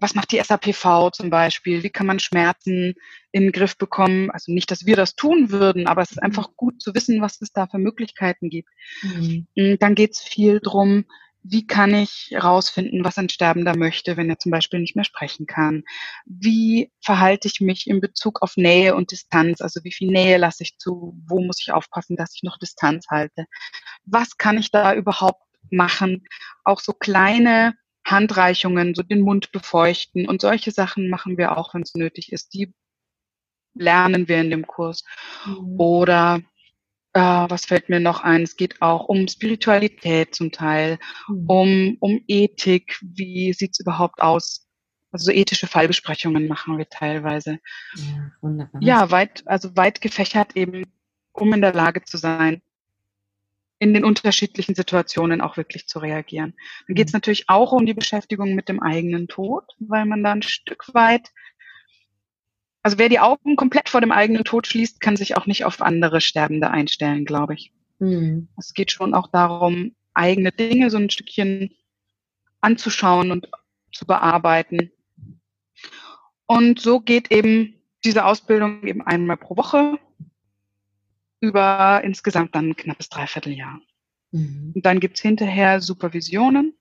was 0.00 0.14
macht 0.14 0.32
die 0.32 0.42
SAPV 0.42 1.10
zum 1.12 1.30
Beispiel? 1.30 1.82
Wie 1.82 1.90
kann 1.90 2.06
man 2.06 2.18
Schmerzen 2.18 2.94
in 3.32 3.42
den 3.42 3.52
Griff 3.52 3.76
bekommen? 3.76 4.30
Also 4.30 4.50
nicht, 4.50 4.70
dass 4.70 4.86
wir 4.86 4.96
das 4.96 5.14
tun 5.14 5.50
würden, 5.50 5.86
aber 5.86 6.02
es 6.02 6.10
ist 6.10 6.22
einfach 6.22 6.56
gut 6.56 6.82
zu 6.82 6.94
wissen, 6.94 7.20
was 7.20 7.40
es 7.40 7.52
da 7.52 7.66
für 7.66 7.78
Möglichkeiten 7.78 8.48
gibt. 8.48 8.70
Mhm. 9.02 9.76
Dann 9.78 9.94
geht 9.94 10.12
es 10.12 10.20
viel 10.20 10.60
drum, 10.60 11.04
wie 11.42 11.66
kann 11.66 11.94
ich 11.94 12.28
herausfinden, 12.30 13.04
was 13.04 13.16
ein 13.16 13.30
Sterbender 13.30 13.76
möchte, 13.76 14.16
wenn 14.16 14.28
er 14.28 14.38
zum 14.38 14.52
Beispiel 14.52 14.80
nicht 14.80 14.94
mehr 14.94 15.04
sprechen 15.04 15.46
kann? 15.46 15.84
Wie 16.26 16.92
verhalte 17.00 17.48
ich 17.48 17.60
mich 17.60 17.86
in 17.86 18.00
Bezug 18.00 18.42
auf 18.42 18.56
Nähe 18.56 18.94
und 18.94 19.10
Distanz? 19.10 19.60
Also 19.60 19.82
wie 19.84 19.92
viel 19.92 20.10
Nähe 20.10 20.36
lasse 20.36 20.62
ich 20.62 20.76
zu? 20.78 21.16
Wo 21.26 21.40
muss 21.40 21.60
ich 21.60 21.72
aufpassen, 21.72 22.16
dass 22.16 22.34
ich 22.34 22.42
noch 22.42 22.58
Distanz 22.58 23.06
halte? 23.08 23.46
Was 24.04 24.36
kann 24.36 24.58
ich 24.58 24.70
da 24.70 24.94
überhaupt 24.94 25.42
machen? 25.70 26.26
Auch 26.64 26.80
so 26.80 26.92
kleine 26.92 27.74
Handreichungen, 28.10 28.94
so 28.94 29.02
den 29.02 29.20
Mund 29.20 29.52
befeuchten 29.52 30.28
und 30.28 30.40
solche 30.40 30.70
Sachen 30.70 31.10
machen 31.10 31.38
wir 31.38 31.56
auch, 31.56 31.74
wenn 31.74 31.82
es 31.82 31.94
nötig 31.94 32.32
ist. 32.32 32.54
Die 32.54 32.72
lernen 33.74 34.28
wir 34.28 34.40
in 34.40 34.50
dem 34.50 34.66
Kurs. 34.66 35.04
Mhm. 35.46 35.80
Oder 35.80 36.42
äh, 37.12 37.20
was 37.20 37.66
fällt 37.66 37.88
mir 37.88 38.00
noch 38.00 38.22
ein? 38.22 38.42
Es 38.42 38.56
geht 38.56 38.82
auch 38.82 39.06
um 39.06 39.28
Spiritualität 39.28 40.34
zum 40.34 40.52
Teil, 40.52 40.98
mhm. 41.28 41.46
um, 41.48 41.96
um 42.00 42.24
Ethik. 42.26 42.98
Wie 43.02 43.52
sieht's 43.52 43.80
überhaupt 43.80 44.20
aus? 44.20 44.66
Also 45.12 45.26
so 45.26 45.32
ethische 45.32 45.66
Fallbesprechungen 45.66 46.46
machen 46.46 46.78
wir 46.78 46.88
teilweise. 46.88 47.58
Ja, 47.96 48.30
wunderbar. 48.40 48.80
Ja, 48.80 49.10
weit, 49.10 49.42
also 49.46 49.76
weit 49.76 50.00
gefächert 50.00 50.54
eben, 50.54 50.84
um 51.32 51.52
in 51.52 51.60
der 51.60 51.74
Lage 51.74 52.04
zu 52.04 52.16
sein, 52.16 52.62
in 53.80 53.94
den 53.94 54.04
unterschiedlichen 54.04 54.74
Situationen 54.74 55.40
auch 55.40 55.56
wirklich 55.56 55.88
zu 55.88 55.98
reagieren. 55.98 56.54
Dann 56.86 56.94
geht 56.94 57.08
es 57.08 57.12
mhm. 57.12 57.16
natürlich 57.16 57.48
auch 57.48 57.72
um 57.72 57.86
die 57.86 57.94
Beschäftigung 57.94 58.54
mit 58.54 58.68
dem 58.68 58.80
eigenen 58.80 59.26
Tod, 59.26 59.64
weil 59.78 60.04
man 60.04 60.22
da 60.22 60.32
ein 60.32 60.42
Stück 60.42 60.84
weit, 60.92 61.30
also 62.82 62.98
wer 62.98 63.08
die 63.08 63.20
Augen 63.20 63.56
komplett 63.56 63.88
vor 63.88 64.02
dem 64.02 64.12
eigenen 64.12 64.44
Tod 64.44 64.66
schließt, 64.66 65.00
kann 65.00 65.16
sich 65.16 65.36
auch 65.36 65.46
nicht 65.46 65.64
auf 65.64 65.80
andere 65.80 66.20
Sterbende 66.20 66.70
einstellen, 66.70 67.24
glaube 67.24 67.54
ich. 67.54 67.72
Mhm. 67.98 68.48
Es 68.58 68.74
geht 68.74 68.92
schon 68.92 69.14
auch 69.14 69.28
darum, 69.28 69.96
eigene 70.12 70.52
Dinge 70.52 70.90
so 70.90 70.98
ein 70.98 71.10
Stückchen 71.10 71.74
anzuschauen 72.60 73.30
und 73.30 73.48
zu 73.92 74.06
bearbeiten. 74.06 74.90
Und 76.44 76.80
so 76.80 77.00
geht 77.00 77.32
eben 77.32 77.80
diese 78.04 78.26
Ausbildung 78.26 78.86
eben 78.86 79.00
einmal 79.00 79.38
pro 79.38 79.56
Woche 79.56 79.98
über 81.40 82.02
insgesamt 82.04 82.54
dann 82.54 82.70
ein 82.70 82.76
knappes 82.76 83.08
Dreivierteljahr. 83.08 83.80
Mhm. 84.32 84.72
Und 84.74 84.86
dann 84.86 85.00
gibt's 85.00 85.20
hinterher 85.20 85.80
Supervisionen. 85.80 86.74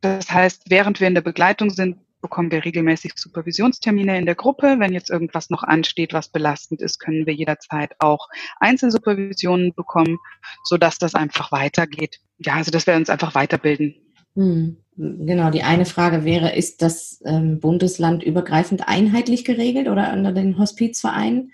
Das 0.00 0.30
heißt, 0.30 0.64
während 0.68 1.00
wir 1.00 1.08
in 1.08 1.14
der 1.14 1.22
Begleitung 1.22 1.70
sind, 1.70 1.98
bekommen 2.20 2.50
wir 2.50 2.64
regelmäßig 2.64 3.12
Supervisionstermine 3.16 4.18
in 4.18 4.26
der 4.26 4.34
Gruppe. 4.34 4.76
Wenn 4.78 4.92
jetzt 4.92 5.10
irgendwas 5.10 5.50
noch 5.50 5.62
ansteht, 5.62 6.12
was 6.12 6.28
belastend 6.28 6.82
ist, 6.82 6.98
können 6.98 7.26
wir 7.26 7.34
jederzeit 7.34 7.94
auch 7.98 8.28
Einzelsupervisionen 8.58 9.74
bekommen, 9.74 10.18
sodass 10.64 10.98
das 10.98 11.14
einfach 11.14 11.52
weitergeht. 11.52 12.20
Ja, 12.38 12.54
also 12.54 12.70
dass 12.70 12.86
wir 12.86 12.94
uns 12.94 13.10
einfach 13.10 13.34
weiterbilden. 13.34 13.94
Hm. 14.34 14.76
Genau, 14.98 15.50
die 15.50 15.62
eine 15.62 15.84
Frage 15.84 16.24
wäre, 16.24 16.56
ist 16.56 16.80
das 16.80 17.20
ähm, 17.26 17.60
Bundesland 17.60 18.22
übergreifend 18.22 18.88
einheitlich 18.88 19.44
geregelt 19.44 19.88
oder 19.88 20.12
unter 20.12 20.32
den 20.32 20.58
Hospizvereinen? 20.58 21.52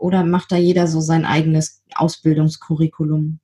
Oder 0.00 0.24
macht 0.24 0.50
da 0.50 0.56
jeder 0.56 0.86
so 0.86 1.02
sein 1.02 1.26
eigenes 1.26 1.82
Ausbildungskurriculum? 1.94 3.38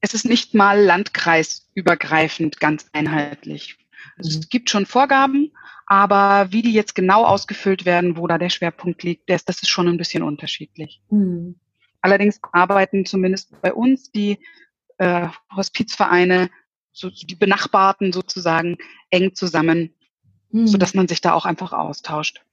Es 0.00 0.14
ist 0.14 0.24
nicht 0.24 0.52
mal 0.52 0.82
landkreisübergreifend 0.82 2.58
ganz 2.58 2.86
einheitlich. 2.92 3.78
Also 4.18 4.40
es 4.40 4.48
gibt 4.48 4.68
schon 4.68 4.84
Vorgaben, 4.84 5.52
aber 5.86 6.50
wie 6.50 6.62
die 6.62 6.72
jetzt 6.72 6.96
genau 6.96 7.24
ausgefüllt 7.24 7.84
werden, 7.84 8.16
wo 8.16 8.26
da 8.26 8.36
der 8.36 8.50
Schwerpunkt 8.50 9.04
liegt, 9.04 9.30
das, 9.30 9.44
das 9.44 9.62
ist 9.62 9.68
schon 9.68 9.86
ein 9.86 9.96
bisschen 9.96 10.24
unterschiedlich. 10.24 11.00
Mhm. 11.08 11.54
Allerdings 12.00 12.40
arbeiten 12.52 13.06
zumindest 13.06 13.58
bei 13.62 13.72
uns 13.72 14.10
die 14.10 14.40
äh, 14.98 15.28
Hospizvereine, 15.54 16.50
so, 16.90 17.10
die 17.10 17.36
Benachbarten 17.36 18.12
sozusagen, 18.12 18.76
eng 19.10 19.34
zusammen, 19.36 19.94
mhm. 20.50 20.66
sodass 20.66 20.94
man 20.94 21.06
sich 21.06 21.20
da 21.20 21.32
auch 21.32 21.44
einfach 21.44 21.72
austauscht. 21.72 22.44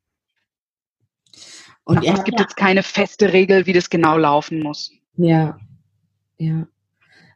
Und 1.83 2.05
es 2.05 2.23
gibt 2.23 2.39
ja. 2.39 2.45
jetzt 2.45 2.55
keine 2.55 2.83
feste 2.83 3.33
Regel, 3.33 3.65
wie 3.65 3.73
das 3.73 3.89
genau 3.89 4.17
laufen 4.17 4.61
muss. 4.61 4.91
Ja, 5.17 5.57
ja. 6.37 6.67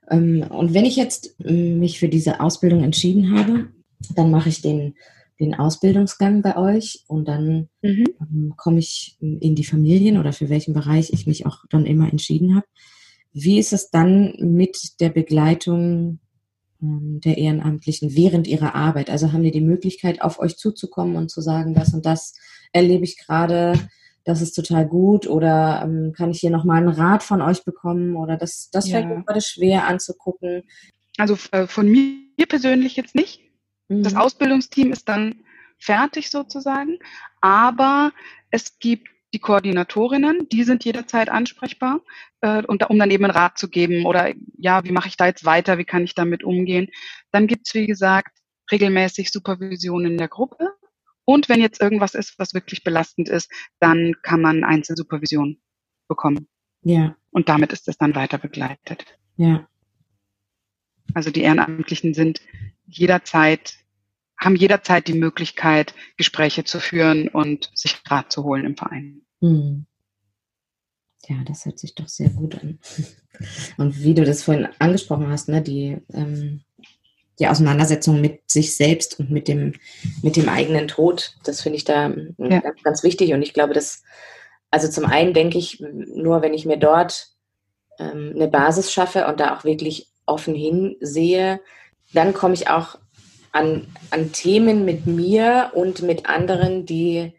Ähm, 0.09 0.45
und 0.49 0.73
wenn 0.73 0.85
ich 0.85 0.95
jetzt 0.95 1.35
ähm, 1.43 1.79
mich 1.79 1.99
für 1.99 2.09
diese 2.09 2.39
Ausbildung 2.39 2.83
entschieden 2.83 3.37
habe, 3.37 3.69
dann 4.15 4.29
mache 4.29 4.49
ich 4.49 4.61
den, 4.61 4.95
den 5.39 5.55
Ausbildungsgang 5.55 6.41
bei 6.41 6.57
euch 6.57 7.03
und 7.07 7.27
dann 7.27 7.69
mhm. 7.81 8.05
ähm, 8.21 8.53
komme 8.55 8.79
ich 8.79 9.17
in 9.19 9.55
die 9.55 9.65
Familien 9.65 10.17
oder 10.17 10.31
für 10.31 10.49
welchen 10.49 10.73
Bereich 10.73 11.11
ich 11.11 11.25
mich 11.25 11.45
auch 11.45 11.65
dann 11.69 11.85
immer 11.85 12.11
entschieden 12.11 12.55
habe. 12.55 12.67
Wie 13.33 13.59
ist 13.59 13.73
es 13.73 13.89
dann 13.89 14.35
mit 14.39 15.01
der 15.01 15.09
Begleitung 15.09 16.19
der 16.79 17.37
Ehrenamtlichen 17.37 18.15
während 18.15 18.47
ihrer 18.47 18.75
Arbeit? 18.75 19.09
Also 19.09 19.33
haben 19.33 19.43
die 19.43 19.51
die 19.51 19.59
Möglichkeit, 19.59 20.21
auf 20.21 20.39
euch 20.39 20.55
zuzukommen 20.55 21.17
und 21.17 21.29
zu 21.29 21.41
sagen, 21.41 21.73
das 21.73 21.93
und 21.93 22.05
das 22.05 22.33
erlebe 22.71 23.03
ich 23.03 23.17
gerade, 23.17 23.77
das 24.25 24.41
ist 24.41 24.53
total 24.53 24.87
gut 24.87 25.27
oder 25.27 25.81
ähm, 25.83 26.13
kann 26.17 26.31
ich 26.31 26.39
hier 26.39 26.49
nochmal 26.49 26.77
einen 26.77 26.89
Rat 26.89 27.23
von 27.23 27.41
euch 27.41 27.63
bekommen 27.63 28.15
oder 28.15 28.37
das, 28.37 28.69
das 28.71 28.89
ja. 28.89 28.97
fällt 28.97 29.07
mir 29.07 29.23
gerade 29.23 29.41
schwer 29.41 29.87
anzugucken. 29.87 30.63
Also 31.17 31.37
äh, 31.51 31.67
von 31.67 31.87
mir 31.87 32.45
persönlich 32.47 32.95
jetzt 32.95 33.15
nicht. 33.15 33.41
Das 33.87 34.13
mhm. 34.13 34.19
Ausbildungsteam 34.19 34.91
ist 34.91 35.07
dann 35.07 35.43
fertig 35.77 36.31
sozusagen, 36.31 36.97
aber 37.39 38.11
es 38.49 38.79
gibt 38.79 39.07
die 39.33 39.39
Koordinatorinnen, 39.39 40.47
die 40.49 40.63
sind 40.63 40.85
jederzeit 40.85 41.29
ansprechbar, 41.29 42.01
äh, 42.41 42.63
und, 42.65 42.89
um 42.89 42.97
dann 42.97 43.11
eben 43.11 43.25
einen 43.25 43.33
Rat 43.33 43.57
zu 43.57 43.69
geben 43.69 44.05
oder 44.05 44.33
ja, 44.57 44.83
wie 44.85 44.91
mache 44.91 45.09
ich 45.09 45.17
da 45.17 45.27
jetzt 45.27 45.45
weiter, 45.45 45.77
wie 45.77 45.85
kann 45.85 46.03
ich 46.03 46.15
damit 46.15 46.43
umgehen. 46.43 46.87
Dann 47.31 47.45
gibt's 47.45 47.73
wie 47.73 47.85
gesagt, 47.85 48.37
regelmäßig 48.71 49.31
Supervision 49.31 50.05
in 50.05 50.17
der 50.17 50.29
Gruppe. 50.29 50.74
Und 51.25 51.49
wenn 51.49 51.59
jetzt 51.59 51.81
irgendwas 51.81 52.13
ist, 52.13 52.37
was 52.37 52.53
wirklich 52.53 52.83
belastend 52.83 53.29
ist, 53.29 53.51
dann 53.79 54.15
kann 54.21 54.41
man 54.41 54.63
Einzelsupervision 54.63 55.59
bekommen. 56.07 56.47
Ja. 56.81 57.15
Und 57.31 57.49
damit 57.49 57.73
ist 57.73 57.87
es 57.87 57.97
dann 57.97 58.15
weiter 58.15 58.37
begleitet. 58.37 59.05
Ja. 59.37 59.67
Also 61.13 61.31
die 61.31 61.41
Ehrenamtlichen 61.41 62.13
sind 62.13 62.41
jederzeit, 62.85 63.75
haben 64.39 64.55
jederzeit 64.55 65.07
die 65.07 65.13
Möglichkeit, 65.13 65.95
Gespräche 66.17 66.63
zu 66.63 66.79
führen 66.79 67.27
und 67.27 67.71
sich 67.73 68.01
Rat 68.07 68.31
zu 68.31 68.43
holen 68.43 68.65
im 68.65 68.77
Verein. 68.77 69.21
Hm. 69.41 69.87
Ja, 71.27 71.43
das 71.43 71.65
hört 71.65 71.79
sich 71.79 71.95
doch 71.95 72.07
sehr 72.07 72.29
gut 72.29 72.55
an. 72.55 72.79
Und 73.77 74.03
wie 74.03 74.13
du 74.13 74.23
das 74.23 74.43
vorhin 74.43 74.67
angesprochen 74.77 75.27
hast, 75.27 75.49
ne, 75.49 75.61
die, 75.61 75.97
ähm, 76.13 76.61
die 77.39 77.47
Auseinandersetzung 77.47 78.21
mit 78.21 78.49
sich 78.49 78.75
selbst 78.75 79.19
und 79.19 79.29
mit 79.29 79.47
dem, 79.47 79.73
mit 80.21 80.35
dem 80.35 80.49
eigenen 80.49 80.87
Tod, 80.87 81.35
das 81.43 81.61
finde 81.61 81.77
ich 81.77 81.83
da 81.83 82.05
hm, 82.05 82.35
ja. 82.37 82.59
ganz, 82.59 82.81
ganz 82.83 83.03
wichtig. 83.03 83.33
Und 83.33 83.41
ich 83.41 83.53
glaube, 83.53 83.73
dass, 83.73 84.03
also 84.71 84.87
zum 84.87 85.05
einen 85.05 85.33
denke 85.33 85.57
ich, 85.57 85.79
nur 85.79 86.41
wenn 86.41 86.53
ich 86.53 86.65
mir 86.65 86.77
dort 86.77 87.29
ähm, 87.99 88.33
eine 88.35 88.47
Basis 88.47 88.91
schaffe 88.91 89.27
und 89.27 89.39
da 89.39 89.55
auch 89.55 89.63
wirklich 89.63 90.07
offen 90.25 90.55
hinsehe, 90.55 91.59
dann 92.13 92.33
komme 92.33 92.53
ich 92.53 92.69
auch 92.69 92.97
an, 93.51 93.87
an 94.11 94.31
Themen 94.31 94.85
mit 94.85 95.05
mir 95.05 95.71
und 95.73 96.01
mit 96.01 96.27
anderen, 96.27 96.85
die, 96.85 97.33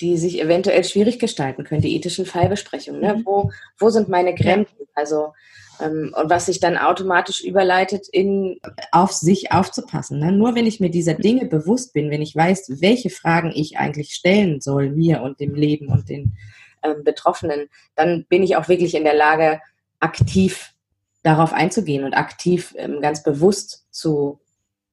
die 0.00 0.16
sich 0.18 0.40
eventuell 0.40 0.84
schwierig 0.84 1.18
gestalten 1.18 1.64
können, 1.64 1.80
die 1.80 1.96
ethischen 1.96 2.26
Fallbesprechungen. 2.26 3.00
Ne? 3.00 3.14
Mhm. 3.16 3.26
Wo, 3.26 3.50
wo 3.78 3.90
sind 3.90 4.08
meine 4.08 4.34
Grenzen? 4.34 4.76
Also 4.94 5.26
ähm, 5.26 5.32
und 5.80 6.30
was 6.30 6.46
sich 6.46 6.60
dann 6.60 6.76
automatisch 6.76 7.42
überleitet, 7.42 8.08
in 8.08 8.60
auf 8.92 9.12
sich 9.12 9.52
aufzupassen. 9.52 10.20
Ne? 10.20 10.32
Nur 10.32 10.54
wenn 10.54 10.66
ich 10.66 10.80
mir 10.80 10.90
dieser 10.90 11.14
Dinge 11.14 11.46
bewusst 11.46 11.92
bin, 11.92 12.10
wenn 12.10 12.22
ich 12.22 12.36
weiß, 12.36 12.80
welche 12.80 13.10
Fragen 13.10 13.52
ich 13.54 13.78
eigentlich 13.78 14.14
stellen 14.14 14.60
soll, 14.60 14.90
mir 14.90 15.22
und 15.22 15.40
dem 15.40 15.54
Leben 15.54 15.88
und 15.88 16.08
den 16.08 16.36
ähm, 16.82 17.02
Betroffenen, 17.04 17.68
dann 17.96 18.24
bin 18.28 18.42
ich 18.42 18.56
auch 18.56 18.68
wirklich 18.68 18.94
in 18.94 19.04
der 19.04 19.14
Lage, 19.14 19.60
aktiv 20.00 20.74
darauf 21.22 21.52
einzugehen 21.52 22.04
und 22.04 22.14
aktiv 22.14 22.74
ähm, 22.76 23.00
ganz 23.00 23.22
bewusst 23.22 23.86
zu 23.90 24.40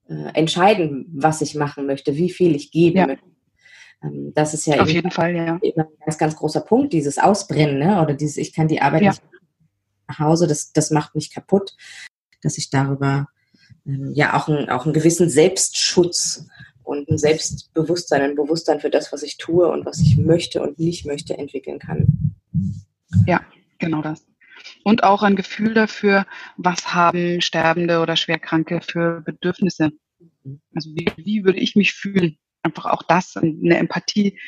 äh, 0.07 0.33
entscheiden, 0.33 1.05
was 1.13 1.41
ich 1.41 1.55
machen 1.55 1.85
möchte, 1.85 2.15
wie 2.15 2.29
viel 2.29 2.55
ich 2.55 2.71
geben 2.71 2.97
ja. 2.97 3.07
möchte. 3.07 3.25
Ähm, 4.03 4.31
das 4.33 4.53
ist 4.53 4.65
ja 4.65 4.81
auf 4.81 4.89
jeden 4.89 5.11
Fall 5.11 5.35
ja. 5.35 5.59
ein 5.61 5.83
ganz, 6.05 6.17
ganz 6.17 6.35
großer 6.35 6.61
Punkt, 6.61 6.93
dieses 6.93 7.17
Ausbrennen, 7.17 7.79
ne? 7.79 8.01
oder 8.01 8.13
dieses, 8.13 8.37
ich 8.37 8.53
kann 8.53 8.67
die 8.69 8.81
Arbeit 8.81 9.01
ja. 9.01 9.09
nicht 9.09 9.21
nach 10.11 10.19
Hause, 10.19 10.47
das, 10.47 10.71
das 10.73 10.91
macht 10.91 11.15
mich 11.15 11.33
kaputt, 11.33 11.75
dass 12.41 12.57
ich 12.57 12.69
darüber 12.69 13.27
ähm, 13.85 14.11
ja 14.13 14.35
auch, 14.35 14.47
ein, 14.47 14.69
auch 14.69 14.85
einen 14.85 14.93
gewissen 14.93 15.29
Selbstschutz 15.29 16.45
und 16.83 17.09
ein 17.09 17.17
Selbstbewusstsein, 17.17 18.21
ein 18.21 18.35
Bewusstsein 18.35 18.79
für 18.79 18.89
das, 18.89 19.11
was 19.13 19.23
ich 19.23 19.37
tue 19.37 19.67
und 19.67 19.85
was 19.85 19.99
ich 19.99 20.17
möchte 20.17 20.61
und 20.61 20.79
nicht 20.79 21.05
möchte, 21.05 21.37
entwickeln 21.37 21.79
kann. 21.79 22.35
Ja, 23.25 23.41
genau 23.79 24.01
das 24.01 24.25
und 24.83 25.03
auch 25.03 25.23
ein 25.23 25.35
Gefühl 25.35 25.73
dafür, 25.73 26.25
was 26.57 26.93
haben 26.93 27.41
Sterbende 27.41 27.99
oder 27.99 28.15
Schwerkranke 28.15 28.81
für 28.81 29.21
Bedürfnisse. 29.21 29.91
Also 30.73 30.89
wie, 30.95 31.07
wie 31.17 31.43
würde 31.43 31.59
ich 31.59 31.75
mich 31.75 31.93
fühlen? 31.93 32.37
Einfach 32.63 32.85
auch 32.85 33.03
das, 33.03 33.37
eine 33.37 33.77
Empathie 33.77 34.39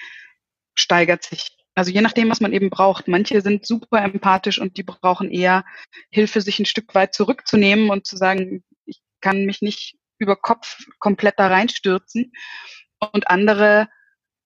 steigert 0.76 1.24
sich. 1.24 1.53
Also 1.76 1.92
je 1.92 2.02
nachdem, 2.02 2.30
was 2.30 2.40
man 2.40 2.54
eben 2.54 2.70
braucht. 2.70 3.08
Manche 3.08 3.42
sind 3.42 3.66
super 3.66 4.04
empathisch 4.04 4.60
und 4.60 4.78
die 4.78 4.84
brauchen 4.84 5.32
eher 5.32 5.66
Hilfe, 6.12 6.42
sich 6.42 6.60
ein 6.60 6.66
Stück 6.66 6.94
weit 6.94 7.14
zurückzunehmen 7.14 7.90
und 7.90 8.06
zu 8.06 8.16
sagen, 8.16 8.64
ich 8.86 9.02
kann 9.22 9.46
mich 9.46 9.62
nicht 9.62 9.98
über 10.20 10.36
Kopf 10.36 10.86
komplett 11.00 11.36
da 11.38 11.48
reinstürzen. 11.48 12.32
Und 13.12 13.28
andere 13.30 13.90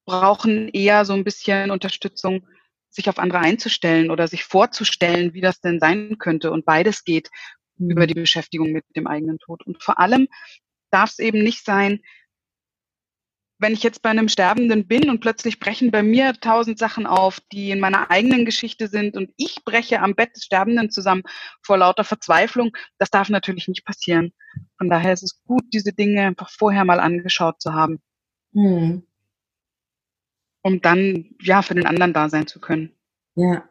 brauchen 0.06 0.70
eher 0.70 1.04
so 1.06 1.14
ein 1.14 1.26
bisschen 1.26 1.70
Unterstützung, 1.70 2.48
sich 2.90 3.10
auf 3.10 3.20
andere 3.20 3.40
einzustellen 3.40 4.10
oder 4.10 4.28
sich 4.28 4.46
vorzustellen, 4.46 5.34
wie 5.34 5.42
das 5.42 5.60
denn 5.60 5.80
sein 5.80 6.18
könnte. 6.18 6.52
Und 6.52 6.66
beides 6.66 7.04
geht 7.04 7.30
über 7.78 8.08
die 8.08 8.14
Beschäftigung 8.14 8.72
mit 8.72 8.86
dem 8.96 9.06
eigenen 9.06 9.38
Tod. 9.38 9.66
Und 9.68 9.84
vor 9.84 10.00
allem 10.00 10.28
darf 10.92 11.12
es 11.12 11.20
eben 11.20 11.44
nicht 11.44 11.66
sein, 11.66 12.00
wenn 13.60 13.74
ich 13.74 13.84
jetzt 13.84 14.02
bei 14.02 14.10
einem 14.10 14.30
Sterbenden 14.30 14.88
bin 14.88 15.10
und 15.10 15.20
plötzlich 15.20 15.60
brechen 15.60 15.92
bei 15.92 16.04
mir 16.04 16.34
tausend 16.34 16.78
Sachen 16.78 17.06
auf, 17.06 17.40
die 17.52 17.72
in 17.72 17.80
meiner 17.80 18.12
eigenen 18.12 18.46
Geschichte 18.46 18.88
sind 18.88 19.16
und 19.18 19.32
ich 19.38 19.64
breche 19.66 20.02
am 20.02 20.16
Bett 20.16 20.36
des 20.36 20.44
Sterbenden 20.44 20.92
zusammen 20.92 21.24
vor 21.62 21.78
lauter 21.78 22.04
Verzweiflung, 22.04 22.72
das 22.98 23.10
darf 23.10 23.30
natürlich 23.30 23.68
nicht 23.68 23.86
passieren. 23.86 24.34
Von 24.78 24.90
daher 24.90 25.14
ist 25.14 25.24
es 25.24 25.42
gut, 25.44 25.64
diese 25.74 25.94
Dinge 25.94 26.22
einfach 26.22 26.50
vorher 26.50 26.86
mal 26.86 27.00
angeschaut 27.00 27.62
zu 27.62 27.74
haben. 27.74 28.00
Hm 28.54 29.04
um 30.68 30.82
dann 30.82 31.26
ja 31.42 31.62
für 31.62 31.76
den 31.76 31.86
anderen 31.86 32.14
da 32.14 32.30
sein 32.30 32.46
zu 32.46 32.60
können. 32.60 32.92
Ja, 33.36 33.64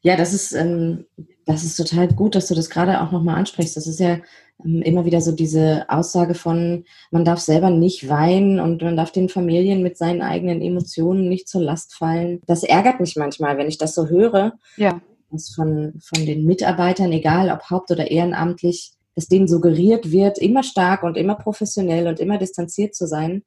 ja, 0.00 0.16
das 0.16 0.32
ist 0.32 0.52
ähm, 0.52 1.04
das 1.44 1.62
ist 1.62 1.76
total 1.76 2.08
gut, 2.08 2.34
dass 2.34 2.48
du 2.48 2.54
das 2.54 2.70
gerade 2.70 3.00
auch 3.00 3.12
nochmal 3.12 3.36
ansprichst. 3.36 3.76
Das 3.76 3.86
ist 3.86 4.00
ja 4.00 4.20
immer 4.64 5.04
wieder 5.04 5.20
so 5.20 5.32
diese 5.32 5.86
Aussage 5.88 6.34
von, 6.34 6.84
man 7.10 7.24
darf 7.24 7.38
selber 7.38 7.70
nicht 7.70 8.08
weinen 8.08 8.58
und 8.58 8.82
man 8.82 8.96
darf 8.96 9.12
den 9.12 9.28
Familien 9.28 9.82
mit 9.82 9.96
seinen 9.96 10.20
eigenen 10.20 10.60
Emotionen 10.60 11.28
nicht 11.28 11.48
zur 11.48 11.62
Last 11.62 11.94
fallen. 11.94 12.40
Das 12.46 12.64
ärgert 12.64 12.98
mich 12.98 13.16
manchmal, 13.16 13.56
wenn 13.56 13.68
ich 13.68 13.78
das 13.78 13.94
so 13.94 14.08
höre. 14.08 14.54
Ja. 14.76 15.00
Dass 15.30 15.50
von, 15.50 16.00
von 16.00 16.26
den 16.26 16.44
Mitarbeitern, 16.44 17.12
egal 17.12 17.50
ob 17.50 17.70
haupt- 17.70 17.90
oder 17.90 18.10
ehrenamtlich, 18.10 18.92
dass 19.14 19.28
denen 19.28 19.46
suggeriert 19.46 20.10
wird, 20.10 20.38
immer 20.38 20.62
stark 20.62 21.02
und 21.02 21.16
immer 21.16 21.34
professionell 21.36 22.06
und 22.06 22.18
immer 22.18 22.38
distanziert 22.38 22.94
zu 22.94 23.06
sein. 23.06 23.42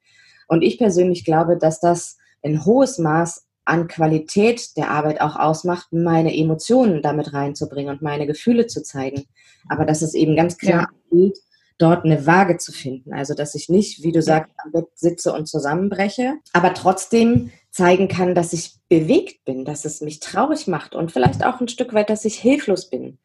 Und 0.47 0.63
ich 0.63 0.77
persönlich 0.77 1.25
glaube, 1.25 1.57
dass 1.57 1.79
das 1.79 2.17
ein 2.43 2.65
hohes 2.65 2.97
Maß 2.97 3.45
an 3.65 3.87
Qualität 3.87 4.75
der 4.77 4.89
Arbeit 4.89 5.21
auch 5.21 5.35
ausmacht, 5.35 5.87
meine 5.91 6.35
Emotionen 6.35 7.01
damit 7.01 7.33
reinzubringen 7.33 7.93
und 7.93 8.01
meine 8.01 8.27
Gefühle 8.27 8.67
zu 8.67 8.83
zeigen. 8.83 9.25
Aber 9.69 9.85
dass 9.85 10.01
es 10.01 10.13
eben 10.13 10.35
ganz 10.35 10.57
klar 10.57 10.81
ja. 10.81 10.87
gilt, 11.09 11.37
dort 11.77 12.05
eine 12.05 12.25
Waage 12.27 12.57
zu 12.57 12.71
finden. 12.71 13.13
Also 13.13 13.33
dass 13.33 13.55
ich 13.55 13.69
nicht, 13.69 14.03
wie 14.03 14.11
du 14.11 14.21
sagst, 14.21 14.53
am 14.63 14.71
Bett 14.71 14.87
sitze 14.95 15.33
und 15.33 15.47
zusammenbreche, 15.47 16.35
aber 16.53 16.73
trotzdem 16.73 17.51
zeigen 17.71 18.07
kann, 18.07 18.35
dass 18.35 18.53
ich 18.53 18.75
bewegt 18.89 19.45
bin, 19.45 19.65
dass 19.65 19.85
es 19.85 20.01
mich 20.01 20.19
traurig 20.19 20.67
macht 20.67 20.93
und 20.93 21.11
vielleicht 21.11 21.43
auch 21.45 21.59
ein 21.59 21.67
Stück 21.67 21.93
weit, 21.93 22.09
dass 22.09 22.25
ich 22.25 22.35
hilflos 22.35 22.89
bin. 22.89 23.17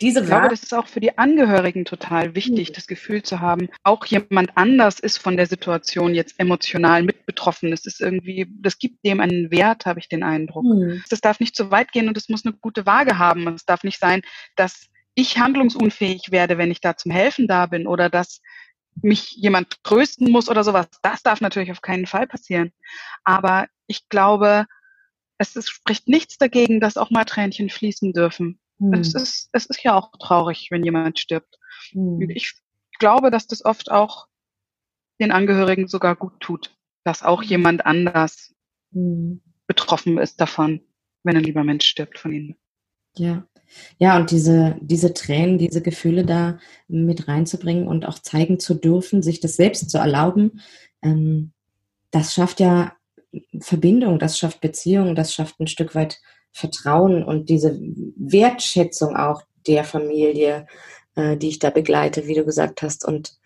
Diese 0.00 0.20
ich 0.20 0.26
glaube, 0.26 0.48
das 0.48 0.62
ist 0.62 0.72
auch 0.72 0.86
für 0.86 1.00
die 1.00 1.18
Angehörigen 1.18 1.84
total 1.84 2.34
wichtig, 2.34 2.70
mhm. 2.70 2.72
das 2.74 2.86
Gefühl 2.86 3.22
zu 3.22 3.40
haben, 3.40 3.68
auch 3.82 4.06
jemand 4.06 4.50
anders 4.56 4.98
ist 4.98 5.18
von 5.18 5.36
der 5.36 5.46
Situation 5.46 6.14
jetzt 6.14 6.38
emotional 6.38 7.02
mit 7.02 7.26
betroffen. 7.26 7.72
Es 7.72 7.84
ist 7.84 8.00
irgendwie, 8.00 8.46
das 8.50 8.78
gibt 8.78 9.04
dem 9.04 9.20
einen 9.20 9.50
Wert, 9.50 9.84
habe 9.84 10.00
ich 10.00 10.08
den 10.08 10.22
Eindruck. 10.22 10.64
Mhm. 10.64 11.02
Das 11.10 11.20
darf 11.20 11.40
nicht 11.40 11.54
zu 11.54 11.70
weit 11.70 11.92
gehen 11.92 12.08
und 12.08 12.16
es 12.16 12.28
muss 12.28 12.46
eine 12.46 12.54
gute 12.54 12.86
Waage 12.86 13.18
haben. 13.18 13.46
Es 13.48 13.66
darf 13.66 13.84
nicht 13.84 13.98
sein, 13.98 14.22
dass 14.56 14.86
ich 15.14 15.38
handlungsunfähig 15.38 16.30
werde, 16.30 16.56
wenn 16.56 16.70
ich 16.70 16.80
da 16.80 16.96
zum 16.96 17.12
Helfen 17.12 17.46
da 17.46 17.66
bin 17.66 17.86
oder 17.86 18.08
dass 18.08 18.40
mich 19.02 19.32
jemand 19.32 19.82
trösten 19.84 20.30
muss 20.30 20.48
oder 20.48 20.64
sowas. 20.64 20.86
Das 21.02 21.22
darf 21.22 21.40
natürlich 21.40 21.72
auf 21.72 21.82
keinen 21.82 22.06
Fall 22.06 22.26
passieren. 22.26 22.72
Aber 23.24 23.66
ich 23.86 24.08
glaube, 24.08 24.66
es 25.38 25.56
ist, 25.56 25.70
spricht 25.70 26.08
nichts 26.08 26.38
dagegen, 26.38 26.80
dass 26.80 26.96
auch 26.96 27.10
mal 27.10 27.24
Tränchen 27.24 27.70
fließen 27.70 28.12
dürfen. 28.12 28.58
Hm. 28.80 28.94
Es, 28.94 29.14
ist, 29.14 29.48
es 29.52 29.66
ist 29.66 29.82
ja 29.84 29.94
auch 29.94 30.10
traurig, 30.18 30.68
wenn 30.70 30.84
jemand 30.84 31.18
stirbt. 31.18 31.58
Hm. 31.92 32.28
Ich 32.30 32.54
glaube, 32.98 33.30
dass 33.30 33.46
das 33.46 33.64
oft 33.64 33.90
auch 33.90 34.26
den 35.20 35.30
Angehörigen 35.30 35.86
sogar 35.86 36.16
gut 36.16 36.40
tut, 36.40 36.74
dass 37.04 37.22
auch 37.22 37.42
jemand 37.42 37.86
anders 37.86 38.54
hm. 38.92 39.42
betroffen 39.66 40.18
ist 40.18 40.40
davon, 40.40 40.80
wenn 41.22 41.36
ein 41.36 41.44
lieber 41.44 41.62
Mensch 41.62 41.86
stirbt 41.86 42.18
von 42.18 42.32
ihnen. 42.32 42.56
Ja. 43.16 43.46
Ja, 43.98 44.16
und 44.16 44.32
diese, 44.32 44.76
diese 44.80 45.14
Tränen, 45.14 45.56
diese 45.56 45.80
Gefühle 45.80 46.24
da 46.24 46.58
mit 46.88 47.28
reinzubringen 47.28 47.86
und 47.86 48.04
auch 48.04 48.18
zeigen 48.18 48.58
zu 48.58 48.74
dürfen, 48.74 49.22
sich 49.22 49.38
das 49.38 49.54
selbst 49.54 49.90
zu 49.90 49.98
erlauben, 49.98 50.60
ähm, 51.02 51.52
das 52.10 52.34
schafft 52.34 52.58
ja 52.58 52.96
Verbindung, 53.60 54.18
das 54.18 54.38
schafft 54.38 54.60
Beziehung, 54.60 55.14
das 55.14 55.32
schafft 55.32 55.60
ein 55.60 55.68
Stück 55.68 55.94
weit 55.94 56.20
Vertrauen 56.52 57.24
und 57.24 57.48
diese 57.48 57.78
Wertschätzung 58.16 59.16
auch 59.16 59.42
der 59.66 59.84
Familie, 59.84 60.66
äh, 61.14 61.36
die 61.36 61.48
ich 61.48 61.58
da 61.58 61.70
begleite, 61.70 62.26
wie 62.26 62.34
du 62.34 62.44
gesagt 62.44 62.82
hast. 62.82 63.04
Und 63.04 63.38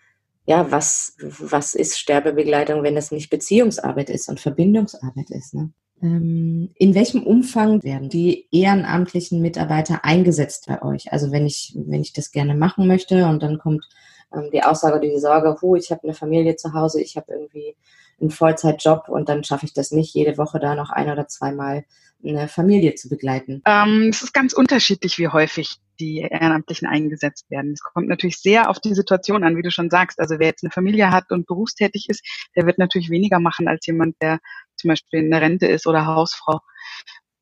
ja, 0.45 0.71
was, 0.71 1.15
was 1.19 1.73
ist 1.73 1.97
Sterbebegleitung, 1.97 2.83
wenn 2.83 2.97
es 2.97 3.11
nicht 3.11 3.29
Beziehungsarbeit 3.29 4.09
ist 4.09 4.29
und 4.29 4.39
Verbindungsarbeit 4.39 5.29
ist? 5.29 5.53
Ne? 5.53 5.71
Ähm, 6.01 6.71
in 6.75 6.93
welchem 6.93 7.23
Umfang 7.23 7.83
werden 7.83 8.09
die 8.09 8.47
ehrenamtlichen 8.51 9.41
Mitarbeiter 9.41 10.03
eingesetzt 10.03 10.65
bei 10.67 10.81
euch? 10.81 11.11
Also 11.11 11.31
wenn 11.31 11.45
ich, 11.45 11.73
wenn 11.75 12.01
ich 12.01 12.13
das 12.13 12.31
gerne 12.31 12.55
machen 12.55 12.87
möchte 12.87 13.25
und 13.25 13.41
dann 13.41 13.57
kommt 13.57 13.87
ähm, 14.33 14.49
die 14.51 14.63
Aussage 14.63 14.97
oder 14.97 15.07
die 15.07 15.19
Sorge, 15.19 15.57
hu, 15.61 15.75
ich 15.75 15.91
habe 15.91 16.03
eine 16.03 16.13
Familie 16.13 16.55
zu 16.55 16.73
Hause, 16.73 17.01
ich 17.01 17.15
habe 17.15 17.33
irgendwie 17.33 17.75
einen 18.19 18.29
Vollzeitjob 18.29 19.09
und 19.09 19.29
dann 19.29 19.43
schaffe 19.43 19.65
ich 19.65 19.73
das 19.73 19.91
nicht, 19.91 20.13
jede 20.13 20.37
Woche 20.37 20.59
da 20.59 20.75
noch 20.75 20.89
ein 20.89 21.09
oder 21.09 21.27
zweimal 21.27 21.85
eine 22.29 22.47
Familie 22.47 22.95
zu 22.95 23.09
begleiten? 23.09 23.61
Ähm, 23.65 24.09
es 24.09 24.21
ist 24.21 24.33
ganz 24.33 24.53
unterschiedlich, 24.53 25.17
wie 25.17 25.27
häufig 25.27 25.77
die 25.99 26.19
Ehrenamtlichen 26.19 26.87
eingesetzt 26.87 27.49
werden. 27.49 27.73
Es 27.73 27.81
kommt 27.81 28.07
natürlich 28.07 28.39
sehr 28.39 28.69
auf 28.69 28.79
die 28.79 28.93
Situation 28.93 29.43
an, 29.43 29.57
wie 29.57 29.61
du 29.61 29.71
schon 29.71 29.89
sagst. 29.89 30.19
Also 30.19 30.39
wer 30.39 30.47
jetzt 30.47 30.63
eine 30.63 30.71
Familie 30.71 31.11
hat 31.11 31.31
und 31.31 31.47
berufstätig 31.47 32.09
ist, 32.09 32.25
der 32.55 32.65
wird 32.65 32.77
natürlich 32.77 33.09
weniger 33.09 33.39
machen 33.39 33.67
als 33.67 33.85
jemand, 33.85 34.15
der 34.21 34.39
zum 34.75 34.89
Beispiel 34.89 35.19
in 35.19 35.31
der 35.31 35.41
Rente 35.41 35.67
ist 35.67 35.87
oder 35.87 36.05
Hausfrau. 36.05 36.59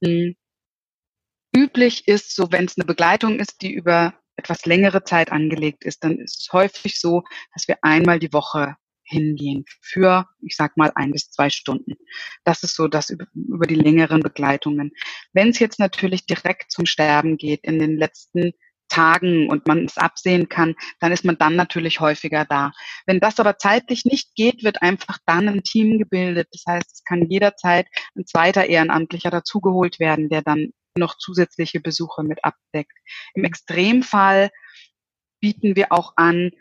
Mhm. 0.02 0.36
Üblich 1.56 2.08
ist, 2.08 2.36
so 2.36 2.52
wenn 2.52 2.66
es 2.66 2.78
eine 2.78 2.86
Begleitung 2.86 3.40
ist, 3.40 3.62
die 3.62 3.74
über 3.74 4.14
etwas 4.36 4.66
längere 4.66 5.04
Zeit 5.04 5.32
angelegt 5.32 5.84
ist, 5.84 6.04
dann 6.04 6.18
ist 6.18 6.42
es 6.42 6.54
häufig 6.54 7.00
so, 7.00 7.24
dass 7.54 7.68
wir 7.68 7.78
einmal 7.82 8.20
die 8.20 8.34
Woche 8.34 8.76
hingehen 9.04 9.66
für, 9.82 10.28
ich 10.42 10.56
sag 10.56 10.78
mal, 10.78 10.92
ein 10.96 11.12
bis 11.12 11.30
zwei 11.30 11.50
Stunden. 11.50 11.94
Das 12.44 12.64
ist 12.64 12.76
so 12.76 12.88
das 12.88 13.10
über, 13.10 13.68
die 13.68 13.76
längeren 13.76 14.22
Begleitungen. 14.22 14.92
Wenn 15.34 15.50
es 15.50 15.60
jetzt 15.60 15.80
natürlich 15.80 16.26
direkt 16.26 16.72
zum 16.72 16.86
Sterben 16.86 17.38
geht 17.38 17.64
in 17.64 17.80
den 17.80 17.98
letzten 17.98 18.54
Tagen 18.90 19.50
und 19.50 19.68
man 19.68 19.86
es 19.86 19.98
absehen 19.98 20.50
kann, 20.50 20.76
dann 21.00 21.12
ist 21.12 21.26
man 21.26 21.38
dann 21.38 21.56
natürlich 21.56 22.00
häufiger 22.00 22.46
da. 22.46 22.72
Wenn 23.06 23.20
das 23.20 23.40
aber 23.40 23.58
zeitlich 23.58 24.06
nicht 24.06 24.36
geht, 24.36 24.64
wird 24.64 24.82
einfach 24.82 25.18
dann 25.26 25.50
ein 25.50 25.64
Team 25.64 25.98
gebildet. 25.98 26.48
Das 26.52 26.64
heißt, 26.68 26.92
es 26.92 27.04
kann 27.04 27.30
jederzeit 27.30 27.88
ein 28.16 28.26
zweiter 28.26 28.68
Ehrenamtlicher 28.68 29.32
dazugeholt 29.32 30.00
werden, 30.00 30.30
der 30.30 30.44
dann 30.44 30.74
noch 30.96 31.18
zusätzliche 31.18 31.80
Besuche 31.80 32.24
mit 32.24 32.44
abdeckt. 32.44 32.98
Im 33.34 33.46
Extremfall 33.46 34.52
bieten 35.40 35.76
wir 35.76 35.92
auch 35.92 36.14
an, 36.16 36.52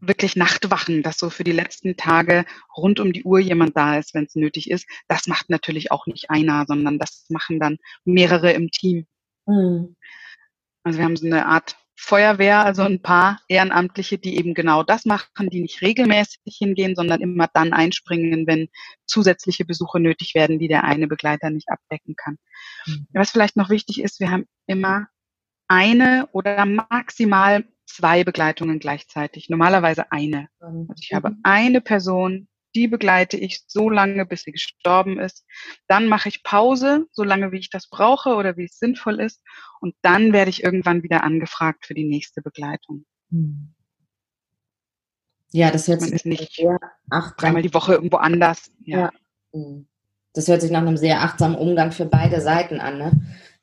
wirklich 0.00 0.36
Nachtwachen, 0.36 1.02
dass 1.02 1.18
so 1.18 1.30
für 1.30 1.44
die 1.44 1.52
letzten 1.52 1.96
Tage 1.96 2.44
rund 2.76 3.00
um 3.00 3.12
die 3.12 3.24
Uhr 3.24 3.38
jemand 3.38 3.76
da 3.76 3.98
ist, 3.98 4.14
wenn 4.14 4.24
es 4.24 4.34
nötig 4.34 4.70
ist. 4.70 4.86
Das 5.08 5.26
macht 5.26 5.50
natürlich 5.50 5.90
auch 5.90 6.06
nicht 6.06 6.30
einer, 6.30 6.64
sondern 6.66 6.98
das 6.98 7.26
machen 7.28 7.60
dann 7.60 7.78
mehrere 8.04 8.52
im 8.52 8.70
Team. 8.70 9.06
Mhm. 9.46 9.96
Also 10.82 10.98
wir 10.98 11.04
haben 11.04 11.16
so 11.16 11.26
eine 11.26 11.46
Art 11.46 11.76
Feuerwehr, 11.98 12.64
also 12.64 12.82
ein 12.82 13.00
paar 13.00 13.40
Ehrenamtliche, 13.48 14.18
die 14.18 14.36
eben 14.36 14.52
genau 14.52 14.82
das 14.82 15.06
machen, 15.06 15.48
die 15.50 15.60
nicht 15.60 15.80
regelmäßig 15.80 16.40
hingehen, 16.44 16.94
sondern 16.94 17.22
immer 17.22 17.48
dann 17.52 17.72
einspringen, 17.72 18.46
wenn 18.46 18.68
zusätzliche 19.06 19.64
Besuche 19.64 19.98
nötig 19.98 20.34
werden, 20.34 20.58
die 20.58 20.68
der 20.68 20.84
eine 20.84 21.08
Begleiter 21.08 21.48
nicht 21.48 21.70
abdecken 21.70 22.14
kann. 22.14 22.38
Mhm. 22.86 23.06
Was 23.14 23.30
vielleicht 23.30 23.56
noch 23.56 23.70
wichtig 23.70 24.02
ist, 24.02 24.20
wir 24.20 24.30
haben 24.30 24.46
immer 24.66 25.08
eine 25.68 26.28
oder 26.32 26.66
maximal 26.66 27.64
zwei 27.86 28.24
Begleitungen 28.24 28.78
gleichzeitig, 28.78 29.48
normalerweise 29.48 30.12
eine. 30.12 30.48
Also 30.60 30.94
ich 31.00 31.12
habe 31.14 31.30
mhm. 31.30 31.40
eine 31.42 31.80
Person, 31.80 32.48
die 32.74 32.88
begleite 32.88 33.38
ich 33.38 33.62
so 33.66 33.88
lange, 33.88 34.26
bis 34.26 34.42
sie 34.42 34.52
gestorben 34.52 35.18
ist. 35.18 35.46
Dann 35.88 36.08
mache 36.08 36.28
ich 36.28 36.42
Pause, 36.42 37.06
so 37.10 37.24
lange 37.24 37.50
wie 37.50 37.58
ich 37.58 37.70
das 37.70 37.88
brauche 37.88 38.34
oder 38.34 38.56
wie 38.56 38.66
es 38.66 38.78
sinnvoll 38.78 39.18
ist. 39.20 39.42
Und 39.80 39.94
dann 40.02 40.32
werde 40.32 40.50
ich 40.50 40.62
irgendwann 40.62 41.02
wieder 41.02 41.24
angefragt 41.24 41.86
für 41.86 41.94
die 41.94 42.04
nächste 42.04 42.42
Begleitung. 42.42 43.06
Hm. 43.30 43.72
Ja, 45.52 45.70
das 45.70 45.88
hört 45.88 46.02
Man 46.02 46.10
sich 46.10 46.24
nicht 46.26 46.54
sehr 46.54 46.78
achtsam. 47.08 47.34
dreimal 47.38 47.62
die 47.62 47.72
Woche 47.72 47.94
irgendwo 47.94 48.18
anders. 48.18 48.70
Ja. 48.84 48.98
ja. 48.98 49.10
Hm. 49.52 49.88
Das 50.34 50.48
hört 50.48 50.60
sich 50.60 50.70
nach 50.70 50.82
einem 50.82 50.98
sehr 50.98 51.22
achtsamen 51.22 51.56
Umgang 51.56 51.92
für 51.92 52.04
beide 52.04 52.42
Seiten 52.42 52.78
an. 52.78 52.98
Ne? 52.98 53.12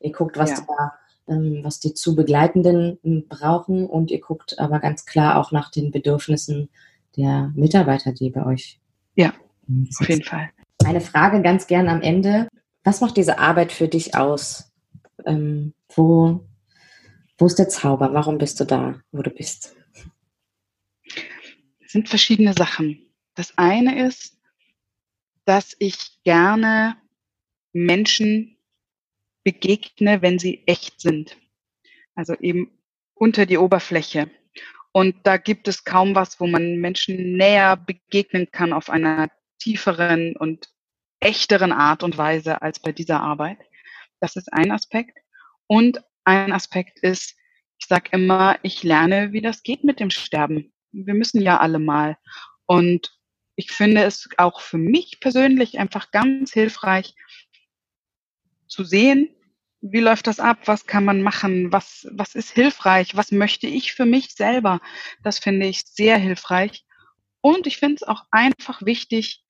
Ihr 0.00 0.10
guckt, 0.10 0.36
was 0.36 0.50
ja. 0.50 0.56
da 0.56 0.64
ähm, 0.64 1.03
was 1.26 1.80
die 1.80 1.94
zu 1.94 2.14
Begleitenden 2.14 2.98
ähm, 3.04 3.26
brauchen 3.28 3.86
und 3.86 4.10
ihr 4.10 4.20
guckt 4.20 4.58
aber 4.58 4.78
ganz 4.80 5.06
klar 5.06 5.38
auch 5.38 5.52
nach 5.52 5.70
den 5.70 5.90
Bedürfnissen 5.90 6.68
der 7.16 7.52
Mitarbeiter, 7.54 8.12
die 8.12 8.30
bei 8.30 8.44
euch. 8.44 8.78
Ja, 9.14 9.32
auf 9.98 10.08
jeden 10.08 10.24
Fall. 10.24 10.50
Eine 10.84 11.00
Frage 11.00 11.40
ganz 11.42 11.66
gern 11.66 11.88
am 11.88 12.02
Ende. 12.02 12.48
Was 12.82 13.00
macht 13.00 13.16
diese 13.16 13.38
Arbeit 13.38 13.72
für 13.72 13.88
dich 13.88 14.14
aus? 14.14 14.70
Ähm, 15.24 15.72
wo, 15.94 16.44
wo 17.38 17.46
ist 17.46 17.58
der 17.58 17.68
Zauber? 17.68 18.12
Warum 18.12 18.38
bist 18.38 18.60
du 18.60 18.64
da, 18.64 19.00
wo 19.12 19.22
du 19.22 19.30
bist? 19.30 19.74
Es 21.84 21.92
sind 21.92 22.08
verschiedene 22.08 22.52
Sachen. 22.52 22.98
Das 23.34 23.56
eine 23.56 24.06
ist, 24.06 24.36
dass 25.44 25.74
ich 25.78 26.22
gerne 26.24 26.96
Menschen 27.72 28.53
begegne, 29.44 30.22
wenn 30.22 30.38
sie 30.38 30.62
echt 30.66 31.00
sind. 31.00 31.36
Also 32.14 32.34
eben 32.34 32.70
unter 33.14 33.46
die 33.46 33.58
Oberfläche. 33.58 34.30
Und 34.92 35.16
da 35.24 35.36
gibt 35.36 35.68
es 35.68 35.84
kaum 35.84 36.14
was, 36.14 36.40
wo 36.40 36.46
man 36.46 36.76
Menschen 36.76 37.36
näher 37.36 37.76
begegnen 37.76 38.50
kann 38.50 38.72
auf 38.72 38.90
einer 38.90 39.30
tieferen 39.58 40.36
und 40.36 40.68
echteren 41.20 41.72
Art 41.72 42.02
und 42.02 42.16
Weise 42.18 42.62
als 42.62 42.80
bei 42.80 42.92
dieser 42.92 43.20
Arbeit. 43.20 43.58
Das 44.20 44.36
ist 44.36 44.52
ein 44.52 44.70
Aspekt. 44.70 45.18
Und 45.66 46.02
ein 46.24 46.52
Aspekt 46.52 47.00
ist, 47.00 47.36
ich 47.78 47.86
sage 47.86 48.10
immer, 48.12 48.58
ich 48.62 48.82
lerne, 48.82 49.32
wie 49.32 49.40
das 49.40 49.62
geht 49.62 49.84
mit 49.84 50.00
dem 50.00 50.10
Sterben. 50.10 50.72
Wir 50.92 51.14
müssen 51.14 51.40
ja 51.40 51.58
alle 51.58 51.78
mal. 51.78 52.16
Und 52.66 53.18
ich 53.56 53.72
finde 53.72 54.04
es 54.04 54.28
auch 54.36 54.60
für 54.60 54.78
mich 54.78 55.20
persönlich 55.20 55.78
einfach 55.78 56.10
ganz 56.10 56.52
hilfreich, 56.52 57.14
zu 58.74 58.84
sehen, 58.84 59.28
wie 59.80 60.00
läuft 60.00 60.26
das 60.26 60.40
ab, 60.40 60.58
was 60.64 60.86
kann 60.86 61.04
man 61.04 61.22
machen, 61.22 61.70
was, 61.70 62.08
was 62.10 62.34
ist 62.34 62.50
hilfreich, 62.50 63.16
was 63.16 63.32
möchte 63.32 63.66
ich 63.66 63.92
für 63.92 64.06
mich 64.06 64.34
selber. 64.34 64.80
Das 65.22 65.38
finde 65.38 65.66
ich 65.66 65.82
sehr 65.84 66.18
hilfreich. 66.18 66.84
Und 67.40 67.66
ich 67.66 67.76
finde 67.76 67.96
es 67.96 68.02
auch 68.02 68.24
einfach 68.30 68.84
wichtig, 68.84 69.44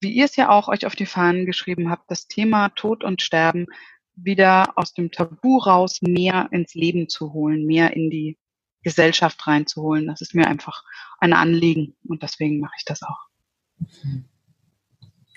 wie 0.00 0.12
ihr 0.12 0.26
es 0.26 0.36
ja 0.36 0.50
auch 0.50 0.68
euch 0.68 0.84
auf 0.84 0.94
die 0.94 1.06
Fahnen 1.06 1.46
geschrieben 1.46 1.90
habt, 1.90 2.10
das 2.10 2.26
Thema 2.26 2.68
Tod 2.70 3.04
und 3.04 3.22
Sterben 3.22 3.66
wieder 4.14 4.76
aus 4.76 4.92
dem 4.92 5.10
Tabu 5.10 5.58
raus 5.58 6.02
mehr 6.02 6.48
ins 6.52 6.74
Leben 6.74 7.08
zu 7.08 7.32
holen, 7.32 7.64
mehr 7.64 7.96
in 7.96 8.10
die 8.10 8.38
Gesellschaft 8.82 9.46
reinzuholen. 9.46 10.06
Das 10.06 10.20
ist 10.20 10.34
mir 10.34 10.46
einfach 10.46 10.84
ein 11.18 11.32
Anliegen 11.32 11.96
und 12.06 12.22
deswegen 12.22 12.60
mache 12.60 12.74
ich 12.78 12.84
das 12.84 13.02
auch. 13.02 13.28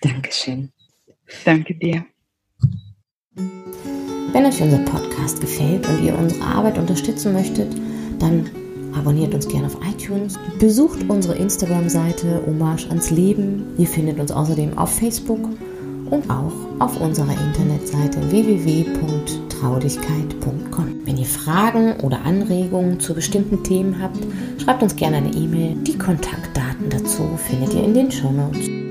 Dankeschön. 0.02 0.74
Danke 1.46 1.76
dir. 1.76 2.06
Wenn 3.36 4.46
euch 4.46 4.62
unser 4.62 4.80
Podcast 4.80 5.40
gefällt 5.40 5.88
und 5.88 6.04
ihr 6.04 6.18
unsere 6.18 6.44
Arbeit 6.44 6.78
unterstützen 6.78 7.34
möchtet, 7.34 7.74
dann 8.20 8.50
abonniert 8.94 9.34
uns 9.34 9.48
gerne 9.48 9.68
auf 9.68 9.78
iTunes, 9.90 10.38
besucht 10.60 11.00
unsere 11.08 11.36
Instagram-Seite 11.36 12.42
Hommage 12.46 12.88
ans 12.90 13.12
Leben. 13.12 13.66
Ihr 13.78 13.88
findet 13.88 14.20
uns 14.20 14.32
außerdem 14.32 14.78
auf 14.78 14.94
Facebook 14.94 15.40
und 16.10 16.30
auch 16.30 16.52
auf 16.80 17.00
unserer 17.00 17.32
Internetseite 17.32 18.20
www.traudigkeit.com. 18.30 21.06
Wenn 21.06 21.18
ihr 21.18 21.26
Fragen 21.26 21.94
oder 22.02 22.22
Anregungen 22.24 23.00
zu 23.00 23.14
bestimmten 23.14 23.64
Themen 23.64 24.02
habt, 24.02 24.20
schreibt 24.62 24.84
uns 24.84 24.96
gerne 24.96 25.18
eine 25.18 25.34
E-Mail. 25.34 25.76
Die 25.84 25.98
Kontaktdaten 25.98 26.90
dazu 26.90 27.30
findet 27.48 27.74
ihr 27.74 27.84
in 27.84 27.94
den 27.94 28.12
Show 28.12 28.32
Notes. 28.32 28.85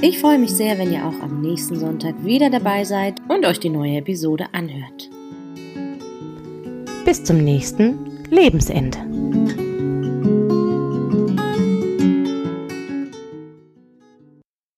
Ich 0.00 0.20
freue 0.20 0.38
mich 0.38 0.52
sehr, 0.52 0.78
wenn 0.78 0.92
ihr 0.92 1.04
auch 1.04 1.20
am 1.20 1.40
nächsten 1.40 1.76
Sonntag 1.76 2.24
wieder 2.24 2.50
dabei 2.50 2.84
seid 2.84 3.20
und 3.26 3.44
euch 3.44 3.58
die 3.58 3.68
neue 3.68 3.96
Episode 3.96 4.46
anhört. 4.52 5.10
Bis 7.04 7.24
zum 7.24 7.38
nächsten 7.38 8.24
Lebensende. 8.30 9.67